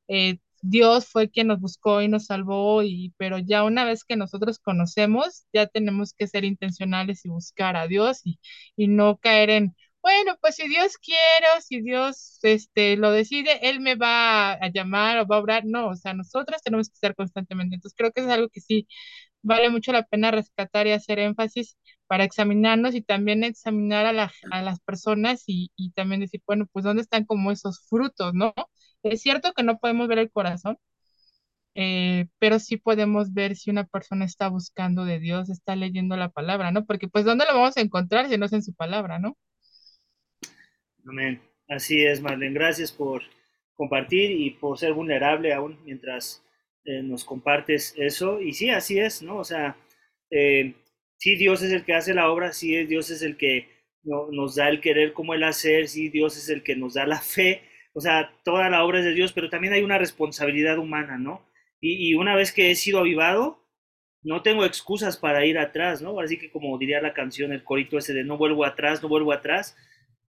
eh, 0.08 0.40
Dios 0.66 1.08
fue 1.08 1.30
quien 1.30 1.48
nos 1.48 1.60
buscó 1.60 2.02
y 2.02 2.08
nos 2.08 2.26
salvó, 2.28 2.84
y, 2.84 3.14
pero 3.18 3.38
ya 3.40 3.64
una 3.66 3.84
vez 3.86 4.04
que 4.06 4.16
nosotros 4.16 4.60
conocemos, 4.60 5.46
ya 5.54 5.68
tenemos 5.68 6.14
que 6.14 6.28
ser 6.28 6.46
intencionales 6.46 7.26
y 7.26 7.30
buscar 7.30 7.76
a 7.76 7.88
Dios 7.88 8.22
y, 8.24 8.40
y 8.78 8.88
no 8.88 9.18
caer 9.18 9.50
en, 9.50 9.76
bueno, 10.02 10.38
pues 10.42 10.56
si 10.56 10.68
Dios 10.70 10.98
quiere, 10.98 11.48
si 11.62 11.82
Dios 11.82 12.40
este, 12.44 12.96
lo 12.98 13.12
decide, 13.12 13.70
Él 13.70 13.80
me 13.82 13.96
va 13.96 14.54
a 14.54 14.70
llamar 14.72 15.20
o 15.20 15.28
va 15.28 15.38
a 15.38 15.40
obrar. 15.40 15.64
No, 15.66 15.90
o 15.90 15.96
sea, 15.96 16.14
nosotros 16.14 16.62
tenemos 16.64 16.90
que 16.90 16.94
estar 16.96 17.16
constantemente. 17.16 17.76
Entonces 17.76 17.96
creo 17.98 18.12
que 18.12 18.22
es 18.22 18.28
algo 18.28 18.50
que 18.50 18.62
sí 18.62 18.88
vale 19.42 19.70
mucho 19.70 19.92
la 19.92 20.04
pena 20.06 20.32
rescatar 20.32 20.88
y 20.88 20.92
hacer 20.92 21.20
énfasis 21.20 21.78
para 22.08 22.24
examinarnos 22.26 22.96
y 22.96 23.02
también 23.02 23.44
examinar 23.44 24.06
a, 24.18 24.32
a 24.52 24.62
las 24.62 24.80
personas 24.82 25.44
y, 25.48 25.72
y, 25.76 25.92
también 25.92 26.22
decir, 26.22 26.42
bueno, 26.48 26.68
pues 26.72 26.86
dónde 26.86 27.02
están 27.02 27.26
como 27.26 27.52
esos 27.52 27.86
frutos, 27.90 28.34
¿no? 28.34 28.54
Es 29.04 29.22
cierto 29.22 29.54
que 29.54 29.64
no 29.64 29.78
podemos 29.80 30.08
ver 30.08 30.20
el 30.20 30.32
corazón, 30.32 30.78
eh, 31.76 32.28
pero 32.40 32.60
sí 32.60 32.78
podemos 32.78 33.34
ver 33.34 33.56
si 33.56 33.70
una 33.70 33.86
persona 33.86 34.26
está 34.26 34.48
buscando 34.48 35.06
de 35.06 35.20
Dios, 35.20 35.50
está 35.50 35.76
leyendo 35.76 36.16
la 36.18 36.30
palabra, 36.30 36.72
¿no? 36.72 36.86
Porque 36.86 37.08
pues 37.08 37.26
¿dónde 37.26 37.46
lo 37.46 37.56
vamos 37.56 37.78
a 37.78 37.82
encontrar 37.82 38.30
si 38.30 38.38
no 38.38 38.46
es 38.46 38.54
en 38.54 38.64
su 38.64 38.74
palabra, 38.74 39.20
¿no? 39.20 39.38
Amén. 41.06 41.42
Así 41.68 42.04
es, 42.04 42.22
Marlene. 42.22 42.54
Gracias 42.54 42.92
por 42.92 43.24
compartir 43.76 44.32
y 44.32 44.52
por 44.52 44.78
ser 44.78 44.94
vulnerable 44.94 45.54
aún 45.54 45.78
mientras 45.84 46.44
eh, 46.86 47.02
nos 47.02 47.26
compartes 47.26 47.94
eso. 47.98 48.40
Y 48.42 48.54
sí, 48.54 48.70
así 48.70 49.00
es, 49.00 49.22
¿no? 49.22 49.38
O 49.38 49.44
sea, 49.44 49.76
eh, 50.30 50.76
sí, 51.18 51.36
Dios 51.36 51.62
es 51.62 51.72
el 51.72 51.84
que 51.86 51.94
hace 51.94 52.14
la 52.14 52.30
obra, 52.32 52.54
sí, 52.54 52.86
Dios 52.86 53.10
es 53.10 53.22
el 53.22 53.38
que 53.38 53.68
nos 54.04 54.56
da 54.56 54.70
el 54.70 54.82
querer 54.82 55.14
como 55.14 55.34
el 55.34 55.44
hacer, 55.44 55.88
sí, 55.88 56.10
Dios 56.10 56.38
es 56.38 56.50
el 56.50 56.62
que 56.64 56.76
nos 56.76 56.96
da 56.96 57.06
la 57.06 57.22
fe. 57.22 57.62
O 57.94 58.02
sea, 58.02 58.32
toda 58.44 58.70
la 58.70 58.84
obra 58.84 59.00
es 59.00 59.06
de 59.06 59.14
Dios, 59.14 59.34
pero 59.34 59.50
también 59.50 59.74
hay 59.74 59.84
una 59.84 59.98
responsabilidad 59.98 60.78
humana, 60.80 61.18
¿no? 61.18 61.46
Y, 61.80 62.10
y 62.10 62.16
una 62.16 62.36
vez 62.36 62.52
que 62.52 62.72
he 62.72 62.76
sido 62.76 63.00
avivado, 63.00 63.64
no 64.24 64.42
tengo 64.42 64.66
excusas 64.66 65.18
para 65.18 65.46
ir 65.46 65.58
atrás, 65.58 66.02
¿no? 66.02 66.20
Así 66.20 66.38
que 66.38 66.52
como 66.52 66.78
diría 66.78 67.02
la 67.02 67.14
canción, 67.14 67.52
el 67.52 67.64
corito 67.64 67.98
ese 67.98 68.14
de 68.14 68.24
no 68.24 68.38
vuelvo 68.38 68.66
atrás, 68.66 69.04
no 69.04 69.10
vuelvo 69.10 69.34
atrás, 69.34 69.76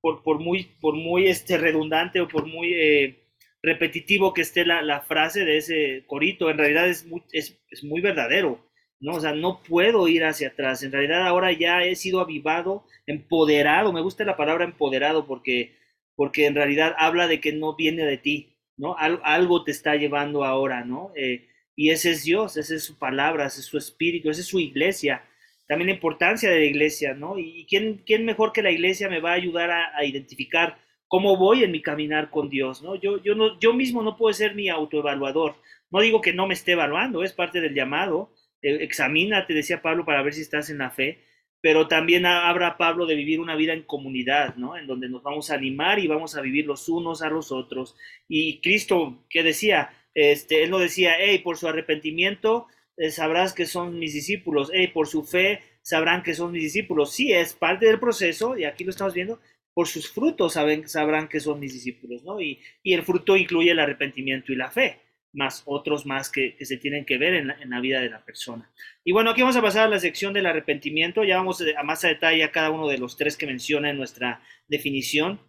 por, 0.02 0.40
muy, 0.40 0.66
por 0.82 0.96
muy 0.96 1.28
este, 1.28 1.58
redundante 1.58 2.20
o 2.20 2.28
por 2.28 2.46
muy 2.46 2.74
eh, 2.74 3.24
repetitivo 3.62 4.34
que 4.34 4.42
esté 4.42 4.66
la, 4.66 5.02
frase 5.02 5.46
de 5.46 5.58
ese 5.58 6.04
corito, 6.08 6.50
en 6.50 6.58
realidad 6.58 6.90
es 6.90 7.06
muy, 7.06 7.24
es, 7.32 7.58
muy 7.84 8.02
verdadero, 8.02 8.68
¿no? 9.00 9.14
O 9.14 9.22
sea, 9.22 9.34
no 9.34 9.64
puedo 9.64 10.08
ir 10.10 10.26
hacia 10.26 10.50
atrás. 10.50 10.84
En 10.84 10.92
realidad 10.92 11.26
ahora 11.26 11.54
ya 11.54 11.84
he 11.84 11.96
sido 11.96 12.20
avivado, 12.20 12.84
empoderado. 13.08 13.94
Me 13.94 14.02
gusta 14.02 14.26
la 14.26 14.36
palabra 14.36 14.66
empoderado 14.66 15.26
porque, 15.26 15.78
porque 16.16 16.46
en 16.46 16.56
realidad 16.56 16.96
habla 16.98 17.28
de 17.28 17.40
que 17.40 17.54
no 17.54 17.76
viene 17.76 18.06
de 18.06 18.18
ti, 18.18 18.56
¿no? 18.78 18.96
algo 18.98 19.64
te 19.64 19.72
está 19.72 19.96
llevando 19.96 20.44
ahora, 20.44 20.84
¿no? 20.84 21.12
Eh, 21.16 21.48
y 21.76 21.90
ese 21.90 22.12
es 22.12 22.24
Dios, 22.24 22.58
esa 22.58 22.76
es 22.76 22.84
su 22.84 22.98
palabra, 22.98 23.46
ese 23.46 23.62
es 23.62 23.66
su 23.66 23.78
espíritu, 23.78 24.30
esa 24.30 24.42
es 24.42 24.48
su 24.48 24.60
iglesia 24.60 25.24
también 25.68 25.88
la 25.88 25.96
importancia 25.96 26.50
de 26.50 26.60
la 26.60 26.66
iglesia, 26.66 27.14
¿no? 27.14 27.38
Y 27.38 27.66
quién, 27.68 28.04
quién 28.06 28.26
mejor 28.26 28.52
que 28.52 28.62
la 28.62 28.72
iglesia 28.72 29.10
me 29.10 29.20
va 29.20 29.32
a 29.32 29.36
ayudar 29.36 29.72
a, 29.72 30.06
identificar 30.06 30.78
cómo 31.08 31.38
voy 31.38 31.64
en 31.64 31.72
mi 31.72 31.82
caminar 31.82 32.30
con 32.30 32.50
Dios, 32.50 32.82
¿no? 32.82 32.96
Yo, 32.96 33.22
yo, 33.24 33.36
no, 33.36 33.60
yo 33.60 33.74
mismo 33.74 34.04
no 34.04 34.18
puedo 34.18 34.34
ser 34.34 34.56
mi 34.56 34.70
autoevaluador. 34.70 35.56
No 35.90 36.02
digo 36.02 36.22
que 36.22 36.34
no 36.34 36.48
me 36.48 36.54
esté 36.54 36.74
evaluando, 36.74 37.24
es 37.24 37.34
parte 37.34 37.62
del 37.62 37.74
llamado. 37.74 38.34
Eh, 38.62 38.80
examínate, 38.82 39.54
decía 39.54 39.82
Pablo, 39.82 40.06
para 40.06 40.22
ver 40.22 40.34
si 40.34 40.42
estás 40.42 40.70
en 40.70 40.80
la 40.80 40.90
fe, 40.90 41.24
pero 41.64 41.88
también 41.88 42.26
habla 42.26 42.76
Pablo 42.76 43.06
de 43.06 43.16
vivir 43.16 43.40
una 43.40 43.56
vida 43.56 43.72
en 43.72 43.84
comunidad, 43.84 44.58
¿no? 44.58 44.76
En 44.76 44.86
donde 44.86 45.08
nos 45.08 45.24
vamos 45.24 45.50
a 45.50 45.54
animar 45.54 45.98
y 45.98 46.08
vamos 46.08 46.36
a 46.36 46.42
vivir 46.42 46.66
los 46.66 46.90
unos 46.90 47.22
a 47.22 47.30
los 47.30 47.54
otros. 47.54 47.96
Y 48.28 48.60
Cristo, 48.60 49.24
¿qué 49.30 49.44
decía? 49.44 49.92
Este, 50.14 50.62
él 50.64 50.72
no 50.72 50.78
decía, 50.78 51.14
hey, 51.18 51.40
por 51.40 51.56
su 51.56 51.70
arrepentimiento 51.70 52.68
eh, 52.98 53.12
sabrás 53.12 53.54
que 53.54 53.66
son 53.66 53.98
mis 53.98 54.14
discípulos, 54.14 54.72
hey, 54.74 54.90
por 54.94 55.08
su 55.08 55.24
fe 55.24 55.62
sabrán 55.82 56.22
que 56.22 56.34
son 56.34 56.52
mis 56.52 56.64
discípulos. 56.64 57.14
Sí, 57.14 57.32
es 57.32 57.54
parte 57.54 57.86
del 57.86 57.98
proceso, 57.98 58.58
y 58.58 58.66
aquí 58.66 58.84
lo 58.84 58.90
estamos 58.90 59.14
viendo, 59.14 59.40
por 59.74 59.88
sus 59.88 60.12
frutos 60.12 60.52
saben, 60.52 60.90
sabrán 60.90 61.30
que 61.30 61.40
son 61.40 61.62
mis 61.62 61.72
discípulos, 61.72 62.26
¿no? 62.26 62.42
Y, 62.42 62.60
y 62.84 62.94
el 62.94 63.04
fruto 63.04 63.38
incluye 63.38 63.72
el 63.72 63.80
arrepentimiento 63.80 64.52
y 64.52 64.58
la 64.58 64.70
fe, 64.70 65.00
más 65.34 65.64
otros 65.66 66.06
más 66.06 66.30
que, 66.30 66.56
se 66.62 66.78
tienen 66.78 67.06
que 67.06 67.18
ver 67.18 67.34
en 67.34 67.48
la, 67.48 67.80
vida 67.82 68.00
de 68.00 68.10
la 68.10 68.24
persona. 68.24 68.72
Y 69.04 69.12
bueno, 69.12 69.32
aquí 69.32 69.42
vamos 69.42 69.58
a 69.58 69.62
pasar 69.62 69.88
a 69.88 69.90
la 69.90 70.00
sección 70.00 70.34
del 70.34 70.46
arrepentimiento, 70.46 71.24
ya 71.24 71.38
vamos 71.38 71.64
a 71.76 71.84
más 71.84 72.06
a 72.06 72.08
detalle 72.08 72.44
a 72.44 72.52
cada 72.52 72.70
uno 72.70 72.88
de 72.88 73.00
los 73.00 73.18
tres 73.18 73.36
que 73.36 73.48
menciona 73.48 73.90
en 73.90 73.98
nuestra 73.98 74.42
definición. 74.68 75.42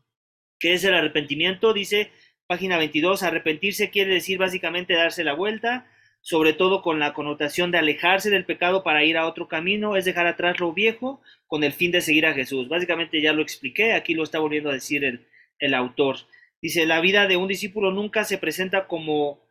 ¿Qué 0.58 0.72
es 0.72 0.84
el 0.84 0.94
arrepentimiento? 0.94 1.74
Dice 1.74 2.10
página 2.46 2.78
22, 2.78 3.22
arrepentirse 3.22 3.90
quiere 3.90 4.14
decir 4.14 4.38
básicamente 4.38 4.94
darse 4.94 5.22
la 5.22 5.34
vuelta, 5.34 5.86
sobre 6.22 6.54
todo 6.54 6.80
con 6.80 6.98
la 6.98 7.12
connotación 7.12 7.70
de 7.70 7.78
alejarse 7.78 8.30
del 8.30 8.46
pecado 8.46 8.82
para 8.82 9.04
ir 9.04 9.18
a 9.18 9.26
otro 9.26 9.48
camino, 9.48 9.96
es 9.96 10.06
dejar 10.06 10.26
atrás 10.26 10.58
lo 10.60 10.72
viejo 10.72 11.20
con 11.46 11.62
el 11.62 11.72
fin 11.72 11.90
de 11.90 12.00
seguir 12.00 12.24
a 12.24 12.32
Jesús. 12.32 12.68
Básicamente 12.68 13.20
ya 13.20 13.34
lo 13.34 13.42
expliqué, 13.42 13.92
aquí 13.92 14.14
lo 14.14 14.22
está 14.22 14.38
volviendo 14.38 14.70
a 14.70 14.74
decir 14.74 15.04
el, 15.04 15.26
el 15.58 15.74
autor. 15.74 16.16
Dice, 16.62 16.86
la 16.86 17.02
vida 17.02 17.26
de 17.26 17.36
un 17.36 17.48
discípulo 17.48 17.90
nunca 17.90 18.24
se 18.24 18.38
presenta 18.38 18.86
como 18.86 19.43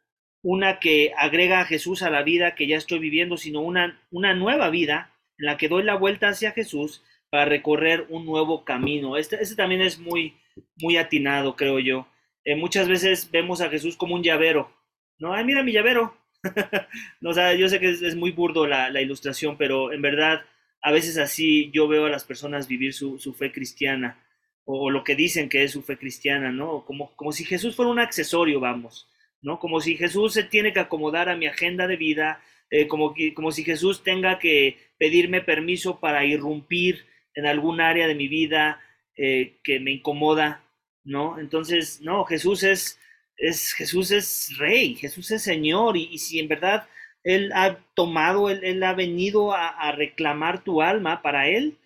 una 0.43 0.79
que 0.79 1.13
agrega 1.17 1.61
a 1.61 1.65
Jesús 1.65 2.03
a 2.03 2.09
la 2.09 2.21
vida 2.21 2.53
que 2.53 2.67
ya 2.67 2.77
estoy 2.77 2.99
viviendo, 2.99 3.37
sino 3.37 3.61
una, 3.61 3.99
una 4.11 4.35
nueva 4.35 4.69
vida 4.69 5.11
en 5.37 5.47
la 5.47 5.57
que 5.57 5.69
doy 5.69 5.83
la 5.83 5.95
vuelta 5.95 6.27
hacia 6.27 6.51
Jesús 6.51 7.01
para 7.29 7.45
recorrer 7.45 8.05
un 8.09 8.25
nuevo 8.25 8.65
camino. 8.65 9.17
Este, 9.17 9.41
este 9.41 9.55
también 9.55 9.81
es 9.81 9.97
muy, 9.97 10.35
muy 10.75 10.97
atinado, 10.97 11.55
creo 11.55 11.79
yo. 11.79 12.07
Eh, 12.43 12.55
muchas 12.55 12.89
veces 12.89 13.31
vemos 13.31 13.61
a 13.61 13.69
Jesús 13.69 13.95
como 13.95 14.15
un 14.15 14.21
llavero, 14.21 14.69
¿no? 15.17 15.33
Ay, 15.33 15.45
mira 15.45 15.63
mi 15.63 15.71
llavero. 15.71 16.15
no, 17.21 17.29
o 17.29 17.33
sea, 17.33 17.55
yo 17.55 17.69
sé 17.69 17.79
que 17.79 17.89
es, 17.89 18.15
muy 18.15 18.31
burdo 18.31 18.67
la, 18.67 18.89
la, 18.89 19.01
ilustración, 19.01 19.57
pero 19.57 19.93
en 19.93 20.01
verdad, 20.01 20.41
a 20.81 20.91
veces 20.91 21.17
así 21.17 21.71
yo 21.71 21.87
veo 21.87 22.05
a 22.05 22.09
las 22.09 22.25
personas 22.25 22.67
vivir 22.67 22.93
su, 22.93 23.17
su 23.17 23.33
fe 23.33 23.53
cristiana, 23.53 24.21
o, 24.65 24.87
o, 24.87 24.89
lo 24.89 25.05
que 25.05 25.15
dicen 25.15 25.47
que 25.47 25.63
es 25.63 25.71
su 25.71 25.83
fe 25.83 25.97
cristiana, 25.97 26.51
¿no? 26.51 26.83
Como, 26.83 27.15
como 27.15 27.31
si 27.31 27.45
Jesús 27.45 27.77
fuera 27.77 27.91
un 27.91 27.99
accesorio, 27.99 28.59
vamos. 28.59 29.07
¿No? 29.43 29.59
Como 29.59 29.81
si 29.81 29.95
Jesús 29.95 30.33
se 30.33 30.43
tiene 30.43 30.73
que 30.73 30.79
acomodar 30.79 31.29
a 31.29 31.35
mi 31.35 31.45
agenda 31.45 31.85
de 31.85 31.97
vida, 31.97 32.41
eh, 32.71 32.87
como, 32.87 33.13
como 33.35 33.51
si 33.51 33.63
Jesús 33.63 34.03
tenga 34.03 34.39
que 34.39 34.79
pedirme 34.97 35.41
permiso 35.41 35.99
para 35.99 36.25
irrumpir 36.25 37.05
en 37.35 37.45
algún 37.45 37.81
área 37.81 38.07
de 38.07 38.15
mi 38.15 38.27
vida 38.27 38.81
eh, 39.15 39.57
que 39.63 39.79
me 39.79 39.91
incomoda, 39.91 40.63
¿no? 41.03 41.39
Entonces, 41.39 42.01
no, 42.01 42.23
Jesús 42.25 42.63
es, 42.63 42.99
es, 43.37 43.73
Jesús 43.73 44.11
es 44.11 44.57
rey, 44.57 44.95
Jesús 44.95 45.29
es 45.31 45.43
Señor, 45.43 45.97
y, 45.97 46.17
si 46.17 46.39
en 46.39 46.47
verdad 46.47 46.87
Él 47.23 47.51
ha 47.53 47.77
tomado, 47.95 48.49
Él, 48.49 48.81
ha 48.81 48.93
venido 48.93 49.53
a, 49.53 49.91
reclamar 49.91 50.63
tu 50.63 50.81
alma 50.81 51.21
para 51.21 51.49
Él, 51.49 51.77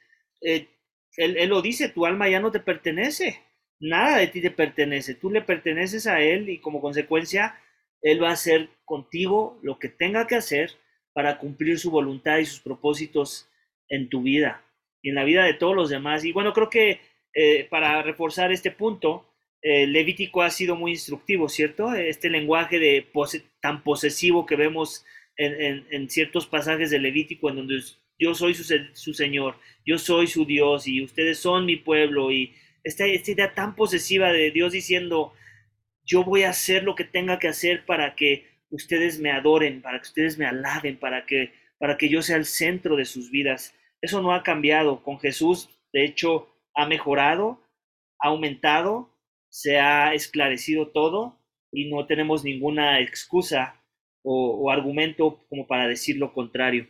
eh, 0.42 0.68
él, 1.18 1.38
él 1.38 1.50
lo 1.50 1.62
dice, 1.64 1.90
tu 1.90 2.06
alma 2.06 2.30
ya 2.30 2.40
no 2.40 2.52
te 2.52 2.60
pertenece, 2.60 3.42
nada 3.80 4.18
de 4.18 4.28
ti 4.28 4.42
te 4.42 4.52
pertenece, 4.52 5.16
tú 5.16 5.30
le 5.30 5.42
perteneces 5.42 6.08
a 6.08 6.22
Él 6.22 6.50
y 6.50 6.60
como 6.60 6.82
consecuencia 6.82 7.60
Él 8.02 8.22
va 8.22 8.30
a 8.30 8.34
hacer 8.34 8.70
contigo 8.86 9.60
lo 9.62 9.80
que 9.80 9.90
tenga 9.90 10.28
que 10.28 10.36
hacer 10.36 10.72
para 11.14 11.40
cumplir 11.40 11.80
su 11.80 11.92
voluntad 11.92 12.38
y 12.38 12.46
sus 12.46 12.60
propósitos 12.60 13.50
en 13.90 14.10
tu 14.10 14.22
vida 14.22 14.64
y 15.02 15.10
en 15.10 15.16
la 15.16 15.24
vida 15.24 15.44
de 15.44 15.54
todos 15.54 15.76
los 15.76 15.90
demás. 15.90 16.24
Y 16.26 16.32
bueno, 16.32 16.54
creo 16.54 16.70
que 16.70 17.02
eh, 17.34 17.68
para 17.70 18.02
reforzar 18.02 18.52
este 18.52 18.72
punto, 18.72 19.26
eh, 19.62 19.88
Levítico 19.88 20.42
ha 20.42 20.50
sido 20.50 20.76
muy 20.76 20.92
instructivo, 20.92 21.50
¿cierto? 21.50 21.94
Este 21.94 22.30
lenguaje 22.30 22.80
de 22.80 23.08
tan 23.62 23.84
posesivo 23.84 24.46
que 24.46 24.56
vemos 24.56 25.06
en, 25.38 26.10
ciertos 26.10 26.48
pasajes 26.48 26.90
de 26.90 27.00
Levítico, 27.00 27.50
en 27.50 27.58
donde 27.58 27.80
yo 28.20 28.34
soy 28.34 28.54
su 28.56 29.14
Señor, 29.14 29.58
yo 29.86 29.98
soy 29.98 30.28
su 30.28 30.46
Dios 30.46 30.88
y 30.88 31.04
ustedes 31.04 31.40
son 31.40 31.66
mi 31.66 31.76
pueblo 31.76 32.32
y 32.32 32.54
esta, 32.88 33.08
idea 33.08 33.54
tan 33.54 33.76
posesiva 33.76 34.32
de 34.32 34.52
Dios 34.52 34.72
diciendo, 34.72 35.34
yo 36.06 36.24
voy 36.24 36.44
a 36.44 36.52
hacer 36.52 36.84
lo 36.84 36.96
que 36.96 37.04
tenga 37.04 37.38
que 37.40 37.48
hacer 37.48 37.86
para 37.86 38.16
que 38.16 38.48
ustedes 38.70 39.20
me 39.20 39.32
adoren, 39.32 39.82
para 39.82 40.00
que 40.00 40.08
ustedes 40.08 40.38
me 40.38 40.46
alaben, 40.46 40.98
para 40.98 41.26
que, 41.26 41.54
para 41.80 41.98
que 41.98 42.10
yo 42.10 42.22
sea 42.22 42.38
el 42.38 42.46
centro 42.46 42.96
de 42.96 43.06
sus 43.06 43.30
vidas. 43.30 43.76
Eso 44.02 44.22
no 44.22 44.34
ha 44.34 44.44
cambiado. 44.44 45.04
Con 45.04 45.20
Jesús, 45.20 45.70
de 45.92 46.06
hecho, 46.06 46.50
ha 46.74 46.86
mejorado, 46.86 47.62
ha 48.20 48.30
aumentado, 48.30 49.14
se 49.50 49.80
ha 49.80 50.14
esclarecido 50.14 50.90
todo 50.90 51.40
y 51.72 51.90
no 51.90 52.06
tenemos 52.06 52.44
ninguna 52.44 53.00
excusa 53.02 53.82
o, 54.24 54.72
argumento 54.72 55.46
como 55.50 55.68
para 55.68 55.88
decir 55.88 56.18
lo 56.18 56.34
contrario. 56.34 56.88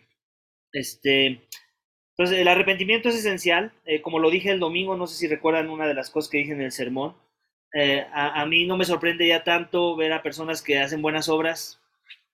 Este, 0.71 1.41
entonces, 2.17 2.39
el 2.39 2.47
arrepentimiento 2.47 3.09
es 3.09 3.15
esencial. 3.15 3.71
Eh, 3.85 4.01
como 4.01 4.17
lo 4.17 4.31
dije 4.31 4.49
el 4.49 4.59
domingo, 4.59 4.97
no 4.97 5.05
sé 5.05 5.15
si 5.15 5.27
recuerdan 5.27 5.69
una 5.69 5.87
de 5.87 5.93
las 5.93 6.09
cosas 6.09 6.31
que 6.31 6.39
dije 6.39 6.51
en 6.51 6.61
el 6.61 6.71
sermón. 6.71 7.15
Eh, 7.73 8.07
a, 8.11 8.43
mí 8.47 8.65
no 8.65 8.75
me 8.75 8.85
sorprende 8.85 9.27
ya 9.27 9.43
tanto 9.43 9.95
ver 9.95 10.11
a 10.13 10.23
personas 10.23 10.63
que 10.63 10.79
hacen 10.79 11.03
buenas 11.03 11.29
obras, 11.29 11.79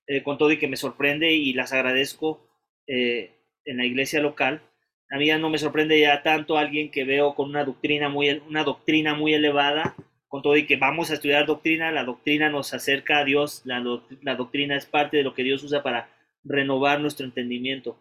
eh, 0.08 0.24
con 0.24 0.38
todo 0.38 0.52
y 0.52 0.58
que 0.60 0.70
me 0.70 0.78
sorprende 0.78 1.34
y 1.34 1.54
las 1.54 1.74
agradezco 1.74 2.48
en 2.88 3.78
la 3.78 3.86
iglesia 3.86 4.22
local. 4.22 4.62
A 5.10 5.18
mí 5.18 5.28
ya 5.28 5.38
no 5.38 5.50
me 5.50 5.58
sorprende 5.58 6.00
ya 6.00 6.24
tanto 6.24 6.58
alguien 6.58 6.90
que 6.90 7.04
veo 7.04 7.36
con 7.36 7.50
una 7.50 7.66
doctrina 7.66 8.08
muy, 8.10 8.30
una 8.48 8.64
doctrina 8.64 9.16
muy 9.16 9.34
elevada, 9.34 9.96
con 10.30 10.42
todo 10.42 10.56
y 10.56 10.66
que 10.66 10.78
vamos 10.78 11.12
a 11.12 11.16
estudiar 11.16 11.46
doctrina, 11.46 11.92
la 11.92 12.06
doctrina 12.06 12.50
nos 12.50 12.74
acerca 12.74 13.20
a 13.20 13.26
Dios, 13.26 13.62
la, 13.66 13.84
la 14.22 14.36
doctrina 14.36 14.78
es 14.78 14.86
parte 14.86 15.18
de 15.18 15.24
lo 15.24 15.34
que 15.34 15.44
Dios 15.44 15.64
usa 15.64 15.84
para 15.84 16.10
renovar 16.44 17.02
nuestro 17.02 17.26
entendimiento 17.26 17.98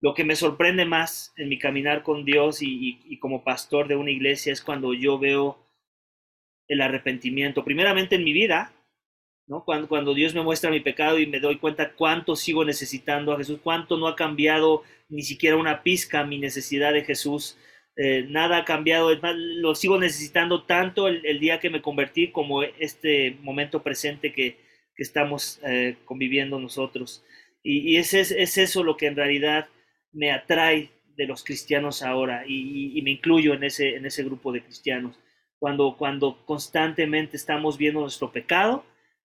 lo 0.00 0.14
que 0.14 0.24
me 0.24 0.36
sorprende 0.36 0.84
más 0.84 1.32
en 1.36 1.48
mi 1.48 1.58
caminar 1.58 2.02
con 2.02 2.24
Dios 2.24 2.60
y, 2.62 3.18
como 3.18 3.44
pastor 3.44 3.86
de 3.86 3.96
una 3.96 4.10
iglesia 4.10 4.52
es 4.52 4.62
cuando 4.62 4.94
yo 4.94 5.18
veo 5.18 5.58
el 6.68 6.80
arrepentimiento, 6.80 7.64
primeramente 7.64 8.16
en 8.16 8.24
mi 8.24 8.32
vida, 8.32 8.72
¿no? 9.46 9.64
Cuando, 9.64 9.88
cuando 9.88 10.14
Dios 10.14 10.34
me 10.34 10.42
muestra 10.42 10.70
mi 10.70 10.80
pecado 10.80 11.18
y 11.18 11.26
me 11.26 11.40
doy 11.40 11.58
cuenta 11.58 11.92
cuánto 11.92 12.36
sigo 12.36 12.64
necesitando 12.64 13.32
a 13.32 13.36
Jesús, 13.36 13.58
cuánto 13.62 13.98
no 13.98 14.06
ha 14.06 14.16
cambiado 14.16 14.84
ni 15.08 15.22
siquiera 15.22 15.56
una 15.56 15.82
pizca 15.82 16.24
mi 16.24 16.38
necesidad 16.38 16.92
de 16.92 17.04
Jesús, 17.04 17.58
eh, 17.96 18.24
nada 18.28 18.58
ha 18.58 18.64
cambiado, 18.64 19.10
lo 19.34 19.74
sigo 19.74 19.98
necesitando 19.98 20.62
tanto 20.62 21.08
el, 21.08 21.40
día 21.40 21.58
que 21.58 21.68
me 21.68 21.82
convertí 21.82 22.30
como 22.30 22.62
este 22.62 23.36
momento 23.42 23.82
presente 23.82 24.32
que, 24.32 24.56
que 24.94 25.02
estamos 25.02 25.60
eh, 25.66 25.96
conviviendo 26.04 26.58
nosotros. 26.58 27.24
Y, 27.62 27.80
y 27.90 27.96
es, 27.96 28.14
es 28.14 28.56
eso 28.56 28.84
lo 28.84 28.96
que 28.96 29.06
en 29.06 29.16
realidad 29.16 29.68
me 30.12 30.32
atrae 30.32 30.90
de 31.16 31.26
los 31.26 31.44
cristianos 31.44 32.02
ahora 32.02 32.44
y, 32.46 33.00
me 33.02 33.10
incluyo 33.10 33.54
en 33.54 33.64
ese, 33.64 33.96
en 33.96 34.06
ese 34.06 34.24
grupo 34.24 34.52
de 34.52 34.62
cristianos. 34.62 35.18
Cuando, 35.58 35.96
cuando 35.98 36.44
constantemente 36.46 37.36
estamos 37.36 37.76
viendo 37.76 38.00
nuestro 38.00 38.32
pecado 38.32 38.84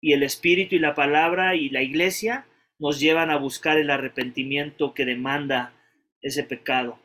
y 0.00 0.12
el 0.12 0.22
Espíritu 0.22 0.74
y 0.74 0.78
la 0.78 0.94
palabra 0.94 1.54
y 1.54 1.68
la 1.68 1.82
iglesia 1.82 2.46
nos 2.78 3.00
llevan 3.00 3.30
a 3.30 3.36
buscar 3.36 3.78
el 3.78 3.90
arrepentimiento 3.90 4.94
que 4.94 5.04
demanda 5.04 5.74
ese 6.20 6.42
pecado. 6.42 6.98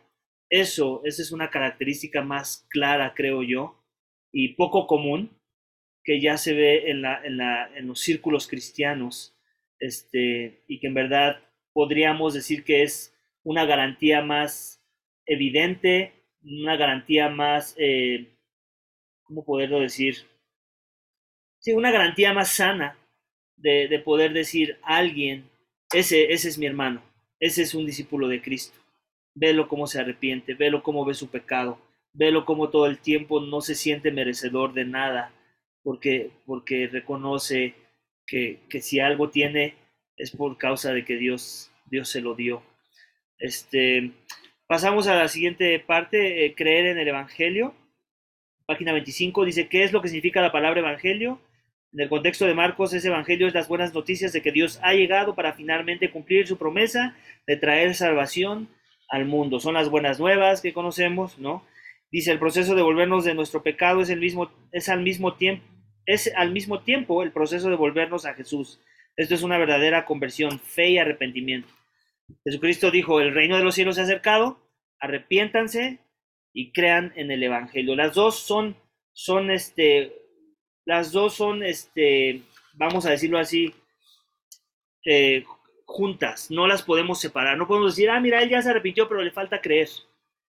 Eso, 0.49 1.01
esa 1.03 1.21
es 1.21 1.31
una 1.31 1.49
característica 1.49 2.21
más 2.23 2.65
clara, 2.69 3.13
creo 3.15 3.43
yo, 3.43 3.83
y 4.31 4.55
poco 4.55 4.87
común 4.87 5.29
que 6.03 6.21
ya 6.21 6.37
se 6.37 6.53
ve 6.53 6.89
en, 6.89 7.01
la, 7.01 7.23
en, 7.23 7.37
la, 7.37 7.69
en 7.75 7.87
los 7.87 7.99
círculos 7.99 8.47
cristianos, 8.47 9.37
este, 9.79 10.63
y 10.67 10.79
que 10.79 10.87
en 10.87 10.93
verdad 10.93 11.41
podríamos 11.73 12.33
decir 12.33 12.63
que 12.63 12.83
es 12.83 13.13
una 13.49 13.65
garantía 13.65 14.21
más 14.21 14.79
evidente, 15.25 16.13
una 16.43 16.75
garantía 16.75 17.29
más, 17.29 17.73
eh, 17.79 18.27
¿cómo 19.23 19.43
poderlo 19.43 19.79
decir? 19.79 20.17
Sí, 21.57 21.71
una 21.73 21.89
garantía 21.89 22.31
más 22.31 22.51
sana 22.51 22.95
de, 23.57 23.99
poder 24.05 24.33
decir 24.33 24.77
a 24.83 24.97
alguien, 24.97 25.49
ese, 25.91 26.31
ese 26.31 26.47
es 26.47 26.59
mi 26.59 26.67
hermano, 26.67 27.01
ese 27.39 27.63
es 27.63 27.73
un 27.73 27.87
discípulo 27.87 28.27
de 28.27 28.39
Cristo. 28.39 28.77
Velo 29.33 29.67
cómo 29.67 29.87
se 29.87 29.99
arrepiente, 29.99 30.53
velo 30.53 30.83
cómo 30.83 31.03
ve 31.03 31.15
su 31.15 31.31
pecado, 31.31 31.81
velo 32.13 32.45
cómo 32.45 32.69
todo 32.69 32.85
el 32.85 32.99
tiempo 32.99 33.41
no 33.41 33.61
se 33.61 33.73
siente 33.73 34.11
merecedor 34.11 34.73
de 34.73 34.85
nada, 34.85 35.33
porque, 35.81 36.29
porque 36.45 36.85
reconoce 36.85 37.73
que, 38.27 38.59
que 38.69 38.79
si 38.79 38.99
algo 38.99 39.31
tiene 39.31 39.73
es 40.17 40.29
por 40.29 40.55
causa 40.59 40.93
de 40.93 41.03
que 41.03 41.15
Dios, 41.15 41.71
Dios 41.87 42.09
se 42.09 42.21
lo 42.21 42.35
dio. 42.35 42.68
Este, 43.39 44.11
pasamos 44.67 45.07
a 45.07 45.15
la 45.15 45.27
siguiente 45.27 45.79
parte, 45.79 46.45
eh, 46.45 46.55
creer 46.55 46.87
en 46.87 46.97
el 46.97 47.07
Evangelio. 47.07 47.73
Página 48.65 48.91
25 48.91 49.45
dice, 49.45 49.67
¿qué 49.67 49.83
es 49.83 49.91
lo 49.91 50.01
que 50.01 50.09
significa 50.09 50.41
la 50.41 50.51
palabra 50.51 50.81
Evangelio? 50.81 51.41
En 51.91 52.01
el 52.01 52.09
contexto 52.09 52.45
de 52.45 52.53
Marcos, 52.53 52.93
ese 52.93 53.07
Evangelio 53.07 53.47
es 53.47 53.53
las 53.53 53.67
buenas 53.67 53.93
noticias 53.93 54.31
de 54.31 54.41
que 54.41 54.51
Dios 54.51 54.79
ha 54.83 54.93
llegado 54.93 55.33
para 55.33 55.53
finalmente 55.53 56.11
cumplir 56.11 56.45
su 56.45 56.57
promesa 56.57 57.15
de 57.47 57.55
traer 57.55 57.95
salvación 57.95 58.69
al 59.09 59.25
mundo. 59.25 59.59
Son 59.59 59.73
las 59.73 59.89
buenas 59.89 60.19
nuevas 60.19 60.61
que 60.61 60.73
conocemos, 60.73 61.39
¿no? 61.39 61.65
Dice, 62.11 62.31
el 62.31 62.39
proceso 62.39 62.75
de 62.75 62.81
volvernos 62.81 63.23
de 63.23 63.33
nuestro 63.33 63.63
pecado 63.63 64.01
es, 64.01 64.09
el 64.09 64.19
mismo, 64.19 64.51
es, 64.71 64.89
al 64.89 65.01
mismo 65.01 65.33
tiempo, 65.33 65.63
es 66.05 66.31
al 66.35 66.51
mismo 66.51 66.81
tiempo 66.81 67.23
el 67.23 67.31
proceso 67.31 67.69
de 67.69 67.75
volvernos 67.75 68.25
a 68.25 68.33
Jesús. 68.33 68.79
Esto 69.15 69.35
es 69.35 69.43
una 69.43 69.57
verdadera 69.57 70.05
conversión, 70.05 70.59
fe 70.59 70.89
y 70.89 70.97
arrepentimiento. 70.97 71.78
Jesucristo 72.43 72.91
dijo, 72.91 73.19
el 73.19 73.33
reino 73.33 73.57
de 73.57 73.63
los 73.63 73.75
cielos 73.75 73.95
se 73.95 74.01
ha 74.01 74.03
acercado, 74.05 74.59
arrepiéntanse 74.99 75.99
y 76.53 76.71
crean 76.71 77.13
en 77.15 77.31
el 77.31 77.43
Evangelio. 77.43 77.95
Las 77.95 78.13
dos 78.13 78.39
son, 78.39 78.75
son 79.13 79.51
este, 79.51 80.15
las 80.85 81.11
dos 81.11 81.35
son, 81.35 81.63
este, 81.63 82.41
vamos 82.73 83.05
a 83.05 83.11
decirlo 83.11 83.37
así, 83.37 83.73
eh, 85.05 85.43
juntas, 85.85 86.51
no 86.51 86.67
las 86.67 86.83
podemos 86.83 87.19
separar. 87.19 87.57
No 87.57 87.67
podemos 87.67 87.95
decir, 87.95 88.09
ah, 88.09 88.19
mira, 88.19 88.41
él 88.41 88.49
ya 88.49 88.61
se 88.61 88.69
arrepintió, 88.69 89.07
pero 89.07 89.21
le 89.21 89.31
falta 89.31 89.61
creer, 89.61 89.89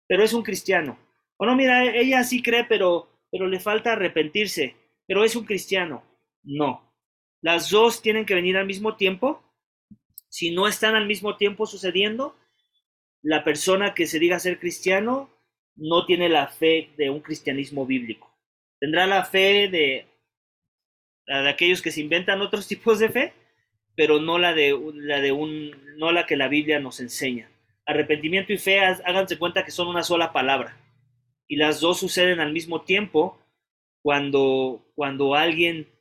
pero 0.07 0.23
es 0.23 0.34
un 0.34 0.43
cristiano. 0.43 0.97
O 1.38 1.45
no, 1.45 1.55
mira, 1.55 1.86
ella 1.86 2.23
sí 2.23 2.41
cree, 2.41 2.63
pero, 2.63 3.09
pero 3.32 3.47
le 3.47 3.59
falta 3.59 3.93
arrepentirse, 3.93 4.76
pero 5.05 5.23
es 5.23 5.36
un 5.36 5.45
cristiano. 5.45 6.03
No. 6.43 6.93
Las 7.41 7.69
dos 7.69 8.01
tienen 8.01 8.26
que 8.26 8.36
venir 8.36 8.57
al 8.57 8.65
mismo 8.65 8.95
tiempo. 8.95 9.43
Si 10.36 10.51
no 10.51 10.67
están 10.67 10.95
al 10.95 11.07
mismo 11.07 11.38
tiempo 11.38 11.65
sucediendo, 11.65 12.36
la 13.21 13.45
persona 13.45 13.93
que 13.93 14.05
se 14.05 14.19
diga 14.19 14.38
ser 14.38 14.59
cristiano 14.59 15.29
no 15.77 16.05
tiene 16.05 16.27
la 16.27 16.49
fe 16.49 16.89
de 16.97 17.09
un 17.09 17.21
cristianismo 17.21 17.86
bíblico. 17.86 18.36
Tendrá 18.77 19.07
la 19.07 19.23
fe 19.23 19.69
de, 19.69 20.07
de 21.25 21.49
aquellos 21.49 21.81
que 21.81 21.91
se 21.91 22.01
inventan 22.01 22.41
otros 22.41 22.67
tipos 22.67 22.99
de 22.99 23.07
fe, 23.07 23.33
pero 23.95 24.19
no 24.19 24.38
la 24.38 24.53
de, 24.53 24.77
la 24.95 25.21
de 25.21 25.31
un, 25.31 25.71
no 25.95 26.11
la 26.11 26.25
que 26.25 26.36
la 26.36 26.49
Biblia 26.49 26.81
nos 26.81 26.99
enseña. 26.99 27.49
Arrepentimiento 27.86 28.51
y 28.51 28.57
fe, 28.57 28.81
háganse 28.81 29.39
cuenta 29.39 29.63
que 29.63 29.71
son 29.71 29.88
una 29.88 30.03
sola 30.03 30.33
palabra. 30.33 30.77
Y 31.47 31.55
las 31.55 31.79
dos 31.79 32.01
suceden 32.01 32.41
al 32.41 32.51
mismo 32.51 32.81
tiempo 32.81 33.39
cuando, 34.01 34.86
cuando 34.95 35.33
alguien 35.33 35.94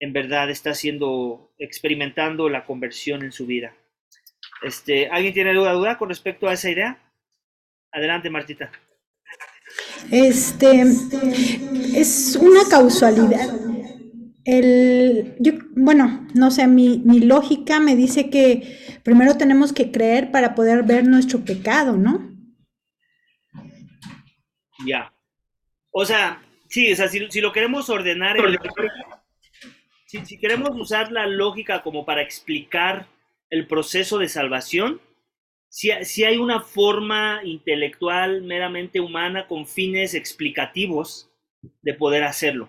en 0.00 0.12
verdad 0.14 0.50
está 0.50 0.70
haciendo, 0.70 1.52
experimentando 1.58 2.48
la 2.48 2.64
conversión 2.64 3.22
en 3.22 3.32
su 3.32 3.46
vida. 3.46 3.76
Este, 4.62 5.08
¿Alguien 5.08 5.34
tiene 5.34 5.50
alguna 5.50 5.72
duda 5.72 5.98
con 5.98 6.08
respecto 6.08 6.48
a 6.48 6.54
esa 6.54 6.70
idea? 6.70 6.98
Adelante, 7.92 8.30
Martita. 8.30 8.72
Este 10.10 10.82
es 11.94 12.36
una 12.40 12.60
causalidad. 12.68 13.48
El, 14.44 15.36
yo, 15.38 15.52
bueno, 15.76 16.26
no 16.34 16.50
sé, 16.50 16.66
mi, 16.66 17.02
mi 17.04 17.20
lógica 17.20 17.78
me 17.78 17.94
dice 17.94 18.30
que 18.30 19.00
primero 19.04 19.36
tenemos 19.36 19.72
que 19.72 19.92
creer 19.92 20.30
para 20.30 20.54
poder 20.54 20.82
ver 20.82 21.06
nuestro 21.06 21.44
pecado, 21.44 21.96
¿no? 21.96 22.36
Ya. 24.86 25.12
O 25.90 26.04
sea, 26.06 26.42
sí, 26.68 26.90
o 26.92 26.96
sea, 26.96 27.08
si, 27.08 27.30
si 27.30 27.40
lo 27.40 27.52
queremos 27.52 27.90
ordenar, 27.90 28.36
si, 30.10 30.38
queremos 30.38 30.70
usar 30.74 31.12
la 31.12 31.26
lógica 31.26 31.82
como 31.82 32.04
para 32.04 32.22
explicar 32.22 33.06
el 33.48 33.66
proceso 33.66 34.18
de 34.18 34.28
salvación, 34.28 35.00
si, 35.68 35.90
si, 36.04 36.24
hay 36.24 36.38
una 36.38 36.60
forma 36.60 37.40
intelectual 37.44 38.42
meramente 38.42 38.98
humana 38.98 39.46
con 39.46 39.66
fines 39.66 40.14
explicativos 40.14 41.30
de 41.82 41.94
poder 41.94 42.24
hacerlo. 42.24 42.68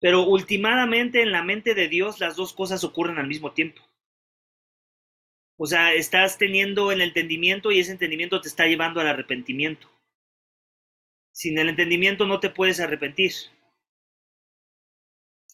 Pero 0.00 0.24
últimamente 0.24 1.22
en 1.22 1.32
la 1.32 1.42
mente 1.42 1.74
de 1.74 1.88
Dios 1.88 2.20
las 2.20 2.36
dos 2.36 2.52
cosas 2.52 2.84
ocurren 2.84 3.18
al 3.18 3.26
mismo 3.26 3.52
tiempo. 3.52 3.80
O 5.56 5.66
sea, 5.66 5.94
estás 5.94 6.36
teniendo 6.38 6.92
el 6.92 7.00
entendimiento 7.00 7.70
y 7.70 7.80
ese 7.80 7.92
entendimiento 7.92 8.40
te 8.40 8.48
está 8.48 8.66
llevando 8.66 9.00
al 9.00 9.08
arrepentimiento. 9.08 9.90
Sin 11.32 11.58
el 11.58 11.70
entendimiento 11.70 12.26
no 12.26 12.40
te 12.40 12.50
puedes 12.50 12.80
arrepentir. 12.80 13.32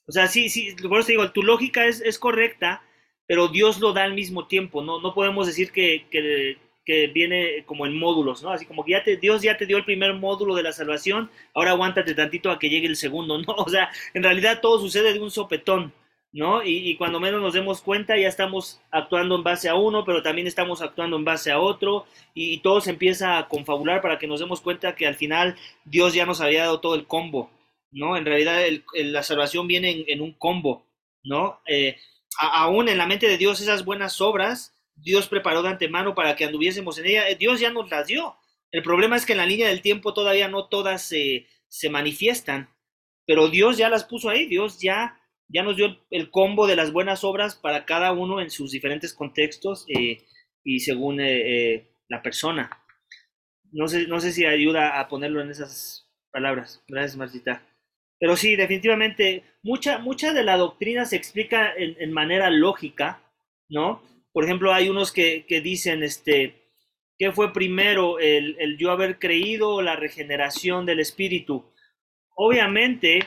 O 0.09 0.13
sea, 0.13 0.29
sí, 0.29 0.49
sí, 0.49 0.75
por 0.89 1.01
eso 1.01 1.09
digo, 1.09 1.31
tu 1.33 1.43
lógica 1.43 1.87
es, 1.87 2.01
es 2.01 2.19
correcta, 2.19 2.83
pero 3.27 3.49
Dios 3.49 3.81
lo 3.81 3.93
da 3.93 4.05
al 4.05 4.15
mismo 4.15 4.47
tiempo, 4.47 4.83
¿no? 4.83 5.01
No 5.01 5.15
podemos 5.15 5.47
decir 5.47 5.73
que, 5.73 6.07
que, 6.11 6.59
viene 7.13 7.65
como 7.67 7.85
en 7.85 7.99
módulos, 7.99 8.45
¿no? 8.45 8.51
Así 8.51 8.65
como 8.65 8.85
que 8.85 8.93
ya 8.93 9.03
te, 9.03 9.17
Dios 9.17 9.43
ya 9.43 9.57
te 9.57 9.67
dio 9.67 9.77
el 9.77 9.85
primer 9.85 10.15
módulo 10.15 10.55
de 10.55 10.63
la 10.63 10.71
salvación, 10.73 11.31
ahora 11.53 11.73
aguántate 11.73 12.15
tantito 12.15 12.51
a 12.51 12.61
que 12.61 12.69
llegue 12.71 12.87
el 12.87 12.97
segundo, 12.97 13.39
¿no? 13.39 13.55
O 13.57 13.69
sea, 13.69 13.91
en 14.15 14.23
realidad 14.23 14.61
todo 14.61 14.79
sucede 14.79 15.13
de 15.13 15.21
un 15.21 15.33
sopetón, 15.33 15.93
¿no? 16.33 16.63
Y, 16.63 16.89
y, 16.89 16.97
cuando 16.97 17.19
menos 17.19 17.43
nos 17.43 17.55
demos 17.55 17.83
cuenta 17.83 18.17
ya 18.17 18.29
estamos 18.29 18.81
actuando 18.93 19.35
en 19.35 19.43
base 19.43 19.69
a 19.69 19.75
uno, 19.75 20.05
pero 20.05 20.23
también 20.23 20.47
estamos 20.47 20.81
actuando 20.81 21.17
en 21.17 21.25
base 21.25 21.51
a 21.51 21.59
otro, 21.59 22.07
y 22.35 22.59
todo 22.59 22.81
se 22.81 22.91
empieza 22.91 23.39
a 23.39 23.49
confabular 23.49 24.01
para 24.01 24.19
que 24.19 24.29
nos 24.29 24.39
demos 24.39 24.61
cuenta 24.61 24.95
que 24.95 25.09
al 25.09 25.17
final 25.17 25.57
Dios 25.85 26.15
ya 26.15 26.27
nos 26.27 26.41
había 26.41 26.63
dado 26.63 26.81
todo 26.81 26.95
el 26.95 27.07
combo, 27.07 27.51
¿no? 27.97 28.17
En 28.17 28.27
realidad 28.27 28.63
la 28.93 29.23
salvación 29.23 29.67
viene 29.67 30.05
en, 30.07 30.21
un 30.21 30.35
combo, 30.35 30.87
¿no? 31.25 31.61
Eh, 31.67 31.97
aún 32.39 32.91
en 32.91 32.99
la 32.99 33.07
mente 33.07 33.27
de 33.27 33.39
Dios 33.39 33.61
esas 33.63 33.87
buenas 33.87 34.21
obras, 34.21 34.79
Dios 34.95 35.29
preparó 35.29 35.63
de 35.63 35.71
antemano 35.71 36.15
para 36.15 36.37
que 36.37 36.45
anduviésemos 36.45 36.99
en 36.99 37.07
ella. 37.07 37.29
Eh, 37.29 37.37
Dios 37.37 37.59
ya 37.59 37.71
nos 37.71 37.91
las 37.91 38.07
dio. 38.07 38.37
El 38.71 38.83
problema 38.83 39.17
es 39.17 39.25
que 39.25 39.33
en 39.33 39.39
la 39.39 39.47
línea 39.47 39.69
del 39.69 39.81
tiempo 39.81 40.13
todavía 40.13 40.47
no 40.47 40.69
todas 40.69 41.03
se, 41.09 41.47
se 41.69 41.89
manifiestan, 41.89 42.69
pero 43.25 43.49
Dios 43.49 43.79
ya 43.79 43.89
las 43.89 44.05
puso 44.05 44.29
ahí. 44.29 44.45
Dios 44.45 44.79
ya, 44.79 45.19
ya 45.49 45.63
nos 45.63 45.77
dio 45.77 45.99
el, 46.11 46.31
combo 46.31 46.67
de 46.67 46.77
las 46.77 46.93
buenas 46.93 47.25
obras 47.25 47.57
para 47.57 47.87
cada 47.87 48.13
uno 48.13 48.43
en 48.43 48.51
sus 48.51 48.73
diferentes 48.73 49.15
contextos 49.15 49.87
eh, 49.89 50.27
y 50.63 50.81
según 50.81 51.17
la 52.09 52.23
persona. 52.23 52.85
No 53.73 53.89
sé, 53.89 54.07
no 54.07 54.21
sé 54.21 54.33
si 54.33 54.45
ayuda 54.45 55.01
a 55.01 55.09
ponerlo 55.09 55.41
en 55.41 55.51
esas 55.51 56.11
palabras. 56.31 56.85
Gracias, 56.89 57.17
Marcita. 57.17 57.63
Pero 58.19 58.37
sí, 58.37 58.57
definitivamente, 58.57 59.45
mucha, 59.63 59.99
mucha 59.99 60.33
de 60.33 60.45
la 60.45 60.57
doctrina 60.57 61.05
se 61.05 61.17
explica 61.17 61.73
en, 61.77 62.13
manera 62.13 62.51
lógica, 62.51 63.23
¿no? 63.69 64.03
Por 64.33 64.45
ejemplo, 64.45 64.73
hay 64.73 64.89
unos 64.89 65.13
que, 65.13 65.45
que 65.47 65.61
dicen, 65.61 66.03
este, 66.03 66.55
¿qué 67.19 67.33
fue 67.33 67.53
primero, 67.53 68.19
el, 68.19 68.57
el, 68.59 68.79
yo 68.79 68.91
haber 68.91 69.19
creído 69.19 69.71
o 69.71 69.83
la 69.83 69.97
regeneración 69.97 70.87
del 70.87 71.01
espíritu? 71.01 71.65
Obviamente, 72.35 73.21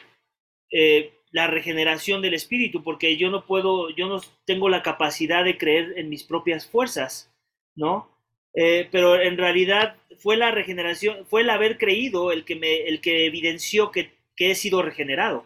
eh, 0.72 1.14
la 1.32 1.48
regeneración 1.48 2.22
del 2.22 2.34
espíritu, 2.34 2.84
porque 2.84 3.18
yo 3.18 3.30
no 3.30 3.46
puedo, 3.46 3.90
yo 3.92 4.08
no 4.08 4.22
tengo 4.46 4.70
la 4.70 4.82
capacidad 4.82 5.44
de 5.44 5.58
creer 5.58 5.94
en 5.98 6.10
mis 6.10 6.24
propias 6.24 6.68
fuerzas, 6.68 7.32
¿no? 7.76 8.10
Eh, 8.56 8.88
pero 8.92 9.22
en 9.22 9.38
realidad 9.38 9.96
fue 10.18 10.38
la 10.38 10.52
regeneración, 10.52 11.26
fue 11.28 11.42
el 11.42 11.50
haber 11.52 11.78
creído 11.78 12.32
el 12.32 12.46
que 12.46 12.56
me, 12.56 12.88
el 12.88 13.00
que 13.00 13.26
evidenció 13.26 13.92
que, 13.92 14.19
que 14.40 14.50
he 14.50 14.56
sido 14.56 14.82
regenerado, 14.82 15.46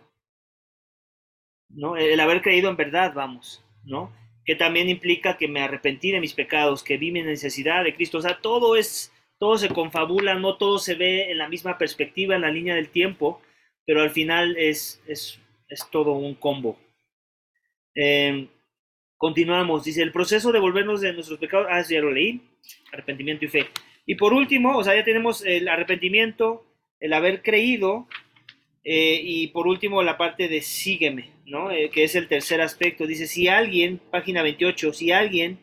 ¿no? 1.67 1.97
El 1.97 2.19
haber 2.21 2.41
creído 2.41 2.69
en 2.69 2.77
verdad, 2.77 3.13
vamos, 3.13 3.65
¿no? 3.83 4.13
que 4.45 4.55
también 4.55 4.89
implica 4.89 5.37
que 5.37 5.47
me 5.47 5.61
arrepentí 5.61 6.11
de 6.11 6.19
mis 6.19 6.33
pecados, 6.33 6.83
que 6.83 6.97
vi 6.97 7.11
mi 7.11 7.21
necesidad 7.21 7.83
de 7.83 7.95
Cristo. 7.95 8.17
O 8.17 8.21
sea, 8.21 8.39
todo 8.41 8.75
es, 8.75 9.11
todo 9.39 9.57
se 9.57 9.69
confabula, 9.69 10.35
no 10.35 10.57
todo 10.57 10.79
se 10.79 10.95
ve 10.95 11.31
en 11.31 11.37
la 11.37 11.47
misma 11.47 11.77
perspectiva, 11.77 12.35
en 12.35 12.41
la 12.41 12.51
línea 12.51 12.75
del 12.75 12.89
tiempo, 12.89 13.41
pero 13.85 14.01
al 14.01 14.09
final 14.09 14.57
es, 14.57 15.01
es, 15.07 15.39
es 15.69 15.89
todo 15.89 16.11
un 16.13 16.35
combo. 16.35 16.77
Eh, 17.95 18.47
continuamos, 19.17 19.85
dice, 19.85 20.01
el 20.01 20.11
proceso 20.11 20.51
de 20.51 20.59
volvernos 20.59 20.99
de 20.99 21.13
nuestros 21.13 21.39
pecados, 21.39 21.67
ah, 21.69 21.81
ya 21.87 22.01
lo 22.01 22.11
leí, 22.11 22.41
arrepentimiento 22.91 23.45
y 23.45 23.49
fe. 23.49 23.67
Y 24.05 24.15
por 24.15 24.33
último, 24.33 24.77
o 24.77 24.83
sea, 24.83 24.95
ya 24.95 25.05
tenemos 25.05 25.45
el 25.45 25.69
arrepentimiento, 25.69 26.65
el 26.99 27.13
haber 27.13 27.41
creído, 27.41 28.07
eh, 28.83 29.21
y 29.23 29.47
por 29.47 29.67
último, 29.67 30.03
la 30.03 30.17
parte 30.17 30.47
de 30.47 30.61
sígueme, 30.61 31.31
¿no? 31.45 31.71
Eh, 31.71 31.89
que 31.89 32.03
es 32.03 32.15
el 32.15 32.27
tercer 32.27 32.61
aspecto. 32.61 33.07
Dice, 33.07 33.27
si 33.27 33.47
alguien, 33.47 33.99
página 34.11 34.43
28, 34.43 34.93
si 34.93 35.11
alguien 35.11 35.59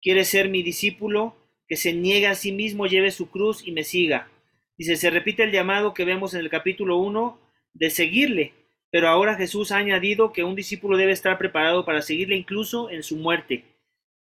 quiere 0.00 0.24
ser 0.24 0.48
mi 0.48 0.62
discípulo, 0.62 1.36
que 1.68 1.76
se 1.76 1.92
niegue 1.92 2.26
a 2.26 2.34
sí 2.34 2.52
mismo, 2.52 2.86
lleve 2.86 3.10
su 3.10 3.30
cruz 3.30 3.66
y 3.66 3.72
me 3.72 3.84
siga. 3.84 4.30
Dice, 4.78 4.96
se 4.96 5.10
repite 5.10 5.44
el 5.44 5.52
llamado 5.52 5.94
que 5.94 6.04
vemos 6.04 6.34
en 6.34 6.40
el 6.40 6.50
capítulo 6.50 6.96
1 6.98 7.38
de 7.74 7.90
seguirle, 7.90 8.52
pero 8.90 9.08
ahora 9.08 9.36
Jesús 9.36 9.70
ha 9.70 9.78
añadido 9.78 10.32
que 10.32 10.44
un 10.44 10.54
discípulo 10.54 10.96
debe 10.96 11.12
estar 11.12 11.38
preparado 11.38 11.84
para 11.84 12.02
seguirle 12.02 12.36
incluso 12.36 12.90
en 12.90 13.02
su 13.02 13.16
muerte, 13.16 13.64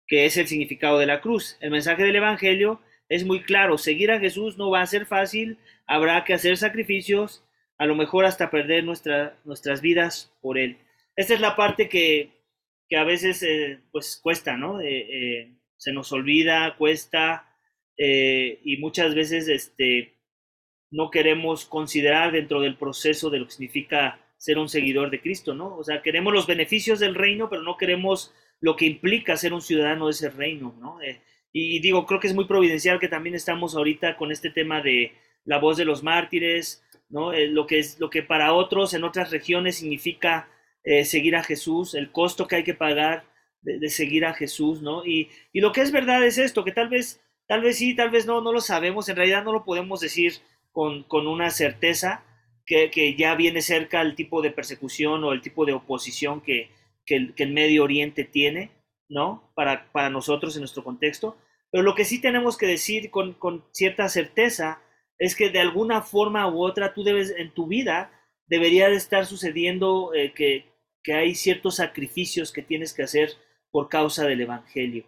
que 0.07 0.27
es 0.27 0.37
el 0.37 0.49
significado 0.49 0.99
de 0.99 1.07
la 1.07 1.21
cruz. 1.21 1.57
El 1.61 1.71
mensaje 1.71 2.03
del 2.03 2.17
Evangelio 2.17 2.81
es 3.09 3.25
muy 3.25 3.43
claro, 3.43 3.79
seguir 3.79 4.11
a 4.11 4.21
Jesús 4.21 4.57
no 4.57 4.71
va 4.71 4.83
a 4.83 4.87
ser 4.87 5.07
fácil, 5.07 5.59
habrá 5.87 6.25
que 6.25 6.35
hacer 6.35 6.57
sacrificios, 6.57 7.43
a 7.81 7.87
lo 7.87 7.97
mejor 7.97 8.27
hasta 8.27 8.51
perder 8.51 8.85
nuestra, 8.85 9.41
nuestras 9.45 9.81
vidas 9.81 10.37
por 10.43 10.59
él. 10.59 10.77
Esta 11.17 11.33
es 11.35 11.41
la 11.41 11.57
parte 11.57 11.89
que, 11.89 12.31
que 12.89 12.97
a 12.97 13.05
veces 13.05 13.43
eh, 13.43 13.81
pues 13.91 14.21
cuesta, 14.23 14.57
¿no? 14.57 14.81
Eh, 14.81 15.57
se 15.81 15.93
nos 15.93 16.13
olvida, 16.13 16.77
cuesta 16.77 17.51
eh, 17.97 18.61
y 18.65 18.79
muchas 18.79 19.15
veces 19.15 19.49
este, 19.49 20.15
no 20.91 21.11
queremos 21.11 21.67
considerar 21.67 22.33
dentro 22.33 22.61
del 22.61 22.77
proceso 22.77 23.29
de 23.29 23.39
lo 23.39 23.45
que 23.45 23.53
significa 23.53 24.19
ser 24.39 24.59
un 24.59 24.71
seguidor 24.71 25.11
de 25.11 25.21
Cristo, 25.21 25.55
¿no? 25.55 25.77
O 25.77 25.85
sea, 25.85 26.01
queremos 26.01 26.33
los 26.33 26.47
beneficios 26.47 26.99
del 26.99 27.15
reino, 27.15 27.51
pero 27.51 27.63
no 27.63 27.77
queremos 27.77 28.35
lo 28.59 28.77
que 28.77 28.87
implica 28.87 29.37
ser 29.37 29.53
un 29.53 29.61
ciudadano 29.61 30.07
de 30.07 30.13
ese 30.13 30.31
reino, 30.31 30.75
¿no? 30.81 31.01
Eh, 31.03 31.21
y 31.53 31.81
digo, 31.81 32.07
creo 32.07 32.21
que 32.21 32.29
es 32.29 32.35
muy 32.35 32.47
providencial 32.47 32.99
que 32.99 33.09
también 33.09 33.35
estamos 33.35 33.75
ahorita 33.75 34.17
con 34.17 34.33
este 34.33 34.51
tema 34.51 34.81
de 34.81 35.13
la 35.45 35.59
voz 35.59 35.77
de 35.77 35.85
los 35.85 36.03
mártires, 36.03 36.83
¿no? 37.11 37.33
Eh, 37.33 37.49
lo, 37.49 37.67
que 37.67 37.79
es, 37.79 38.01
lo 38.01 38.09
que 38.09 38.23
para 38.23 38.55
otros 38.55 38.95
en 38.95 39.05
otras 39.05 39.31
regiones 39.31 39.77
significa 39.77 40.49
eh, 40.85 41.05
seguir 41.05 41.37
a 41.37 41.43
Jesús, 41.43 41.95
el 41.95 42.11
costo 42.11 42.47
que 42.47 42.57
hay 42.57 42.65
que 42.65 42.75
pagar 42.75 43.25
de, 43.61 43.79
de 43.79 43.91
seguir 43.91 44.25
a 44.25 44.33
Jesús, 44.33 44.81
¿no? 44.81 45.05
Y, 45.05 45.29
y, 45.53 45.61
lo 45.61 45.73
que 45.73 45.83
es 45.83 45.93
verdad 45.93 46.25
es 46.25 46.39
esto, 46.39 46.65
que 46.65 46.73
tal 46.73 46.89
vez, 46.89 47.21
tal 47.47 47.61
vez 47.61 47.77
sí, 47.77 47.95
tal 47.95 48.11
vez 48.11 48.27
no, 48.27 48.41
no 48.41 48.53
lo 48.53 48.61
sabemos, 48.61 49.09
en 49.09 49.17
realidad 49.17 49.45
no 49.45 49.53
lo 49.53 49.65
podemos 49.65 50.01
decir 50.01 50.35
con, 50.73 51.03
con 51.03 51.27
una 51.27 51.51
certeza, 51.51 52.25
que, 52.65 52.91
que, 52.91 53.17
ya 53.17 53.35
viene 53.35 53.63
cerca 53.63 54.01
el 54.01 54.15
tipo 54.15 54.43
de 54.43 54.53
persecución 54.53 55.25
o 55.25 55.33
el 55.33 55.41
tipo 55.41 55.67
de 55.67 55.73
oposición 55.73 56.41
que, 56.41 56.71
que, 57.05 57.17
el, 57.17 57.35
que 57.35 57.43
el 57.43 57.53
Medio 57.53 57.83
Oriente 57.83 58.25
tiene, 58.25 58.71
¿no? 59.09 59.51
Para, 59.57 59.91
para 59.91 60.09
nosotros 60.09 60.55
en 60.55 60.61
nuestro 60.61 60.85
contexto. 60.85 61.37
Pero 61.73 61.83
lo 61.83 61.97
que 61.97 62.05
sí 62.05 62.21
tenemos 62.21 62.57
que 62.57 62.67
decir 62.67 63.11
con, 63.11 63.35
con 63.35 63.65
cierta 63.73 64.09
certeza 64.09 64.81
es 65.21 65.37
que 65.37 65.51
de 65.51 65.61
alguna 65.61 66.01
forma 66.01 66.49
u 66.49 66.63
otra 66.63 66.95
tú 66.95 67.05
debes, 67.05 67.33
en 67.37 67.53
tu 67.53 67.67
vida, 67.67 68.11
debería 68.47 68.89
de 68.89 68.97
estar 68.97 69.27
sucediendo 69.27 70.13
eh, 70.15 70.33
que, 70.33 70.65
que, 71.05 71.13
hay 71.13 71.35
ciertos 71.35 71.77
sacrificios 71.77 72.51
que 72.53 72.63
tienes 72.63 72.95
que 72.95 73.03
hacer 73.03 73.31
por 73.71 73.89
causa 73.89 74.27
del 74.27 74.41
Evangelio. 74.41 75.05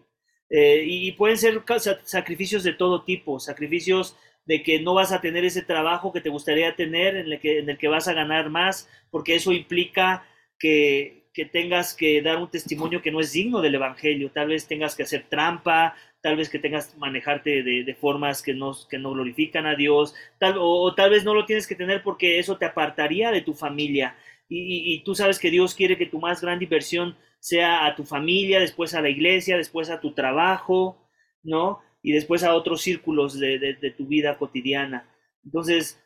Eh, 0.50 0.84
y 0.86 1.12
pueden 1.12 1.38
ser 1.38 1.62
sacrificios 2.04 2.62
de 2.62 2.74
todo 2.74 3.04
tipo, 3.04 3.40
sacrificios 3.40 4.14
de 4.44 4.62
que 4.62 4.80
no 4.80 4.92
vas 4.92 5.12
a 5.12 5.22
tener 5.22 5.46
ese 5.46 5.62
trabajo 5.62 6.12
que 6.12 6.20
te 6.20 6.28
gustaría 6.28 6.76
tener, 6.76 7.16
en 7.16 7.32
el 7.32 7.40
que, 7.40 7.60
en 7.60 7.70
el 7.70 7.78
que 7.78 7.88
vas 7.88 8.06
a 8.06 8.12
ganar 8.12 8.50
más, 8.50 8.90
porque 9.10 9.34
eso 9.34 9.50
implica 9.52 10.26
que, 10.58 11.30
que 11.32 11.46
tengas 11.46 11.94
que 11.94 12.20
dar 12.20 12.36
un 12.36 12.50
testimonio 12.50 13.00
que 13.00 13.10
no 13.10 13.20
es 13.20 13.32
digno 13.32 13.62
del 13.62 13.76
Evangelio, 13.76 14.30
tal 14.30 14.48
vez 14.48 14.66
tengas 14.66 14.94
que 14.94 15.04
hacer 15.04 15.24
trampa, 15.30 15.96
tal 16.22 16.36
vez 16.36 16.48
que 16.48 16.60
tengas 16.60 16.96
manejarte 16.96 17.62
de, 17.62 17.94
formas 17.94 18.42
que 18.42 18.54
no, 18.54 18.72
que 18.88 18.98
no 18.98 19.10
glorifican 19.12 19.66
a 19.66 19.74
Dios, 19.74 20.14
tal, 20.38 20.54
o, 20.58 20.94
tal 20.94 21.10
vez 21.10 21.24
no 21.24 21.34
lo 21.34 21.44
tienes 21.44 21.66
que 21.66 21.74
tener 21.74 22.02
porque 22.02 22.38
eso 22.38 22.56
te 22.56 22.64
apartaría 22.64 23.30
de 23.32 23.42
tu 23.42 23.52
familia. 23.54 24.16
Y, 24.54 25.02
tú 25.04 25.14
sabes 25.14 25.38
que 25.38 25.50
Dios 25.50 25.74
quiere 25.74 25.96
que 25.96 26.06
tu 26.06 26.20
más 26.20 26.42
grande 26.42 26.64
inversión 26.64 27.16
sea 27.40 27.86
a 27.86 27.96
tu 27.96 28.04
familia, 28.04 28.60
después 28.60 28.94
a 28.94 29.00
la 29.00 29.08
iglesia, 29.08 29.56
después 29.56 29.88
a 29.88 30.00
tu 30.00 30.12
trabajo, 30.12 31.08
¿no? 31.42 31.80
Y 32.02 32.12
después 32.12 32.44
a 32.44 32.54
otros 32.54 32.82
círculos 32.82 33.38
de, 33.38 33.94
tu 33.96 34.06
vida 34.06 34.36
cotidiana. 34.36 35.08
Entonces, 35.42 36.00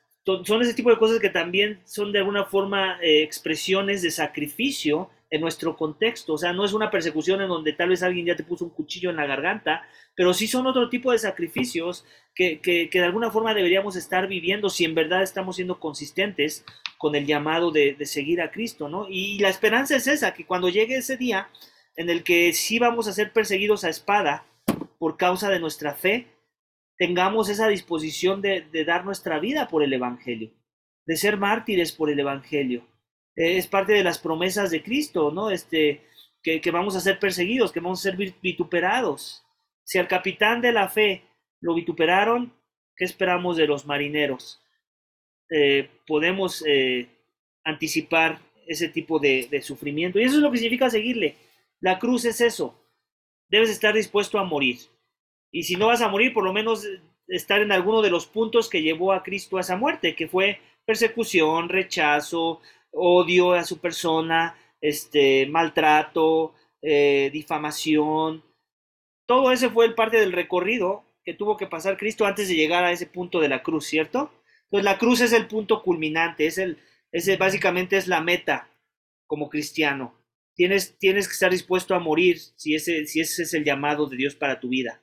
son 0.44 0.62
ese 0.62 0.74
tipo 0.74 0.90
de 0.90 0.98
cosas 0.98 1.18
que 1.18 1.28
también 1.28 1.80
son 1.84 2.12
de 2.12 2.20
alguna 2.20 2.44
forma 2.44 2.98
eh, 3.02 3.22
expresiones 3.22 4.00
de 4.02 4.12
sacrificio 4.12 5.10
en 5.31 5.41
nuestro 5.41 5.77
contexto. 5.77 6.35
O 6.35 6.39
sea, 6.39 6.53
no 6.53 6.64
es 6.64 6.72
una 6.72 6.91
persecución 6.91 7.41
en 7.41 7.49
donde 7.49 7.72
tal 7.72 7.91
vez 7.91 8.03
alguien 8.03 8.27
ya 8.27 8.37
te 8.37 8.45
puso 8.45 8.64
un 8.64 8.70
cuchillo 8.70 9.11
en 9.11 9.16
la 9.16 9.27
garganta, 9.27 9.83
pero 10.14 10.33
sí 10.33 10.47
son 10.47 10.66
otro 10.66 10.89
tipo 10.89 11.12
de 11.12 11.18
sacrificios 11.18 12.05
que, 12.35 12.61
que, 12.61 12.89
de 12.91 13.05
alguna 13.05 13.31
forma 13.31 13.55
deberíamos 13.55 13.97
estar 13.97 14.29
viviendo 14.29 14.70
si 14.70 14.85
en 14.85 14.95
verdad 14.95 15.22
estamos 15.22 15.57
siendo 15.57 15.81
consistentes 15.81 16.64
con 16.99 17.14
el 17.14 17.27
llamado 17.27 17.70
de, 17.70 17.95
de, 17.95 18.07
seguir 18.07 18.41
a 18.41 18.51
Cristo, 18.51 18.89
¿no? 18.89 19.07
Y 19.09 19.39
la 19.39 19.49
esperanza 19.49 19.97
es 19.97 20.07
esa, 20.07 20.35
que 20.35 20.47
cuando 20.47 20.68
llegue 20.68 20.97
ese 20.97 21.16
día 21.16 21.49
en 21.97 22.11
el 22.11 22.22
que 22.24 22.53
sí 22.53 22.79
vamos 22.79 23.09
a 23.09 23.12
ser 23.12 23.33
perseguidos 23.33 23.85
a 23.85 23.91
espada 23.91 24.47
por 24.99 25.16
causa 25.16 25.51
de 25.51 25.61
nuestra 25.61 25.95
fe, 25.95 26.29
tengamos 26.99 27.49
esa 27.49 27.68
disposición 27.68 28.41
de, 28.41 28.62
de 28.62 28.85
dar 28.85 29.05
nuestra 29.05 29.39
vida 29.39 29.68
por 29.68 29.83
el 29.83 29.93
Evangelio, 29.93 30.53
de 31.05 31.16
ser 31.16 31.37
mártires 31.37 31.93
por 31.93 32.11
el 32.11 32.18
Evangelio 32.18 32.87
es 33.37 33.66
parte 33.66 33.93
de 33.93 34.03
las 34.03 34.18
promesas 34.18 34.70
de 34.70 34.82
Cristo, 34.82 35.30
¿no? 35.30 35.51
Este, 35.51 36.01
que, 36.43 36.70
vamos 36.70 36.97
a 36.97 37.01
ser 37.01 37.18
perseguidos, 37.18 37.72
que 37.72 37.80
vamos 37.80 38.01
a 38.01 38.11
ser 38.11 38.16
vituperados. 38.41 39.45
Si 39.84 39.99
al 39.99 40.09
capitán 40.09 40.61
de 40.61 40.72
la 40.72 40.89
fe 40.89 41.22
lo 41.61 41.74
vituperaron, 41.74 42.53
¿qué 42.97 43.05
esperamos 43.05 43.57
de 43.57 43.66
los 43.66 43.87
marineros? 43.87 44.62
Eh, 45.51 45.89
podemos 46.07 46.64
eh, 46.66 47.09
anticipar 47.64 48.41
ese 48.66 48.89
tipo 48.89 49.18
de, 49.18 49.49
de, 49.51 49.61
sufrimiento. 49.61 50.18
Y 50.18 50.24
eso 50.24 50.37
es 50.37 50.43
lo 50.43 50.51
que 50.51 50.59
significa 50.59 50.91
seguirle. 50.91 51.37
La 51.80 51.99
cruz 51.99 52.24
es 52.24 52.41
eso. 52.41 52.80
Debes 53.49 53.70
estar 53.70 53.95
dispuesto 53.95 54.39
a 54.39 54.45
morir. 54.45 54.78
Y 55.53 55.64
si 55.64 55.76
no 55.76 55.89
vas 55.89 56.01
a 56.01 56.09
morir, 56.09 56.32
por 56.32 56.45
lo 56.45 56.53
menos 56.53 56.87
estar 57.28 57.61
en 57.61 57.72
alguno 57.72 58.03
de 58.03 58.11
los 58.11 58.26
puntos 58.26 58.68
que 58.68 58.82
llevó 58.82 59.12
a 59.12 59.22
Cristo 59.22 59.59
a 59.59 59.61
esa 59.61 59.76
muerte, 59.76 60.14
que 60.14 60.28
fue 60.28 60.61
persecución, 60.84 61.68
rechazo, 61.68 62.61
odio 62.97 63.53
a 63.53 63.64
su 63.64 63.78
persona, 63.78 64.57
este, 64.80 65.47
maltrato, 65.47 66.55
eh, 66.82 67.30
difamación. 67.32 68.42
Todo 69.26 69.53
ese 69.53 69.68
fue 69.70 69.86
el 69.86 69.94
parte 69.94 70.18
del 70.18 70.32
recorrido 70.32 71.05
que 71.24 71.34
tuvo 71.34 71.57
que 71.57 71.66
pasar 71.66 71.97
Cristo 71.97 72.24
antes 72.24 72.49
de 72.49 72.55
llegar 72.55 72.84
a 72.84 72.92
ese 72.92 73.07
punto 73.07 73.40
de 73.40 73.49
la 73.49 73.62
cruz, 73.62 73.86
¿cierto? 73.86 74.32
Entonces 74.64 74.84
la 74.84 74.99
cruz 74.99 75.20
es 75.20 75.32
el 75.32 75.47
punto 75.47 75.82
culminante, 75.82 76.47
es 76.47 76.59
el, 76.59 76.78
ese 77.12 77.36
básicamente 77.36 77.97
es 77.97 78.07
la 78.07 78.20
meta 78.20 78.70
como 79.26 79.49
cristiano. 79.49 80.14
Tienes, 80.55 80.97
tienes 80.99 81.28
que 81.28 81.34
estar 81.34 81.51
dispuesto 81.51 81.94
a 81.94 82.01
morir 82.01 82.38
si 82.38 82.74
ese, 82.74 83.07
si 83.07 83.20
ese 83.20 83.42
es 83.42 83.55
el 83.55 83.64
llamado 83.64 84.07
de 84.07 84.16
Dios 84.16 84.36
para 84.36 84.61
tu 84.61 84.68
vida. 84.68 85.03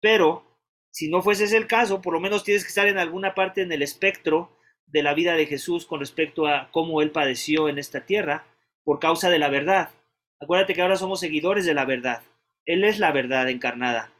Pero 0.00 0.44
si 0.90 1.08
no 1.08 1.22
fuese 1.22 1.44
ese 1.44 1.56
el 1.56 1.66
caso, 1.66 2.00
por 2.00 2.12
lo 2.12 2.20
menos 2.20 2.44
tienes 2.44 2.62
que 2.62 2.68
estar 2.68 2.86
en 2.86 2.98
alguna 2.98 3.34
parte 3.34 3.62
en 3.62 3.72
el 3.72 3.82
espectro 3.82 4.55
de 4.86 5.02
la 5.02 5.14
vida 5.14 5.34
de 5.34 5.46
Jesús 5.46 5.86
con 5.86 6.00
respecto 6.00 6.46
a 6.46 6.70
cómo 6.70 7.02
él 7.02 7.10
padeció 7.10 7.68
en 7.68 7.78
esta 7.78 8.06
tierra 8.06 8.46
por 8.84 8.98
causa 8.98 9.30
de 9.30 9.38
la 9.38 9.48
verdad. 9.48 9.90
Acuérdate 10.40 10.74
que 10.74 10.82
ahora 10.82 10.96
somos 10.96 11.20
seguidores 11.20 11.66
de 11.66 11.74
la 11.74 11.84
verdad. 11.84 12.22
Él 12.64 12.84
es 12.84 12.98
la 12.98 13.12
verdad 13.12 13.48
encarnada. 13.48 14.12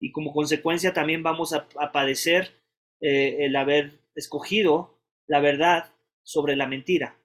Y 0.00 0.12
como 0.12 0.32
consecuencia 0.32 0.92
también 0.92 1.22
vamos 1.22 1.52
a, 1.52 1.68
padecer 1.92 2.52
eh, 3.00 3.38
el 3.40 3.56
haber 3.56 4.00
escogido 4.14 4.98
la 5.26 5.40
verdad 5.40 5.92
sobre 6.22 6.56
la 6.56 6.66
mentira. 6.66 7.16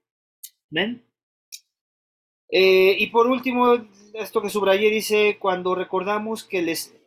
¿Ven? 0.69 1.03
Eh, 2.49 2.95
y 2.97 3.07
por 3.07 3.27
último, 3.27 3.87
esto 4.13 4.41
que 4.41 4.49
subrayé 4.49 4.89
dice, 4.89 5.37
cuando 5.39 5.75
recordamos 5.75 6.43
que 6.43 6.61
les 6.61 6.98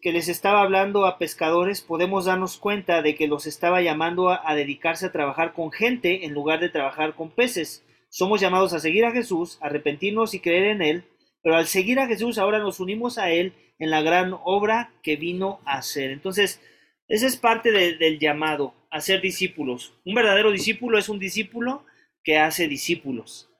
que 0.00 0.12
les 0.12 0.28
estaba 0.28 0.62
hablando 0.62 1.06
a 1.06 1.18
pescadores, 1.18 1.80
podemos 1.80 2.26
darnos 2.26 2.56
cuenta 2.56 3.02
de 3.02 3.16
que 3.16 3.26
los 3.26 3.48
estaba 3.48 3.82
llamando 3.82 4.30
a, 4.30 4.54
dedicarse 4.54 5.06
a 5.06 5.12
trabajar 5.12 5.54
con 5.54 5.72
gente 5.72 6.24
en 6.24 6.34
lugar 6.34 6.60
de 6.60 6.68
trabajar 6.68 7.16
con 7.16 7.30
peces. 7.30 7.84
Somos 8.08 8.40
llamados 8.40 8.72
a 8.72 8.78
seguir 8.78 9.04
a 9.04 9.10
Jesús, 9.10 9.58
arrepentirnos 9.60 10.34
y 10.34 10.40
creer 10.40 10.66
en 10.66 10.82
Él, 10.82 11.04
pero 11.42 11.56
al 11.56 11.66
seguir 11.66 11.98
a 11.98 12.06
Jesús 12.06 12.38
ahora 12.38 12.60
nos 12.60 12.78
unimos 12.78 13.18
a 13.18 13.32
Él 13.32 13.54
en 13.80 13.90
la 13.90 14.02
gran 14.02 14.36
obra 14.44 14.92
que 15.02 15.16
vino 15.16 15.60
a 15.64 15.78
hacer. 15.78 16.12
Entonces, 16.12 16.60
esa 17.08 17.26
es 17.26 17.36
parte 17.36 17.72
del 17.72 18.20
llamado, 18.20 18.72
a 18.92 19.00
ser 19.00 19.20
discípulos. 19.20 19.94
Un 20.04 20.14
verdadero 20.14 20.52
discípulo 20.52 20.96
es 20.96 21.08
un 21.08 21.18
discípulo 21.18 21.84
que 22.22 22.38
hace 22.38 22.68
discípulos. 22.68 23.50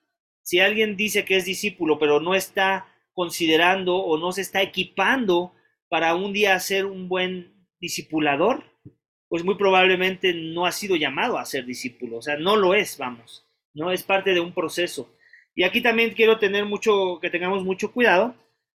Si 0.43 0.61
alguien 0.61 0.97
dice 0.97 1.25
que 1.25 1.37
es 1.37 1.45
discípulo, 1.45 1.99
pero 1.99 2.21
no 2.21 2.37
está 2.37 2.87
considerando 3.13 3.97
o 3.97 4.19
no 4.19 4.31
se 4.31 4.43
está 4.43 4.63
equipando 4.63 5.53
para 5.89 6.15
un 6.15 6.33
día 6.33 6.59
ser 6.61 6.87
un 6.87 7.09
buen 7.09 7.67
discipulador, 7.81 8.65
pues 9.29 9.45
muy 9.45 9.57
probablemente 9.57 10.33
no 10.35 10.67
ha 10.67 10.73
sido 10.73 10.97
llamado 10.97 11.39
a 11.39 11.45
ser 11.45 11.67
discípulo, 11.67 12.19
o 12.19 12.23
sea, 12.23 12.37
no 12.37 12.57
lo 12.57 12.75
es, 12.75 12.97
vamos, 12.99 13.47
no 13.75 13.91
es 13.91 14.03
parte 14.03 14.35
de 14.35 14.41
un 14.41 14.53
proceso. 14.53 15.13
Y 15.55 15.65
aquí 15.65 15.81
también 15.81 16.13
quiero 16.15 16.39
tener 16.39 16.65
mucho, 16.65 17.19
que 17.21 17.31
tengamos 17.31 17.65
mucho 17.65 17.93
cuidado, 17.93 18.35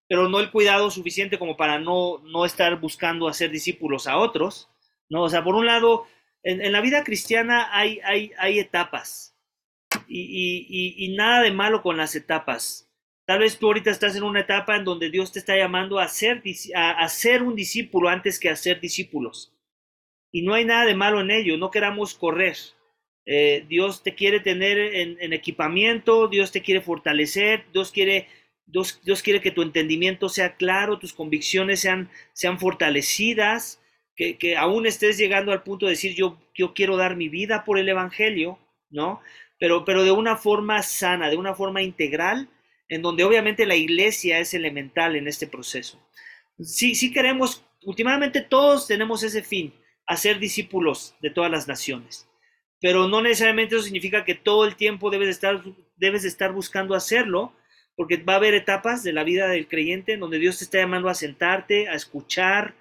pero 0.08 0.28
no 0.28 0.40
el 0.40 0.50
cuidado 0.50 0.90
suficiente 0.90 1.38
como 1.38 1.56
para 1.56 1.78
no, 1.78 2.18
no 2.24 2.44
estar 2.44 2.80
buscando 2.80 3.28
hacer 3.28 3.50
discípulos 3.50 4.06
a 4.06 4.16
otros, 4.16 4.70
¿no? 5.10 5.22
O 5.22 5.28
sea, 5.28 5.44
por 5.44 5.54
un 5.54 5.66
lado, 5.66 6.06
en, 6.42 6.72
la 6.72 6.80
vida 6.80 7.04
cristiana 7.04 7.68
hay, 7.72 8.00
hay, 8.04 8.32
hay 8.38 8.58
etapas 8.58 9.36
y, 10.06 10.96
y 10.96 11.16
nada 11.16 11.42
de 11.42 11.52
malo 11.52 11.82
con 11.82 11.96
las 11.96 12.14
etapas. 12.14 12.87
Tal 13.28 13.40
vez 13.40 13.58
tú 13.58 13.66
ahorita 13.66 13.90
estás 13.90 14.16
en 14.16 14.22
una 14.22 14.40
etapa 14.40 14.74
en 14.74 14.84
donde 14.84 15.10
Dios 15.10 15.32
te 15.32 15.38
está 15.38 15.54
llamando 15.54 15.98
a 15.98 16.08
ser, 16.08 16.42
a, 16.74 17.06
ser 17.10 17.42
un 17.42 17.54
discípulo 17.54 18.08
antes 18.08 18.40
que 18.40 18.48
a 18.48 18.56
ser 18.56 18.80
discípulos. 18.80 19.52
Y 20.32 20.40
no 20.40 20.54
hay 20.54 20.64
nada 20.64 20.86
de 20.86 20.94
malo 20.94 21.20
en 21.20 21.30
ello, 21.30 21.58
no 21.58 21.70
queramos 21.70 22.14
correr. 22.14 22.56
Eh, 23.26 23.66
Dios 23.68 24.02
te 24.02 24.14
quiere 24.14 24.40
tener 24.40 24.78
en, 24.78 25.34
equipamiento, 25.34 26.28
Dios 26.28 26.52
te 26.52 26.62
quiere 26.62 26.80
fortalecer, 26.80 27.66
Dios 27.70 27.92
quiere, 27.92 28.28
Dios, 28.64 28.98
Dios 29.04 29.22
quiere 29.22 29.42
que 29.42 29.50
tu 29.50 29.60
entendimiento 29.60 30.30
sea 30.30 30.56
claro, 30.56 30.98
tus 30.98 31.12
convicciones 31.12 31.80
sean, 31.80 32.08
sean 32.32 32.58
fortalecidas, 32.58 33.82
que, 34.16 34.38
que, 34.38 34.56
aún 34.56 34.86
estés 34.86 35.18
llegando 35.18 35.52
al 35.52 35.64
punto 35.64 35.84
de 35.84 35.92
decir 35.92 36.14
yo, 36.14 36.40
yo 36.54 36.72
quiero 36.72 36.96
dar 36.96 37.14
mi 37.14 37.28
vida 37.28 37.66
por 37.66 37.78
el 37.78 37.90
Evangelio, 37.90 38.58
¿no? 38.88 39.20
Pero, 39.58 39.84
pero 39.84 40.02
de 40.02 40.12
una 40.12 40.36
forma 40.36 40.82
sana, 40.82 41.28
de 41.28 41.36
una 41.36 41.54
forma 41.54 41.82
integral, 41.82 42.48
en 42.88 43.02
donde 43.02 43.24
obviamente 43.24 43.66
la 43.66 43.76
iglesia 43.76 44.38
es 44.38 44.54
elemental 44.54 45.16
en 45.16 45.28
este 45.28 45.46
proceso. 45.46 46.00
Sí, 46.60 46.94
sí 46.94 47.12
queremos, 47.12 47.64
últimamente 47.84 48.40
todos 48.40 48.86
tenemos 48.86 49.22
ese 49.22 49.42
fin, 49.42 49.74
hacer 50.06 50.38
discípulos 50.38 51.14
de 51.20 51.30
todas 51.30 51.50
las 51.50 51.68
naciones, 51.68 52.28
pero 52.80 53.08
no 53.08 53.22
necesariamente 53.22 53.74
eso 53.74 53.84
significa 53.84 54.24
que 54.24 54.34
todo 54.34 54.64
el 54.64 54.76
tiempo 54.76 55.10
debes 55.10 55.28
estar, 55.28 55.62
debes 55.96 56.24
estar 56.24 56.52
buscando 56.52 56.94
hacerlo, 56.94 57.52
porque 57.96 58.16
va 58.16 58.34
a 58.34 58.36
haber 58.36 58.54
etapas 58.54 59.02
de 59.02 59.12
la 59.12 59.24
vida 59.24 59.48
del 59.48 59.66
creyente 59.66 60.12
en 60.12 60.20
donde 60.20 60.38
Dios 60.38 60.58
te 60.58 60.64
está 60.64 60.78
llamando 60.78 61.08
a 61.08 61.14
sentarte, 61.14 61.88
a 61.88 61.94
escuchar, 61.94 62.74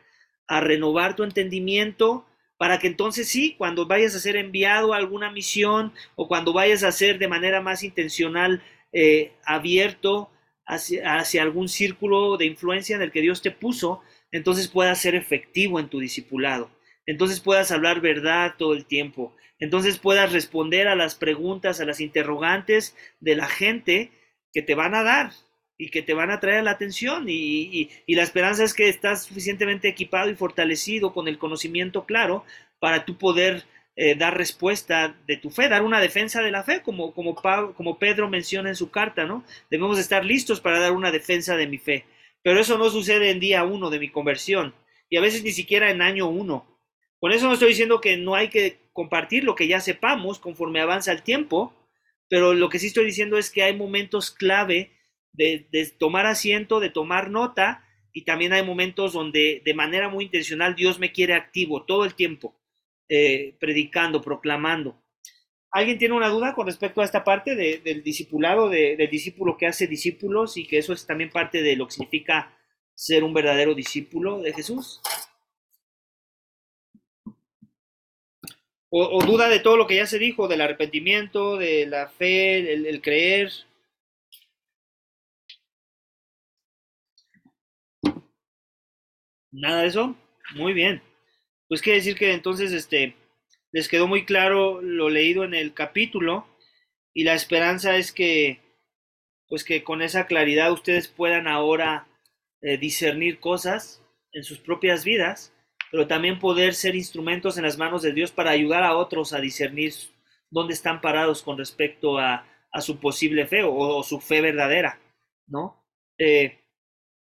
a 0.48 0.62
renovar 0.62 1.16
tu 1.16 1.24
entendimiento, 1.24 2.26
para 2.58 2.80
que 2.80 2.88
entonces 2.88 3.28
sí, 3.28 3.56
cuando 3.58 3.86
vayas 3.88 4.16
a 4.16 4.20
ser 4.20 4.36
enviado 4.36 4.94
a 4.94 4.98
alguna 4.98 5.32
misión 5.32 5.94
o 6.16 6.28
cuando 6.28 6.54
vayas 6.54 6.84
a 6.84 6.92
ser 6.92 7.20
de 7.20 7.28
manera 7.28 7.62
más 7.62 7.84
intencional 7.84 8.64
eh, 9.00 9.34
abierto 9.46 10.32
hacia, 10.66 11.20
hacia, 11.20 11.44
algún 11.44 11.70
círculo 11.70 12.36
de 12.36 12.46
influencia 12.46 12.96
en 12.96 13.04
el 13.04 13.12
que 13.12 13.22
Dios 13.22 13.44
te 13.44 13.52
puso, 13.52 14.02
entonces 14.32 14.70
puedas 14.70 15.00
ser 15.00 15.14
efectivo 15.14 15.80
en 15.80 15.88
tu 15.88 16.00
discipulado. 16.00 16.72
Entonces 17.06 17.40
puedas 17.40 17.72
hablar 17.72 18.02
verdad 18.02 18.56
todo 18.58 18.74
el 18.74 18.86
tiempo. 18.86 19.36
Entonces 19.60 20.00
puedas 20.00 20.32
responder 20.32 20.88
a 20.88 20.96
las 20.96 21.14
preguntas, 21.14 21.80
a 21.80 21.86
las 21.86 22.02
interrogantes 22.02 22.96
de 23.20 23.36
la 23.36 23.48
gente 23.48 24.10
que 24.52 24.64
te 24.64 24.74
van 24.74 24.96
a 24.96 25.04
dar. 25.04 25.32
y 25.80 25.92
que 25.92 26.02
te 26.02 26.16
van 26.16 26.32
a 26.32 26.40
traer 26.40 26.64
la 26.64 26.72
atención 26.72 27.26
y, 27.28 27.92
la 28.08 28.24
esperanza 28.24 28.64
es 28.64 28.74
que 28.74 28.90
estás 28.90 29.26
suficientemente 29.26 29.88
equipado 29.88 30.28
y 30.32 30.36
fortalecido 30.36 31.14
con 31.14 31.28
el 31.28 31.38
conocimiento 31.38 32.08
claro 32.08 32.44
para 32.80 33.06
tú 33.06 33.20
poder 33.20 33.64
eh, 33.98 34.16
dar 34.16 34.38
respuesta 34.38 35.18
de 35.28 35.36
tu 35.36 35.50
fe, 35.50 35.68
dar 35.68 35.82
una 35.82 36.00
defensa 36.00 36.42
de 36.42 36.52
la 36.52 36.64
fe, 36.64 36.82
como, 36.82 37.14
como, 37.14 37.36
como 37.36 38.00
Pedro 38.00 38.30
menciona 38.30 38.70
en 38.70 38.76
su 38.76 38.92
carta, 38.92 39.26
¿no? 39.26 39.44
Debemos 39.70 40.00
estar 40.00 40.24
listos 40.24 40.62
para 40.62 40.80
dar 40.80 40.94
una 40.94 41.12
defensa 41.12 41.58
de 41.58 41.68
mi 41.68 41.78
fe. 41.78 42.06
Pero 42.44 42.62
eso 42.62 42.78
no 42.78 42.90
sucede 42.90 43.32
en 43.32 43.42
día 43.42 43.66
uno 43.66 43.90
de 43.90 44.00
mi 44.00 44.10
conversión 44.10 44.74
y 45.10 45.18
a 45.18 45.22
veces 45.22 45.44
ni 45.44 45.52
siquiera 45.52 45.92
en 45.92 46.02
año 46.02 46.28
uno. 46.30 46.66
Con 47.20 47.32
eso 47.32 47.48
no 47.48 47.54
estoy 47.54 47.70
diciendo 47.70 48.00
que 48.00 48.18
no 48.18 48.36
hay 48.36 48.50
que 48.50 48.78
compartir 48.94 49.44
lo 49.44 49.56
que 49.56 49.68
ya 49.68 49.80
sepamos 49.80 50.40
conforme 50.40 50.80
avanza 50.80 51.12
el 51.12 51.24
tiempo, 51.24 51.74
pero 52.30 52.54
lo 52.54 52.70
que 52.70 52.80
sí 52.80 52.88
estoy 52.88 53.06
diciendo 53.06 53.38
es 53.38 53.50
que 53.50 53.64
hay 53.64 53.76
momentos 53.76 54.32
clave 54.32 54.92
de, 55.34 55.68
tomar 55.98 56.26
asiento, 56.26 56.80
de 56.80 56.90
tomar 56.90 57.30
nota, 57.30 57.84
y 58.12 58.24
también 58.24 58.54
hay 58.54 58.64
momentos 58.64 59.14
donde 59.14 59.62
de 59.64 59.74
manera 59.76 60.10
muy 60.10 60.26
intencional 60.26 60.76
Dios 60.76 60.98
me 60.98 61.12
quiere 61.12 61.36
activo 61.36 61.84
todo 61.84 62.04
el 62.06 62.16
tiempo, 62.16 62.56
eh, 63.10 63.56
predicando, 63.60 64.22
proclamando. 64.22 65.02
¿Alguien 65.72 65.98
tiene 65.98 66.16
una 66.16 66.30
duda 66.30 66.54
con 66.54 66.68
respecto 66.68 67.02
a 67.02 67.06
esta 67.06 67.24
parte 67.24 67.56
del 67.56 68.02
discipulado, 68.04 68.70
del 68.70 69.10
discípulo 69.10 69.58
que 69.58 69.68
hace 69.68 69.86
discípulos 69.86 70.58
y 70.58 70.66
que 70.66 70.78
eso 70.78 70.94
es 70.94 71.06
también 71.06 71.30
parte 71.30 71.62
de 71.62 71.76
lo 71.76 71.86
que 71.86 71.94
significa 71.94 72.58
ser 72.96 73.24
un 73.24 73.34
verdadero 73.34 73.76
discípulo 73.76 74.40
de 74.42 74.54
Jesús? 74.54 75.02
O, 78.90 79.24
duda 79.26 79.50
de 79.50 79.60
todo 79.60 79.78
lo 79.78 79.86
que 79.88 79.96
ya 79.96 80.08
se 80.08 80.18
dijo, 80.20 80.48
del 80.48 80.62
arrepentimiento, 80.62 81.58
de 81.58 81.86
la 81.86 82.08
fe, 82.10 82.74
el, 82.74 83.02
creer. 83.02 83.52
Nada 89.52 89.82
de 89.82 89.88
eso. 89.90 90.16
Muy 90.56 90.74
bien. 90.74 91.02
Pues 91.68 91.82
quiere 91.82 92.00
decir 92.00 92.16
que 92.16 92.34
entonces 92.34 92.72
este 92.72 93.16
les 93.72 93.88
quedó 93.88 94.08
muy 94.08 94.26
claro 94.26 94.82
lo 94.82 95.10
leído 95.10 95.44
en 95.44 95.54
el 95.54 95.74
capítulo 95.74 96.48
y 97.14 97.24
la 97.24 97.34
esperanza 97.34 97.98
es 97.98 98.12
que 98.12 98.60
pues 99.50 99.64
que 99.64 99.84
con 99.84 100.02
esa 100.02 100.28
claridad 100.28 100.72
ustedes 100.72 101.08
puedan 101.08 101.48
ahora 101.48 102.08
eh, 102.62 102.78
discernir 102.78 103.40
cosas 103.40 104.02
en 104.32 104.44
sus 104.44 104.60
propias 104.60 105.04
vidas 105.04 105.54
pero 105.92 106.08
también 106.08 106.40
poder 106.40 106.74
ser 106.74 106.96
instrumentos 106.96 107.58
en 107.58 107.64
las 107.64 107.78
manos 107.78 108.02
de 108.02 108.14
Dios 108.14 108.32
para 108.32 108.52
ayudar 108.52 108.84
a 108.84 108.96
otros 108.96 109.34
a 109.34 109.40
discernir 109.40 109.94
dónde 110.50 110.74
están 110.74 111.02
parados 111.02 111.42
con 111.42 111.58
respecto 111.58 112.18
a, 112.18 112.46
su 112.80 113.00
posible 113.00 113.48
fe 113.48 113.64
o, 113.64 114.04
su 114.04 114.20
fe 114.20 114.40
verdadera, 114.40 115.00
¿no? 115.48 115.84
Eh, 116.20 116.60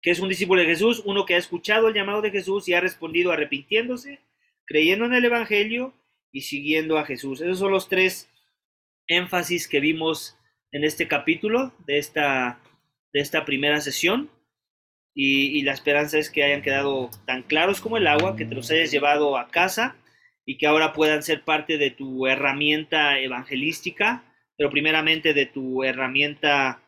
que 0.00 0.10
es 0.10 0.18
un 0.18 0.30
discípulo 0.30 0.62
de 0.62 0.66
Jesús, 0.66 1.02
uno 1.04 1.26
que 1.26 1.34
ha 1.34 1.38
escuchado 1.38 1.88
el 1.88 1.94
llamado 1.94 2.22
de 2.22 2.30
Jesús 2.30 2.66
y 2.68 2.72
ha 2.74 2.80
respondido 2.80 3.32
arrepintiéndose, 3.32 4.20
creyendo 4.66 5.04
en 5.06 5.14
el 5.14 5.24
Evangelio 5.24 5.94
y 6.30 6.42
siguiendo 6.42 6.98
a 6.98 7.04
Jesús. 7.04 7.40
Esos 7.40 7.58
son 7.58 7.72
los 7.72 7.88
tres 7.88 8.30
énfasis 9.06 9.68
que 9.68 9.80
vimos 9.80 10.38
en 10.70 10.84
este 10.84 11.08
capítulo 11.08 11.72
de 11.86 11.98
esta, 11.98 12.60
de 13.12 13.20
esta 13.20 13.44
primera 13.44 13.80
sesión 13.80 14.30
y, 15.14 15.62
la 15.62 15.72
esperanza 15.72 16.18
es 16.18 16.30
que 16.30 16.42
hayan 16.42 16.62
quedado 16.62 17.10
tan 17.26 17.42
claros 17.42 17.80
como 17.80 17.96
el 17.98 18.06
agua, 18.06 18.36
que 18.36 18.46
te 18.46 18.54
los 18.54 18.70
hayas 18.70 18.90
llevado 18.90 19.36
a 19.36 19.50
casa 19.50 19.96
y 20.46 20.56
que 20.56 20.66
ahora 20.66 20.92
puedan 20.92 21.22
ser 21.22 21.42
parte 21.44 21.76
de 21.76 21.90
tu 21.90 22.26
herramienta 22.26 23.18
evangelística, 23.18 24.24
pero 24.56 24.70
primeramente 24.70 25.34
de 25.34 25.46
tu 25.46 25.84
herramienta 25.84 26.82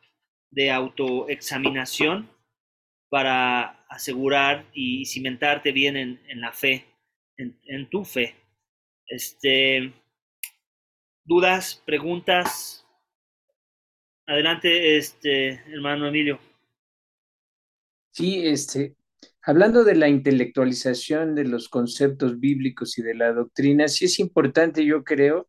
de 0.50 0.70
autoexaminación 0.70 2.30
para 3.10 3.84
asegurar 3.88 4.64
y 4.72 5.04
cimentarte 5.04 5.72
bien 5.72 5.96
en, 5.96 6.40
la 6.40 6.52
fe, 6.52 6.86
en, 7.36 7.90
tu 7.90 8.04
fe. 8.04 8.34
Este, 9.06 9.92
dudas, 11.24 11.82
preguntas. 11.84 12.86
Adelante, 14.26 14.96
este, 14.96 15.60
hermano 15.72 16.08
Emilio. 16.08 16.38
Sí, 18.10 18.46
este, 18.46 18.96
hablando 19.42 19.84
de 19.84 19.96
la 19.96 20.08
intelectualización 20.08 21.34
de 21.34 21.44
los 21.44 21.68
conceptos 21.68 22.38
bíblicos 22.38 22.96
y 22.98 23.02
de 23.02 23.14
la 23.14 23.32
doctrina, 23.32 23.88
sí 23.88 24.04
es 24.04 24.18
importante, 24.20 24.84
yo 24.84 25.02
creo, 25.02 25.48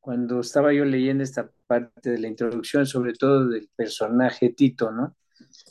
cuando 0.00 0.40
estaba 0.40 0.72
yo 0.72 0.86
leyendo 0.86 1.22
esta 1.22 1.50
parte 1.66 2.10
de 2.10 2.18
la 2.18 2.28
introducción, 2.28 2.86
sobre 2.86 3.12
todo 3.12 3.48
del 3.48 3.68
personaje 3.76 4.48
Tito, 4.48 4.90
¿no? 4.90 5.17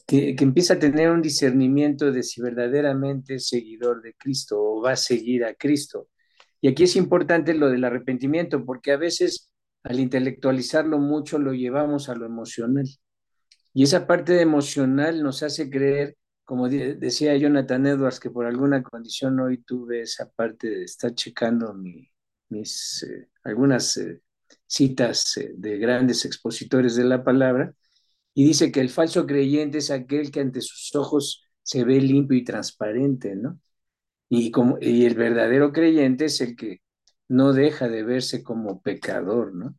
Que, 0.05 0.35
empieza 0.39 0.75
a 0.75 0.79
tener 0.79 1.09
un 1.11 1.21
discernimiento 1.21 2.11
de 2.11 2.23
si 2.23 2.41
verdaderamente 2.41 3.35
es 3.35 3.47
seguidor 3.49 4.01
de 4.01 4.13
Cristo 4.15 4.61
o 4.61 4.81
va 4.81 4.91
a 4.93 4.95
seguir 4.95 5.45
a 5.45 5.53
Cristo. 5.53 6.09
Y 6.61 6.69
aquí 6.69 6.83
es 6.83 6.95
importante 6.95 7.53
lo 7.53 7.69
del 7.69 7.83
arrepentimiento, 7.83 8.65
porque 8.65 8.91
a 8.91 8.97
veces 8.97 9.51
al 9.83 9.99
intelectualizarlo 9.99 10.99
mucho 10.99 11.39
lo 11.39 11.53
llevamos 11.53 12.09
a 12.09 12.15
lo 12.15 12.25
emocional. 12.25 12.87
Y 13.73 13.83
esa 13.83 14.07
parte 14.07 14.41
emocional 14.41 15.21
nos 15.23 15.43
hace 15.43 15.69
creer 15.69 16.17
como 16.47 16.69
decía 16.69 17.35
Jonathan 17.35 17.85
Edwards, 17.87 18.21
que 18.21 18.29
por 18.29 18.45
alguna 18.45 18.81
condición 18.81 19.37
hoy 19.41 19.57
tuve 19.63 20.03
esa 20.03 20.29
parte 20.29 20.69
de 20.69 20.83
estar 20.85 21.13
checando 21.13 21.75
mis 22.47 23.03
eh, 23.03 23.27
algunas 23.43 23.97
eh, 23.97 24.21
citas 24.65 25.35
eh, 25.35 25.51
de 25.57 25.77
grandes 25.77 26.23
expositores 26.23 26.95
de 26.95 27.03
la 27.03 27.21
palabra, 27.21 27.73
y 28.37 28.45
dice 28.45 28.71
que 28.71 28.81
el 28.81 28.89
falso 28.89 29.25
creyente 29.25 29.79
es 29.79 29.89
aquel 29.89 30.29
que 30.29 30.41
ante 30.41 30.61
sus 30.61 30.93
ojos 30.93 31.43
se 31.63 31.83
ve 31.83 31.99
limpio 31.99 32.37
y 32.37 32.43
transparente, 32.43 33.35
¿no? 33.35 33.59
Y, 34.29 34.51
como, 34.51 34.77
el 34.79 35.15
verdadero 35.15 35.73
creyente 35.73 36.25
es 36.25 36.39
el 36.41 36.55
que 36.55 36.81
no 37.27 37.51
deja 37.51 37.89
de 37.89 38.03
verse 38.03 38.43
como 38.43 38.83
pecador, 38.83 39.55
¿no? 39.55 39.75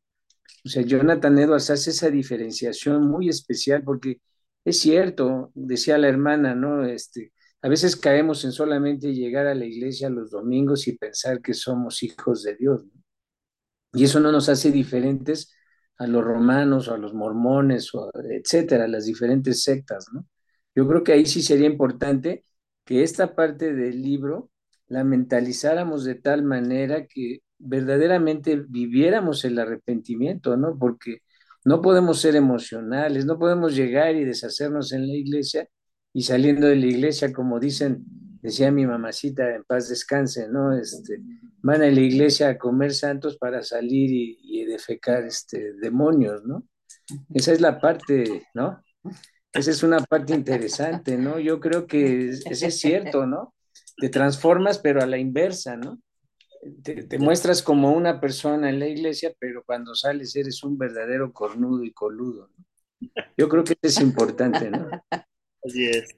O 0.64 0.68
sea, 0.68 0.82
Jonathan 0.82 1.38
Edwards 1.38 1.70
hace 1.70 1.90
esa 1.90 2.10
diferenciación 2.10 3.06
muy 3.08 3.28
especial 3.28 3.84
porque 3.84 4.20
es 4.64 4.80
cierto, 4.80 5.52
decía 5.54 5.96
la 5.96 6.08
hermana, 6.08 6.56
¿no? 6.56 6.84
Este, 6.84 7.32
a 7.62 7.68
veces 7.68 7.94
caemos 7.94 8.44
en 8.44 8.50
solamente 8.50 9.14
llegar 9.14 9.46
a 9.46 9.54
la 9.54 9.66
iglesia 9.66 10.10
los 10.10 10.32
domingos 10.32 10.88
y 10.88 10.98
pensar 10.98 11.40
que 11.42 11.54
somos 11.54 12.02
hijos 12.02 12.42
de 12.42 12.56
Dios. 12.56 12.82
¿no? 12.84 13.02
Y 13.92 14.02
eso 14.02 14.18
no 14.18 14.32
nos 14.32 14.48
hace 14.48 14.72
diferentes 14.72 15.54
a 15.98 16.06
los 16.06 16.24
romanos 16.24 16.88
o 16.88 16.94
a 16.94 16.98
los 16.98 17.14
mormones, 17.14 17.94
o 17.94 18.10
etcétera, 18.30 18.88
las 18.88 19.06
diferentes 19.06 19.62
sectas, 19.62 20.06
¿no? 20.12 20.26
Yo 20.74 20.86
creo 20.88 21.02
que 21.04 21.12
ahí 21.12 21.26
sí 21.26 21.42
sería 21.42 21.66
importante 21.66 22.44
que 22.84 23.02
esta 23.02 23.34
parte 23.34 23.74
del 23.74 24.02
libro 24.02 24.50
la 24.88 25.04
mentalizáramos 25.04 26.04
de 26.04 26.14
tal 26.14 26.42
manera 26.44 27.06
que 27.06 27.40
verdaderamente 27.58 28.56
viviéramos 28.68 29.44
el 29.44 29.58
arrepentimiento, 29.58 30.56
¿no? 30.56 30.78
Porque 30.78 31.18
no 31.64 31.82
podemos 31.82 32.20
ser 32.20 32.36
emocionales, 32.36 33.26
no 33.26 33.38
podemos 33.38 33.74
llegar 33.76 34.14
y 34.16 34.24
deshacernos 34.24 34.92
en 34.92 35.06
la 35.08 35.14
iglesia 35.14 35.68
y 36.12 36.22
saliendo 36.22 36.66
de 36.68 36.76
la 36.76 36.86
iglesia, 36.86 37.32
como 37.32 37.60
dicen, 37.60 38.04
decía 38.42 38.70
mi 38.70 38.86
mamacita, 38.86 39.54
en 39.54 39.64
paz 39.64 39.88
descanse, 39.88 40.48
¿no? 40.48 40.76
Este, 40.76 41.20
van 41.62 41.82
a 41.82 41.90
la 41.90 42.00
iglesia 42.00 42.50
a 42.50 42.58
comer 42.58 42.94
santos 42.94 43.36
para 43.36 43.62
salir 43.62 44.10
y, 44.10 44.64
defecar 44.64 45.24
este, 45.24 45.72
demonios, 45.80 46.44
¿no? 46.44 46.62
Esa 47.34 47.52
es 47.52 47.60
la 47.60 47.80
parte, 47.80 48.46
¿no? 48.54 48.82
Esa 49.52 49.70
es 49.70 49.82
una 49.82 49.98
parte 50.00 50.34
interesante, 50.34 51.16
¿no? 51.16 51.38
Yo 51.38 51.58
creo 51.58 51.86
que 51.86 52.28
ese 52.28 52.66
es 52.66 52.78
cierto, 52.78 53.26
¿no? 53.26 53.54
Te 53.96 54.10
transformas, 54.10 54.78
pero 54.78 55.02
a 55.02 55.06
la 55.06 55.18
inversa, 55.18 55.76
¿no? 55.76 55.98
te, 56.82 57.18
muestras 57.18 57.62
como 57.62 57.92
una 57.92 58.20
persona 58.20 58.68
en 58.70 58.78
la 58.78 58.88
iglesia, 58.88 59.32
pero 59.38 59.62
cuando 59.64 59.94
sales 59.94 60.34
eres 60.36 60.62
un 60.62 60.78
verdadero 60.78 61.32
cornudo 61.32 61.84
y 61.84 61.92
coludo. 61.92 62.50
Yo 63.36 63.48
creo 63.48 63.64
que 63.64 63.76
es 63.80 64.00
importante, 64.00 64.70
¿no? 64.70 64.88
Así 65.64 65.86
es. 65.86 66.17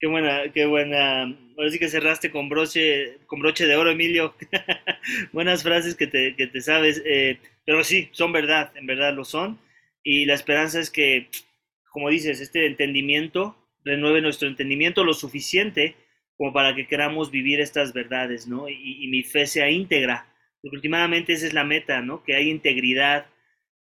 Qué 0.00 0.06
buena, 0.06 0.50
qué 0.54 0.64
buena. 0.64 1.24
Ahora 1.58 1.70
sí 1.70 1.78
que 1.78 1.90
cerraste 1.90 2.30
con 2.30 2.48
broche, 2.48 3.18
con 3.26 3.40
broche 3.40 3.66
de 3.66 3.76
oro, 3.76 3.90
Emilio. 3.90 4.34
Buenas 5.32 5.62
frases 5.62 5.94
que 5.94 6.06
te, 6.06 6.34
que 6.36 6.46
te 6.46 6.62
sabes. 6.62 7.02
Eh, 7.04 7.38
pero 7.66 7.84
sí, 7.84 8.08
son 8.12 8.32
verdad, 8.32 8.72
en 8.76 8.86
verdad 8.86 9.12
lo 9.12 9.26
son. 9.26 9.58
Y 10.02 10.24
la 10.24 10.32
esperanza 10.32 10.80
es 10.80 10.90
que, 10.90 11.28
como 11.92 12.08
dices, 12.08 12.40
este 12.40 12.64
entendimiento 12.64 13.58
renueve 13.84 14.22
nuestro 14.22 14.48
entendimiento 14.48 15.04
lo 15.04 15.12
suficiente 15.12 15.96
como 16.38 16.54
para 16.54 16.74
que 16.74 16.86
queramos 16.86 17.30
vivir 17.30 17.60
estas 17.60 17.92
verdades, 17.92 18.48
¿no? 18.48 18.70
Y, 18.70 19.06
mi 19.08 19.22
fe 19.22 19.46
sea 19.46 19.68
íntegra, 19.68 20.26
porque 20.62 20.76
últimamente 20.76 21.34
esa 21.34 21.46
es 21.46 21.52
la 21.52 21.64
meta, 21.64 22.00
¿no? 22.00 22.22
Que 22.22 22.36
hay 22.36 22.48
integridad 22.48 23.26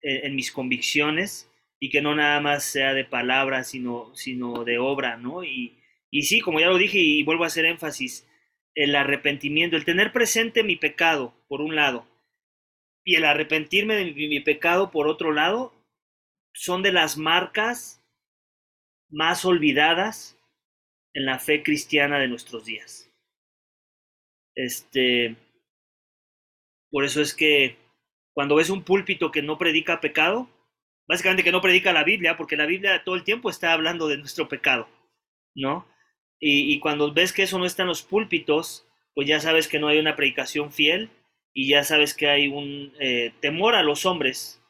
en, 0.02 0.34
mis 0.34 0.50
convicciones 0.50 1.48
y 1.78 1.90
que 1.90 2.02
no 2.02 2.16
nada 2.16 2.40
más 2.40 2.64
sea 2.64 2.94
de 2.94 3.04
palabras, 3.04 3.68
sino, 3.68 4.12
sino 4.16 4.64
de 4.64 4.78
obra, 4.78 5.16
¿no? 5.16 5.44
Y, 5.44 5.78
y 6.10 6.22
sí, 6.22 6.40
como 6.40 6.60
ya 6.60 6.68
lo 6.68 6.78
dije 6.78 6.98
y 6.98 7.22
vuelvo 7.22 7.44
a 7.44 7.48
hacer 7.48 7.64
énfasis, 7.64 8.26
el 8.74 8.94
arrepentimiento, 8.94 9.76
el 9.76 9.84
tener 9.84 10.12
presente 10.12 10.62
mi 10.62 10.76
pecado, 10.76 11.34
por 11.48 11.60
un 11.60 11.74
lado, 11.74 12.06
y 13.04 13.16
el 13.16 13.24
arrepentirme 13.24 13.96
de 13.96 14.12
mi, 14.12 14.40
pecado, 14.40 14.90
por 14.90 15.08
otro 15.08 15.32
lado, 15.32 15.74
son 16.54 16.82
de 16.82 16.92
las 16.92 17.16
marcas 17.16 18.04
más 19.10 19.44
olvidadas 19.44 20.38
en 21.14 21.24
la 21.24 21.38
fe 21.38 21.62
cristiana 21.62 22.18
de 22.18 22.28
nuestros 22.28 22.64
días. 22.64 23.10
Este, 24.54 25.36
por 26.90 27.04
eso 27.04 27.20
es 27.20 27.34
que 27.34 27.76
cuando 28.32 28.56
ves 28.56 28.70
un 28.70 28.84
púlpito 28.84 29.30
que 29.30 29.42
no 29.42 29.58
predica 29.58 30.00
pecado, 30.00 30.48
básicamente 31.08 31.42
que 31.42 31.52
no 31.52 31.60
predica 31.60 31.92
la 31.92 32.04
Biblia, 32.04 32.36
porque 32.36 32.56
la 32.56 32.66
Biblia 32.66 33.02
todo 33.04 33.14
el 33.14 33.24
tiempo 33.24 33.50
está 33.50 33.72
hablando 33.72 34.06
de 34.08 34.18
nuestro 34.18 34.48
pecado, 34.48 34.88
¿no? 35.54 35.86
Y, 36.40 36.78
cuando 36.78 37.12
ves 37.12 37.32
que 37.32 37.42
eso 37.42 37.58
no 37.58 37.66
está 37.66 37.82
en 37.82 37.88
los 37.88 38.02
púlpitos, 38.02 38.86
pues 39.14 39.26
ya 39.26 39.40
sabes 39.40 39.66
que 39.66 39.80
no 39.80 39.88
hay 39.88 39.98
una 39.98 40.14
predicación 40.14 40.72
fiel 40.72 41.10
y 41.52 41.68
ya 41.68 41.82
sabes 41.82 42.14
que 42.14 42.28
hay 42.28 42.46
un 42.46 42.92
eh, 43.00 43.32
temor 43.40 43.74
a 43.74 43.82
los 43.82 44.06
hombres, 44.06 44.62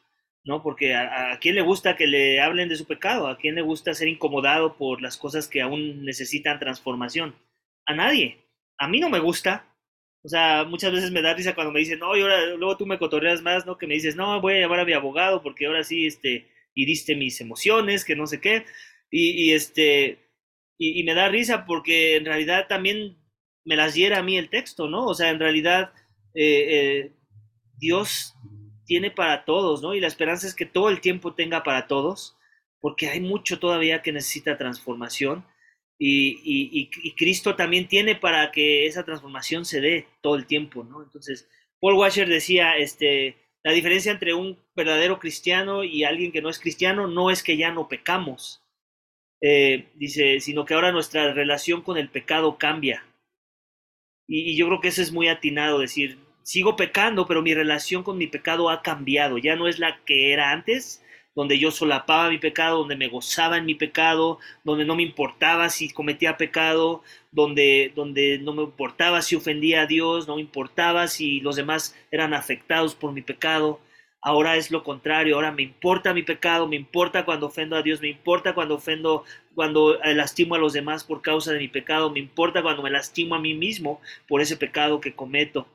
¿no? 0.43 0.63
Porque 0.63 0.95
a, 0.95 1.37
quién 1.39 1.53
le 1.53 1.61
gusta 1.61 1.95
que 1.95 2.07
le 2.07 2.41
hablen 2.41 2.69
de 2.69 2.75
su 2.75 2.87
pecado, 2.87 3.27
a 3.27 3.37
quién 3.37 3.53
le 3.53 3.61
gusta 3.61 3.93
ser 3.93 4.07
incomodado 4.07 4.77
por 4.77 5.01
las 5.01 5.17
cosas 5.17 5.47
que 5.47 5.61
aún 5.61 6.03
necesitan 6.03 6.59
transformación. 6.59 7.35
A 7.85 7.93
nadie. 7.93 8.39
A 8.79 8.87
mí 8.87 8.99
no 8.99 9.09
me 9.09 9.19
gusta, 9.19 9.69
o 10.23 10.29
sea, 10.29 10.63
muchas 10.65 10.91
veces 10.91 11.11
me 11.11 11.21
da 11.21 11.33
risa 11.33 11.55
cuando 11.55 11.71
me 11.71 11.79
dicen, 11.79 11.99
no, 11.99 12.15
y 12.17 12.21
ahora 12.21 12.45
luego 12.55 12.77
tú 12.77 12.85
me 12.85 12.97
cotorreas 12.97 13.41
más, 13.41 13.65
¿no? 13.65 13.77
Que 13.77 13.87
me 13.87 13.93
dices, 13.93 14.15
no, 14.15 14.41
voy 14.41 14.55
a 14.55 14.59
llamar 14.61 14.81
a 14.81 14.85
mi 14.85 14.93
abogado 14.93 15.41
porque 15.41 15.65
ahora 15.65 15.83
sí, 15.83 16.07
este, 16.07 16.47
diste 16.85 17.15
mis 17.15 17.39
emociones, 17.41 18.05
que 18.05 18.15
no 18.15 18.27
sé 18.27 18.41
qué. 18.41 18.65
Y, 19.11 19.53
este, 19.53 20.19
y, 20.79 21.03
me 21.03 21.13
da 21.13 21.27
risa 21.27 21.65
porque 21.65 22.15
en 22.15 22.25
realidad 22.25 22.67
también 22.67 23.17
me 23.65 23.75
las 23.75 23.93
hiera 23.93 24.19
a 24.19 24.23
mí 24.23 24.37
el 24.37 24.49
texto, 24.49 24.87
¿no? 24.87 25.05
O 25.05 25.13
sea, 25.13 25.29
en 25.29 25.39
realidad 25.39 25.91
eh, 26.33 26.67
eh, 26.69 27.11
Dios 27.77 28.35
tiene 28.85 29.11
para 29.11 29.45
todos, 29.45 29.81
¿no? 29.83 29.93
Y 29.93 29.99
la 29.99 30.07
esperanza 30.07 30.47
es 30.47 30.55
que 30.55 30.65
todo 30.65 30.89
el 30.89 31.01
tiempo 31.01 31.35
tenga 31.35 31.63
para 31.63 31.87
todos, 31.87 32.37
porque 32.79 33.09
hay 33.09 33.19
mucho 33.19 33.59
todavía 33.59 34.01
que 34.01 34.13
necesita 34.13 34.57
transformación 34.57 35.45
y, 35.99 36.89
Cristo 37.17 37.55
también 37.55 37.87
tiene 37.87 38.15
para 38.15 38.51
que 38.51 38.87
esa 38.87 39.03
transformación 39.03 39.65
se 39.65 39.81
dé 39.81 40.07
todo 40.21 40.35
el 40.35 40.45
tiempo, 40.45 40.83
¿no? 40.85 41.03
Entonces, 41.03 41.49
Paul 41.81 41.95
Washer 41.95 42.29
decía, 42.29 42.77
este, 42.77 43.35
la 43.63 43.73
diferencia 43.73 44.11
entre 44.11 44.33
un 44.33 44.57
verdadero 44.75 45.19
cristiano 45.19 45.83
y 45.83 46.05
alguien 46.05 46.31
que 46.31 46.41
no 46.41 46.49
es 46.49 46.59
cristiano 46.59 47.07
no 47.07 47.29
es 47.29 47.43
que 47.43 47.57
ya 47.57 47.71
no 47.71 47.89
pecamos, 47.89 48.63
eh, 49.41 49.87
dice, 49.95 50.39
sino 50.39 50.65
que 50.65 50.73
ahora 50.73 50.91
nuestra 50.91 51.33
relación 51.33 51.81
con 51.81 51.97
el 51.97 52.09
pecado 52.09 52.57
cambia. 52.57 53.05
Y, 54.27 54.55
yo 54.55 54.67
creo 54.67 54.81
que 54.81 54.89
eso 54.89 55.01
es 55.01 55.11
muy 55.11 55.27
atinado, 55.27 55.79
decir, 55.79 56.19
sigo 56.43 56.75
pecando, 56.75 57.25
pero 57.27 57.41
mi 57.41 57.53
relación 57.53 58.03
con 58.03 58.17
mi 58.17 58.27
pecado 58.27 58.69
ha 58.69 58.81
cambiado, 58.81 59.37
ya 59.37 59.55
no 59.55 59.67
es 59.67 59.79
la 59.79 59.99
que 60.05 60.33
era 60.33 60.51
antes, 60.51 61.03
donde 61.35 61.57
yo 61.57 61.71
solapaba 61.71 62.29
mi 62.29 62.37
pecado, 62.37 62.79
donde 62.79 62.95
me 62.95 63.07
gozaba 63.07 63.57
en 63.57 63.65
mi 63.65 63.75
pecado, 63.75 64.39
donde 64.63 64.85
no 64.85 64.95
me 64.95 65.03
importaba 65.03 65.69
si 65.69 65.89
cometía 65.89 66.37
pecado, 66.37 67.03
donde, 67.31 67.93
donde 67.95 68.39
no 68.39 68.53
me 68.53 68.63
importaba 68.63 69.21
si 69.21 69.35
ofendía 69.35 69.81
a 69.81 69.85
Dios, 69.85 70.27
no 70.27 70.35
me 70.35 70.41
importaba 70.41 71.07
si 71.07 71.39
los 71.39 71.55
demás 71.55 71.95
eran 72.11 72.33
afectados 72.33 72.95
por 72.95 73.13
mi 73.13 73.21
pecado. 73.21 73.79
Ahora 74.21 74.57
es 74.57 74.69
lo 74.69 74.83
contrario, 74.83 75.35
ahora 75.35 75.51
me 75.51 75.63
importa 75.63 76.13
mi 76.13 76.23
pecado, 76.23 76.67
me 76.67 76.75
importa 76.75 77.23
cuando 77.23 77.47
ofendo 77.47 77.77
a 77.77 77.81
Dios, 77.81 78.01
me 78.01 78.09
importa 78.09 78.53
cuando 78.53 78.75
ofendo, 78.75 79.23
cuando 79.55 80.01
eh, 80.03 80.13
lastimo 80.13 80.55
a 80.55 80.57
los 80.57 80.73
demás 80.73 81.05
por 81.05 81.21
causa 81.21 81.53
de 81.53 81.59
mi 81.59 81.69
pecado, 81.69 82.09
me 82.11 82.19
importa 82.19 82.61
cuando 82.61 82.83
me 82.83 82.89
lastimo 82.89 83.35
a 83.35 83.39
mí 83.39 83.53
mismo 83.53 84.01
por 84.27 84.41
ese 84.41 84.57
pecado 84.57 84.99
que 84.99 85.15
cometo. 85.15 85.67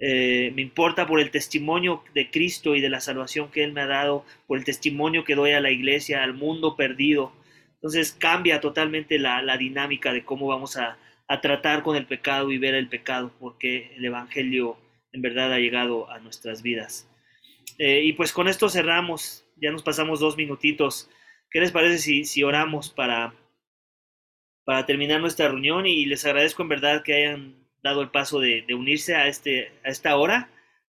Eh, 0.00 0.52
me 0.54 0.62
importa 0.62 1.06
por 1.06 1.20
el 1.20 1.30
testimonio 1.30 2.02
de 2.14 2.30
Cristo 2.30 2.74
y 2.74 2.80
de 2.80 2.88
la 2.88 3.00
salvación 3.00 3.50
que 3.50 3.62
Él 3.62 3.72
me 3.72 3.82
ha 3.82 3.86
dado, 3.86 4.24
por 4.46 4.58
el 4.58 4.64
testimonio 4.64 5.24
que 5.24 5.36
doy 5.36 5.52
a 5.52 5.60
la 5.60 5.70
iglesia, 5.70 6.22
al 6.22 6.34
mundo 6.34 6.76
perdido. 6.76 7.32
Entonces 7.76 8.12
cambia 8.12 8.60
totalmente 8.60 9.18
la, 9.18 9.56
dinámica 9.56 10.12
de 10.12 10.24
cómo 10.24 10.46
vamos 10.48 10.76
a, 10.76 10.98
tratar 11.42 11.82
con 11.82 11.96
el 11.96 12.06
pecado 12.06 12.52
y 12.52 12.58
ver 12.58 12.74
el 12.74 12.88
pecado, 12.88 13.32
porque 13.40 13.92
el 13.96 14.04
Evangelio 14.04 14.76
en 15.12 15.22
verdad 15.22 15.52
ha 15.52 15.58
llegado 15.58 16.10
a 16.10 16.18
nuestras 16.18 16.62
vidas. 16.62 17.08
Eh, 17.78 18.02
y 18.04 18.12
pues 18.12 18.32
con 18.32 18.48
esto 18.48 18.68
cerramos, 18.68 19.44
ya 19.56 19.70
nos 19.70 19.82
pasamos 19.82 20.20
dos 20.20 20.36
minutitos. 20.36 21.10
¿Qué 21.50 21.60
les 21.60 21.72
parece 21.72 22.24
si, 22.24 22.42
oramos 22.42 22.90
para, 22.90 23.34
para 24.64 24.86
terminar 24.86 25.20
nuestra 25.20 25.48
reunión? 25.48 25.86
Y 25.86 26.06
les 26.06 26.24
agradezco 26.24 26.62
en 26.62 26.68
verdad 26.68 27.02
que 27.02 27.14
hayan 27.14 27.68
dado 27.82 28.02
el 28.02 28.10
paso 28.10 28.40
de, 28.40 28.64
unirse 28.74 29.14
a, 29.14 29.28
este, 29.28 29.72
a 29.84 29.88
esta 29.88 30.16
hora 30.16 30.50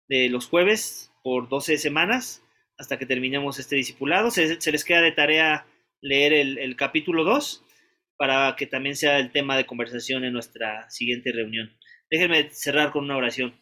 de 0.09 0.29
los 0.29 0.47
jueves 0.47 1.13
por 1.23 1.49
12 1.49 1.79
semanas 1.79 2.43
hasta 2.79 2.99
que 2.99 3.07
terminemos 3.07 3.59
este 3.59 3.77
discipulado. 3.77 4.31
Se, 4.31 4.59
les 4.71 4.85
queda 4.85 5.01
de 5.01 5.13
tarea 5.13 5.67
leer 6.01 6.33
el, 6.33 6.77
capítulo 6.77 7.25
2 7.25 7.65
para 8.17 8.55
que 8.57 8.67
también 8.67 8.97
sea 8.97 9.19
el 9.19 9.31
tema 9.31 9.57
de 9.57 9.67
conversación 9.67 10.25
en 10.25 10.33
nuestra 10.33 10.91
siguiente 10.91 11.33
reunión. 11.33 11.77
Déjenme 12.11 12.51
cerrar 12.51 12.91
con 12.91 13.05
una 13.05 13.17
oración. 13.17 13.55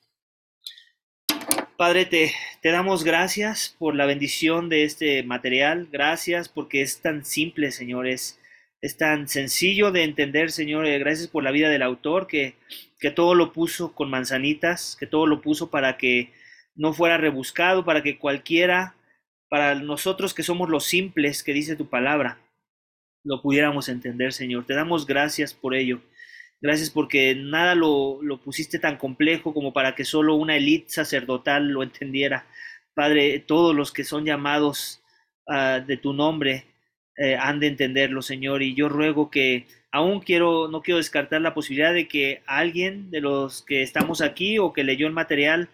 Padre, 1.80 2.04
te, 2.04 2.34
te, 2.60 2.72
damos 2.72 3.04
gracias 3.04 3.74
por 3.78 3.94
la 3.94 4.04
bendición 4.04 4.68
de 4.68 4.84
este 4.84 5.22
material. 5.22 5.88
Gracias 5.90 6.50
porque 6.50 6.82
es 6.82 7.00
tan 7.00 7.24
simple, 7.24 7.70
señores 7.70 8.38
es 8.82 8.98
tan 8.98 9.28
sencillo 9.28 9.90
de 9.90 10.04
entender, 10.04 10.50
Señor. 10.50 10.84
Eh, 10.84 10.98
gracias 10.98 11.28
por 11.28 11.42
la 11.42 11.50
vida 11.50 11.70
del 11.70 11.80
autor 11.80 12.26
que, 12.26 12.54
que 12.98 13.10
todo 13.10 13.34
lo 13.34 13.54
puso 13.54 13.94
con 13.94 14.10
manzanitas, 14.10 14.94
que 15.00 15.06
todo 15.06 15.26
lo 15.26 15.40
puso 15.40 15.70
para 15.70 15.96
que 15.96 16.34
no 16.74 16.92
fuera 16.92 17.16
rebuscado, 17.16 17.86
para 17.86 18.02
que 18.02 18.18
cualquiera, 18.18 18.94
para 19.48 19.74
nosotros 19.74 20.34
que 20.34 20.42
somos 20.42 20.68
los 20.68 20.84
simples 20.84 21.42
que 21.42 21.54
dice 21.54 21.76
tu 21.76 21.88
palabra, 21.88 22.38
lo 23.24 23.40
pudiéramos 23.40 23.88
entender, 23.88 24.34
Señor. 24.34 24.66
Te 24.66 24.74
damos 24.74 25.06
gracias 25.06 25.54
por 25.54 25.74
ello. 25.74 26.00
Gracias 26.60 26.90
porque 26.90 27.34
nada 27.34 27.74
lo, 27.74 28.22
lo 28.22 28.40
pusiste 28.40 28.78
tan 28.78 28.96
complejo 28.96 29.54
como 29.54 29.72
para 29.72 29.94
que 29.94 30.04
solo 30.04 30.34
una 30.34 30.56
élite 30.56 30.90
sacerdotal 30.90 31.68
lo 31.68 31.82
entendiera. 31.82 32.46
Padre, 32.94 33.38
todos 33.40 33.74
los 33.74 33.92
que 33.92 34.04
son 34.04 34.24
llamados 34.24 35.02
uh, 35.46 35.84
de 35.84 35.96
tu 35.96 36.12
nombre, 36.12 36.66
eh, 37.20 37.36
han 37.36 37.60
de 37.60 37.66
entenderlo, 37.66 38.22
Señor. 38.22 38.62
Y 38.62 38.74
yo 38.74 38.88
ruego 38.88 39.30
que 39.30 39.66
aún 39.92 40.20
quiero, 40.20 40.68
no 40.68 40.82
quiero 40.82 40.98
descartar 40.98 41.42
la 41.42 41.52
posibilidad 41.52 41.92
de 41.92 42.08
que 42.08 42.42
alguien 42.46 43.10
de 43.10 43.20
los 43.20 43.62
que 43.62 43.82
estamos 43.82 44.22
aquí 44.22 44.58
o 44.58 44.72
que 44.72 44.84
leyó 44.84 45.06
el 45.06 45.12
material, 45.12 45.68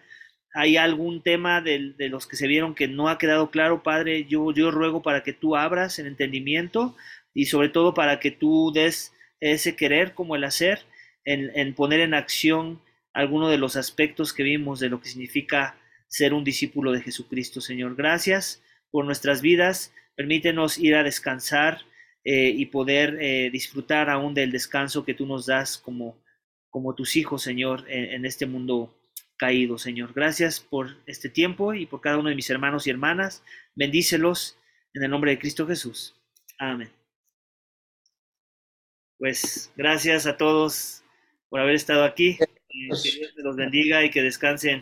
hay 0.53 0.75
algún 0.77 1.21
tema 1.21 1.61
de, 1.61 1.93
los 2.09 2.27
que 2.27 2.35
se 2.35 2.47
vieron 2.47 2.75
que 2.75 2.87
no 2.89 3.09
ha 3.09 3.17
quedado 3.17 3.49
claro, 3.51 3.81
Padre. 3.83 4.25
Yo, 4.25 4.51
yo 4.51 4.71
ruego 4.71 5.01
para 5.01 5.23
que 5.23 5.33
tú 5.33 5.55
abras 5.55 5.99
el 5.99 6.07
entendimiento 6.07 6.95
y 7.33 7.45
sobre 7.45 7.69
todo 7.69 7.93
para 7.93 8.19
que 8.19 8.31
tú 8.31 8.71
des 8.73 9.13
ese 9.39 9.75
querer 9.75 10.13
como 10.13 10.35
el 10.35 10.43
hacer 10.43 10.81
en, 11.25 11.51
en 11.55 11.73
poner 11.73 11.99
en 11.99 12.13
acción 12.13 12.81
alguno 13.13 13.49
de 13.49 13.57
los 13.57 13.75
aspectos 13.75 14.33
que 14.33 14.43
vimos 14.43 14.79
de 14.79 14.89
lo 14.89 15.01
que 15.01 15.09
significa 15.09 15.75
ser 16.07 16.33
un 16.33 16.43
discípulo 16.43 16.91
de 16.91 17.01
Jesucristo, 17.01 17.61
Señor. 17.61 17.95
Gracias 17.95 18.61
por 18.91 19.05
nuestras 19.05 19.41
vidas. 19.41 19.93
Permítenos 20.15 20.77
ir 20.77 20.95
a 20.95 21.03
descansar 21.03 21.81
eh, 22.23 22.49
y 22.49 22.65
poder 22.65 23.17
eh, 23.21 23.49
disfrutar 23.51 24.09
aún 24.09 24.33
del 24.33 24.51
descanso 24.51 25.05
que 25.05 25.13
tú 25.13 25.25
nos 25.25 25.45
das 25.45 25.77
como, 25.77 26.21
como 26.69 26.93
tus 26.93 27.15
hijos, 27.15 27.41
Señor, 27.41 27.85
en, 27.87 28.25
este 28.25 28.45
mundo 28.45 28.99
caído, 29.37 29.77
Señor. 29.77 30.13
Gracias 30.13 30.59
por 30.59 30.97
este 31.05 31.29
tiempo 31.29 31.73
y 31.73 31.85
por 31.85 32.01
cada 32.01 32.17
uno 32.17 32.29
de 32.29 32.35
mis 32.35 32.49
hermanos 32.49 32.85
y 32.85 32.89
hermanas. 32.89 33.43
Bendícelos 33.75 34.57
en 34.93 35.03
el 35.03 35.09
nombre 35.09 35.31
de 35.31 35.39
Cristo 35.39 35.65
Jesús. 35.65 36.15
Amén. 36.57 36.96
Pues 39.19 39.71
gracias 39.75 40.25
a 40.25 40.37
todos 40.37 41.03
por 41.49 41.59
haber 41.59 41.75
estado 41.75 42.03
aquí. 42.03 42.37
que 42.37 43.09
Dios 43.11 43.31
los 43.37 43.55
bendiga 43.55 44.03
y 44.03 44.11
que 44.11 44.21
descansen. 44.21 44.79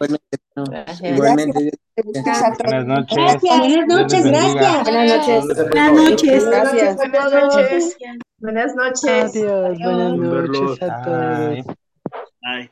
Igualmente. 1.02 1.72
Buenas 1.96 2.86
noches. 2.86 3.42
Buenas 3.42 3.88
noches, 3.88 4.26
gracias. 4.26 4.84
Buenas 4.84 5.18
noches. 5.18 5.46
Buenas 5.70 5.94
noches. 5.94 6.46
Gracias. 6.46 6.96
Buenas 6.98 7.32
noches. 7.32 7.98
Buenas 8.40 8.76
noches. 8.76 9.36
Adiós, 9.36 9.78
buenas 9.80 10.18
noches 10.20 10.82
a 10.82 11.02
todos. 11.04 11.66
Bye. 12.42 12.70